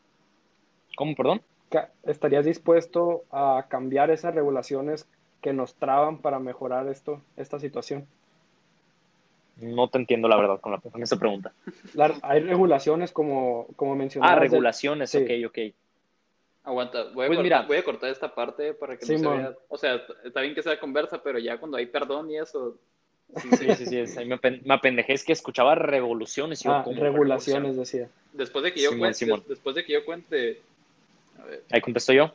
¿Cómo, 0.96 1.14
perdón? 1.14 1.40
¿Estarías 2.02 2.44
dispuesto 2.44 3.22
a 3.30 3.66
cambiar 3.68 4.10
esas 4.10 4.34
regulaciones 4.34 5.08
que 5.40 5.52
nos 5.52 5.76
traban 5.76 6.18
para 6.18 6.40
mejorar 6.40 6.88
esto, 6.88 7.22
esta 7.36 7.60
situación? 7.60 8.06
No 9.60 9.88
te 9.88 9.98
entiendo 9.98 10.26
la 10.26 10.36
verdad 10.36 10.60
con, 10.60 10.72
la, 10.72 10.78
con 10.78 11.00
esa 11.00 11.16
pregunta. 11.16 11.52
hay 12.22 12.40
regulaciones 12.40 13.12
como, 13.12 13.68
como 13.76 13.94
mencionaste. 13.94 14.36
Ah, 14.36 14.38
regulaciones, 14.40 15.14
ok, 15.14 15.30
ok. 15.46 15.58
Aguanta, 16.64 17.04
voy 17.14 17.26
a, 17.26 17.28
pues 17.28 17.38
cortar, 17.38 17.66
voy 17.68 17.76
a, 17.76 17.84
cortar, 17.84 18.10
esta 18.10 18.34
parte 18.34 18.74
para 18.74 18.96
que 18.96 19.06
no 19.06 19.18
se 19.18 19.28
vea. 19.28 19.54
O 19.68 19.78
sea, 19.78 20.02
está 20.24 20.40
bien 20.40 20.52
que 20.52 20.64
sea 20.64 20.80
conversa, 20.80 21.22
pero 21.22 21.38
ya 21.38 21.58
cuando 21.58 21.76
hay 21.76 21.86
perdón 21.86 22.28
y 22.28 22.38
eso, 22.38 22.76
Sí, 23.34 23.74
sí, 23.76 24.06
sí, 24.06 24.24
me, 24.24 24.74
apendejé, 24.74 25.12
es 25.12 25.24
que 25.24 25.32
escuchaba 25.32 25.74
revoluciones. 25.74 26.64
Y 26.64 26.68
ah, 26.68 26.84
regulaciones, 26.86 27.76
decía. 27.76 28.08
Después 28.32 28.64
de 28.64 28.72
que 28.72 28.80
yo 28.82 28.96
cuente, 28.96 29.26
después 29.48 29.76
de 29.76 29.84
que 29.84 29.92
yo 29.92 30.04
cuente... 30.04 30.60
A 31.38 31.44
ver. 31.44 31.62
¿Ahí 31.70 31.80
contesto 31.80 32.12
yo? 32.12 32.32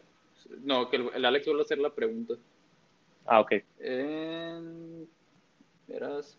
No, 0.64 0.90
que 0.90 0.98
el, 0.98 1.26
Alex 1.26 1.46
vuelve 1.46 1.62
a 1.62 1.66
hacer 1.66 1.80
la 1.80 1.90
pregunta. 1.90 2.36
Ah, 3.26 3.40
ok. 3.40 3.54
verás. 5.88 6.38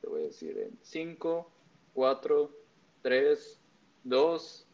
te 0.00 0.08
voy 0.08 0.22
a 0.22 0.26
decir 0.26 0.56
en 0.58 0.78
5, 0.82 1.50
4, 1.94 2.50
3, 3.02 3.60
2, 4.04 4.66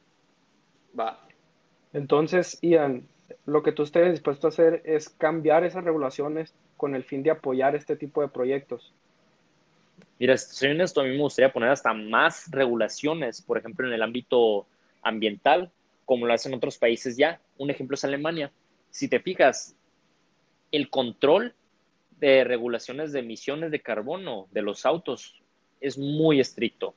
va. 0.98 1.26
Entonces, 1.92 2.58
Ian, 2.60 3.08
lo 3.46 3.62
que 3.62 3.72
tú 3.72 3.84
estés 3.84 4.10
dispuesto 4.10 4.46
a 4.46 4.50
hacer 4.50 4.82
es 4.84 5.08
cambiar 5.08 5.64
esas 5.64 5.84
regulaciones 5.84 6.54
con 6.76 6.94
el 6.94 7.04
fin 7.04 7.22
de 7.22 7.30
apoyar 7.30 7.74
este 7.74 7.96
tipo 7.96 8.20
de 8.22 8.28
proyectos. 8.28 8.92
Mira, 10.18 10.36
soy 10.36 10.70
honesto, 10.70 11.00
a 11.00 11.04
mí 11.04 11.10
me 11.10 11.18
gustaría 11.18 11.52
poner 11.52 11.70
hasta 11.70 11.92
más 11.92 12.50
regulaciones, 12.50 13.42
por 13.42 13.58
ejemplo, 13.58 13.86
en 13.86 13.92
el 13.92 14.02
ámbito 14.02 14.66
ambiental, 15.02 15.70
como 16.04 16.26
lo 16.26 16.32
hacen 16.32 16.54
otros 16.54 16.78
países 16.78 17.16
ya. 17.16 17.40
Un 17.58 17.70
ejemplo 17.70 17.94
es 17.94 18.04
Alemania. 18.04 18.50
Si 18.90 19.08
te 19.08 19.20
fijas, 19.20 19.76
el 20.72 20.88
control 20.88 21.54
de 22.18 22.44
regulaciones 22.44 23.12
de 23.12 23.20
emisiones 23.20 23.70
de 23.70 23.80
carbono 23.80 24.48
de 24.52 24.62
los 24.62 24.86
autos 24.86 25.42
es 25.80 25.98
muy 25.98 26.40
estricto. 26.40 26.94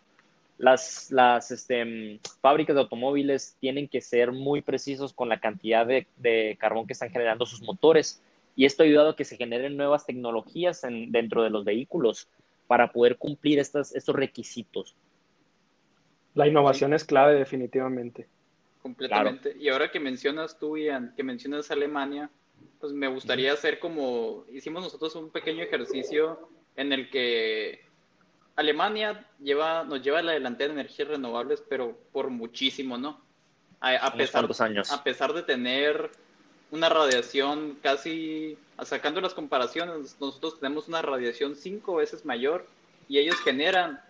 Las, 0.58 1.12
las 1.12 1.52
este, 1.52 2.20
fábricas 2.42 2.76
de 2.76 2.82
automóviles 2.82 3.56
tienen 3.60 3.88
que 3.88 4.02
ser 4.02 4.32
muy 4.32 4.62
precisos 4.62 5.14
con 5.14 5.30
la 5.30 5.40
cantidad 5.40 5.86
de, 5.86 6.08
de, 6.18 6.58
carbón 6.60 6.86
que 6.86 6.94
están 6.94 7.12
generando 7.12 7.46
sus 7.46 7.62
motores 7.62 8.22
y 8.56 8.66
esto 8.66 8.84
ha 8.84 8.86
ayudado 8.86 9.10
a 9.10 9.16
que 9.16 9.26
se 9.26 9.38
generen 9.38 9.78
nuevas 9.78 10.06
tecnologías 10.06 10.84
en, 10.84 11.12
dentro 11.12 11.44
de 11.44 11.50
los 11.50 11.66
vehículos 11.66 12.28
para 12.68 12.92
poder 12.92 13.18
cumplir 13.18 13.60
estas, 13.60 13.96
estos 13.96 14.16
requisitos. 14.16 14.96
La 16.36 16.48
innovación 16.48 16.94
es 16.94 17.04
clave 17.04 17.36
definitivamente. 17.36 18.28
Completamente. 18.82 19.56
Y 19.60 19.70
ahora 19.70 19.92
que 19.92 20.00
mencionas 20.00 20.58
tú, 20.58 20.78
Ian, 20.78 21.14
que 21.16 21.24
mencionas 21.24 21.72
Alemania, 21.72 22.30
pues 22.80 22.94
me 22.94 23.08
gustaría 23.08 23.54
hacer 23.54 23.80
como, 23.80 24.46
hicimos 24.52 24.84
nosotros 24.84 25.16
un 25.16 25.32
pequeño 25.32 25.64
ejercicio 25.64 26.50
en 26.76 26.94
el 26.94 27.10
que 27.10 27.82
Alemania 28.56 29.26
lleva, 29.42 29.84
nos 29.84 30.02
lleva 30.02 30.20
a 30.20 30.24
la 30.24 30.32
delantera 30.34 30.74
de 30.74 30.80
energías 30.82 31.08
renovables, 31.08 31.64
pero 31.68 31.98
por 32.12 32.30
muchísimo, 32.30 32.98
¿no? 32.98 33.22
A, 33.82 34.14
pesar, 34.14 34.46
años. 34.60 34.92
a 34.92 35.04
pesar 35.04 35.34
de 35.34 35.44
tener 35.44 36.12
una 36.72 36.90
radiación 36.90 37.78
casi, 37.82 38.58
sacando 38.84 39.22
las 39.22 39.34
comparaciones, 39.34 40.16
nosotros 40.20 40.60
tenemos 40.60 40.88
una 40.88 41.02
radiación 41.02 41.56
cinco 41.56 41.96
veces 41.96 42.26
mayor 42.26 42.66
y 43.08 43.18
ellos 43.18 43.38
generan 43.38 44.02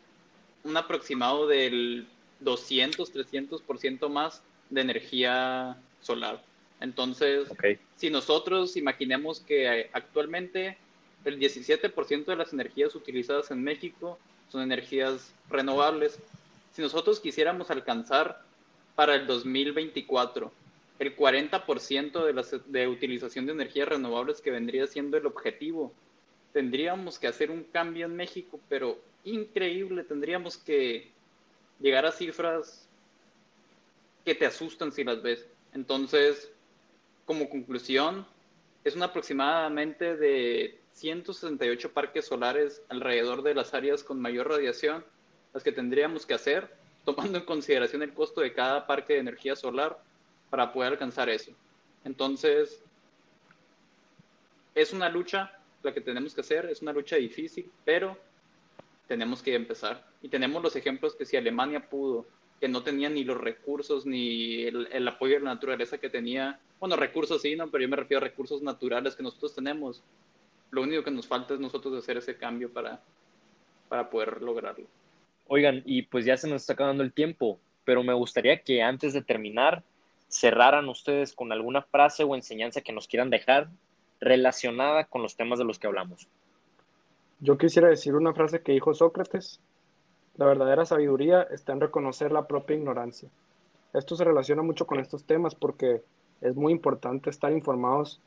un 0.64 0.76
aproximado 0.76 1.48
del 1.48 2.08
200, 2.42 3.14
300% 3.14 4.10
más 4.10 4.42
de 4.70 4.82
energía 4.82 5.78
solar. 6.02 6.44
Entonces, 6.82 7.48
si 7.96 8.10
nosotros 8.10 8.78
imaginemos 8.78 9.40
que 9.42 9.90
actualmente 9.94 10.78
el 11.26 11.40
17% 11.40 12.26
de 12.26 12.36
las 12.36 12.54
energías 12.54 12.96
utilizadas 12.96 13.52
en 13.52 13.64
México 13.64 14.18
son 14.50 14.62
energías 14.62 15.34
renovables, 15.50 16.20
si 16.74 16.82
nosotros 16.82 17.20
quisiéramos 17.20 17.70
alcanzar 17.72 18.42
para 18.96 19.16
el 19.16 19.28
2024 19.28 20.52
el 21.00 21.16
40% 21.16 22.26
de, 22.26 22.34
las, 22.34 22.56
de 22.66 22.88
utilización 22.88 23.46
de 23.46 23.54
energías 23.54 23.88
renovables 23.88 24.42
que 24.42 24.52
vendría 24.52 24.86
siendo 24.86 25.18
el 25.18 25.26
objetivo, 25.26 25.94
tendríamos 26.52 27.18
que 27.18 27.28
hacer 27.28 27.50
un 27.52 27.64
cambio 27.64 28.06
en 28.06 28.16
México, 28.16 28.60
pero 28.68 29.00
increíble, 29.24 30.04
tendríamos 30.04 30.58
que 30.58 31.10
llegar 31.80 32.06
a 32.06 32.12
cifras 32.12 32.88
que 34.26 34.36
te 34.36 34.46
asustan 34.46 34.92
si 34.92 35.06
las 35.06 35.22
ves. 35.22 35.46
Entonces, 35.74 36.52
como 37.26 37.50
conclusión, 37.50 38.26
es 38.84 38.96
un 38.96 39.04
aproximadamente 39.04 40.18
de 40.18 40.80
168 40.94 41.94
parques 41.94 42.26
solares 42.26 42.82
alrededor 42.90 43.42
de 43.42 43.56
las 43.56 43.74
áreas 43.74 44.04
con 44.04 44.20
mayor 44.20 44.50
radiación, 44.50 45.06
las 45.54 45.64
que 45.64 45.72
tendríamos 45.72 46.26
que 46.26 46.34
hacer, 46.34 46.70
tomando 47.06 47.38
en 47.38 47.46
consideración 47.46 48.02
el 48.04 48.14
costo 48.14 48.42
de 48.42 48.52
cada 48.52 48.86
parque 48.86 49.14
de 49.14 49.20
energía 49.20 49.56
solar 49.56 49.98
para 50.50 50.72
poder 50.74 50.94
alcanzar 50.94 51.30
eso. 51.30 51.52
Entonces, 52.04 52.84
es 54.76 54.94
una 54.94 55.10
lucha 55.10 55.52
la 55.84 55.94
que 55.94 56.02
tenemos 56.02 56.34
que 56.34 56.42
hacer, 56.42 56.66
es 56.66 56.82
una 56.82 56.94
lucha 56.94 57.16
difícil, 57.16 57.70
pero 57.86 58.18
tenemos 59.08 59.42
que 59.42 59.56
empezar. 59.56 60.06
Y 60.22 60.30
tenemos 60.30 60.62
los 60.62 60.76
ejemplos 60.76 61.16
que 61.16 61.26
si 61.26 61.38
Alemania 61.38 61.90
pudo, 61.90 62.26
que 62.60 62.68
no 62.68 62.84
tenía 62.84 63.10
ni 63.10 63.24
los 63.24 63.38
recursos 63.40 64.06
ni 64.06 64.64
el, 64.64 65.08
apoyo 65.08 65.36
de 65.36 65.42
la 65.42 65.54
naturaleza 65.54 65.98
que 65.98 66.10
tenía, 66.10 66.60
bueno, 66.80 66.96
recursos 66.96 67.42
sí, 67.42 67.56
¿no? 67.56 67.70
pero 67.70 67.84
yo 67.84 67.90
me 67.90 67.96
refiero 67.96 68.24
a 68.24 68.28
recursos 68.28 68.62
naturales 68.62 69.16
que 69.16 69.24
nosotros 69.24 69.56
tenemos. 69.56 70.04
Lo 70.72 70.82
único 70.82 71.04
que 71.04 71.12
nos 71.12 71.28
falta 71.28 71.54
es 71.54 71.60
nosotros 71.60 71.98
hacer 71.98 72.18
ese 72.18 72.38
cambio 72.38 72.72
para, 72.72 73.02
para 73.88 74.10
poder 74.10 74.42
lograrlo. 74.42 74.86
Oigan, 75.48 75.82
y 75.86 76.04
pues 76.04 76.26
ya 76.26 76.38
se 76.38 76.48
nos 76.48 76.62
está 76.62 76.74
acabando 76.74 77.02
el 77.02 77.12
tiempo, 77.12 77.60
pero 77.86 78.04
me 78.04 78.14
gustaría 78.14 78.62
que 78.62 78.84
antes 78.84 79.14
de 79.14 79.24
terminar 79.24 79.82
cerraran 80.30 80.88
ustedes 80.88 81.34
con 81.34 81.52
alguna 81.52 81.82
frase 81.82 82.24
o 82.24 82.36
enseñanza 82.36 82.82
que 82.82 82.94
nos 82.94 83.08
quieran 83.08 83.30
dejar 83.30 83.70
relacionada 84.22 85.06
con 85.06 85.22
los 85.22 85.36
temas 85.36 85.60
de 85.60 85.66
los 85.66 85.80
que 85.80 85.88
hablamos. 85.88 86.28
Yo 87.40 87.58
quisiera 87.58 87.90
decir 87.90 88.16
una 88.16 88.34
frase 88.34 88.62
que 88.62 88.74
dijo 88.74 88.94
Sócrates. 88.94 89.60
La 90.38 90.46
verdadera 90.46 90.86
sabiduría 90.86 91.42
está 91.44 91.74
en 91.74 91.82
reconocer 91.82 92.32
la 92.32 92.48
propia 92.48 92.76
ignorancia. 92.76 93.30
Esto 93.94 94.16
se 94.16 94.24
relaciona 94.24 94.62
mucho 94.62 94.86
con 94.86 95.00
estos 95.00 95.24
temas 95.24 95.56
porque 95.56 96.04
es 96.42 96.56
muy 96.56 96.72
importante 96.72 97.30
estar 97.30 97.52
informados 97.52 98.22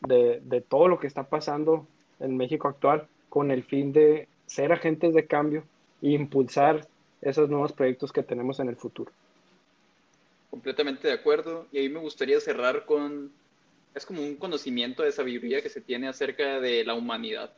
de, 0.00 0.40
de 0.44 0.60
todo 0.60 0.88
lo 0.88 1.00
que 1.00 1.06
está 1.06 1.24
pasando 1.24 1.86
en 2.20 2.36
México 2.36 2.68
actual 2.68 3.08
con 3.28 3.50
el 3.50 3.64
fin 3.64 3.92
de 3.92 4.28
ser 4.46 4.72
agentes 4.72 5.12
de 5.12 5.26
cambio 5.26 5.64
e 6.02 6.10
impulsar 6.10 6.86
esos 7.20 7.48
nuevos 7.50 7.72
proyectos 7.72 8.12
que 8.12 8.22
tenemos 8.22 8.60
en 8.60 8.68
el 8.68 8.76
futuro. 8.76 9.12
Completamente 10.50 11.08
de 11.08 11.14
acuerdo. 11.14 11.66
Y 11.72 11.78
ahí 11.78 11.88
me 11.88 12.00
gustaría 12.00 12.40
cerrar 12.40 12.86
con, 12.86 13.30
es 13.94 14.06
como 14.06 14.22
un 14.22 14.36
conocimiento 14.36 15.02
de 15.02 15.12
sabiduría 15.12 15.62
que 15.62 15.68
se 15.68 15.80
tiene 15.80 16.08
acerca 16.08 16.60
de 16.60 16.84
la 16.84 16.94
humanidad 16.94 17.52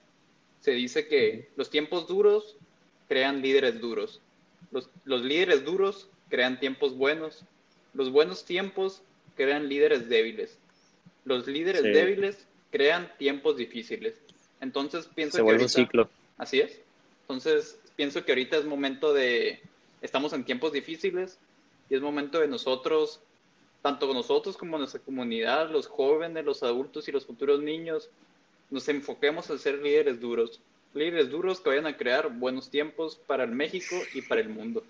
se 0.61 0.73
dice 0.73 1.09
que 1.09 1.49
los 1.57 1.71
tiempos 1.71 2.07
duros 2.07 2.57
crean 3.09 3.43
líderes 3.43 3.81
duros. 3.81 4.21
Los, 4.71 4.89
líderes 5.25 5.65
duros 5.65 6.09
crean 6.29 6.61
tiempos 6.61 6.97
buenos. 6.97 7.45
Los 7.95 8.11
buenos 8.11 8.45
tiempos 8.45 9.03
crean 9.37 9.69
líderes 9.69 10.09
débiles. 10.09 10.59
Los 11.25 11.47
líderes 11.47 11.83
débiles 11.83 12.47
crean 12.71 13.11
tiempos 13.19 13.57
difíciles. 13.57 14.15
Entonces 14.61 15.09
pienso 15.15 15.39
que 15.39 15.43
ahorita, 15.43 15.65
un 15.65 15.69
ciclo. 15.69 16.11
Así 16.37 16.61
es. 16.61 16.79
Entonces 17.23 17.79
pienso 17.97 18.25
que 18.25 18.33
ahorita 18.33 18.59
es 18.59 18.65
momento 18.65 19.13
de 19.13 19.61
estamos 20.03 20.33
en 20.33 20.45
tiempos 20.45 20.73
difíciles 20.73 21.39
y 21.91 21.97
es 21.97 22.01
momento 22.01 22.41
de 22.41 22.49
nosotros 22.49 23.23
tanto 23.83 24.13
nosotros 24.13 24.57
como 24.57 24.79
nuestra 24.79 25.01
comunidad, 25.01 25.71
los 25.71 25.87
jóvenes, 25.87 26.45
los 26.45 26.63
adultos 26.63 27.09
y 27.09 27.13
los 27.13 27.27
futuros 27.27 27.61
niños 27.61 28.11
nos 28.71 28.89
enfoquemos 28.89 29.49
en 29.51 29.59
ser 29.59 29.79
líderes 29.79 30.21
duros, 30.21 30.61
líderes 30.95 31.31
duros 31.31 31.61
que 31.61 31.71
vayan 31.71 31.87
a 31.87 31.97
crear 31.97 32.31
buenos 32.31 32.71
tiempos 32.71 33.17
para 33.27 33.45
el 33.45 33.53
México 33.53 33.97
y 34.15 34.23
para 34.23 34.41
el 34.41 34.51
mundo. 34.51 34.85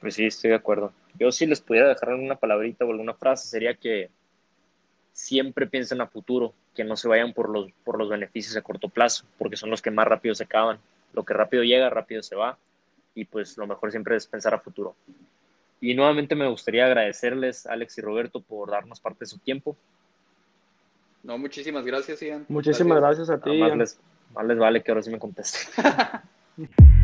Pues 0.00 0.14
sí, 0.14 0.26
estoy 0.26 0.50
de 0.50 0.56
acuerdo. 0.56 0.92
Yo 1.18 1.32
si 1.32 1.46
les 1.46 1.60
pudiera 1.60 1.88
dejar 1.88 2.10
alguna 2.10 2.36
palabrita 2.36 2.84
o 2.84 2.90
alguna 2.90 3.14
frase 3.14 3.48
sería 3.48 3.74
que 3.74 4.08
siempre 5.12 5.66
piensen 5.66 6.00
a 6.00 6.06
futuro, 6.06 6.54
que 6.74 6.84
no 6.84 6.96
se 6.96 7.08
vayan 7.08 7.32
por 7.32 7.48
los, 7.48 7.72
por 7.84 7.98
los 7.98 8.08
beneficios 8.08 8.56
a 8.56 8.62
corto 8.62 8.88
plazo, 8.88 9.24
porque 9.38 9.56
son 9.56 9.70
los 9.70 9.82
que 9.82 9.90
más 9.90 10.06
rápido 10.06 10.34
se 10.34 10.44
acaban. 10.44 10.78
Lo 11.12 11.24
que 11.24 11.34
rápido 11.34 11.64
llega, 11.64 11.90
rápido 11.90 12.22
se 12.22 12.36
va, 12.36 12.58
y 13.16 13.24
pues 13.24 13.56
lo 13.56 13.66
mejor 13.66 13.90
siempre 13.90 14.14
es 14.14 14.26
pensar 14.26 14.54
a 14.54 14.60
futuro. 14.60 14.94
Y 15.80 15.94
nuevamente 15.94 16.36
me 16.36 16.48
gustaría 16.48 16.86
agradecerles, 16.86 17.66
Alex 17.66 17.98
y 17.98 18.02
Roberto, 18.02 18.40
por 18.40 18.70
darnos 18.70 19.00
parte 19.00 19.20
de 19.20 19.26
su 19.26 19.38
tiempo. 19.38 19.76
No, 21.22 21.38
muchísimas 21.38 21.84
gracias, 21.84 22.20
Ian. 22.20 22.44
Muchísimas 22.48 22.98
gracias, 22.98 23.30
a 23.30 23.40
ti. 23.40 23.58
Más 23.58 23.76
les, 23.76 23.98
más 24.34 24.46
les 24.46 24.58
vale 24.58 24.82
que 24.82 24.90
ahora 24.92 25.02
sí 25.02 25.10
me 25.10 25.18
conteste. 25.18 25.58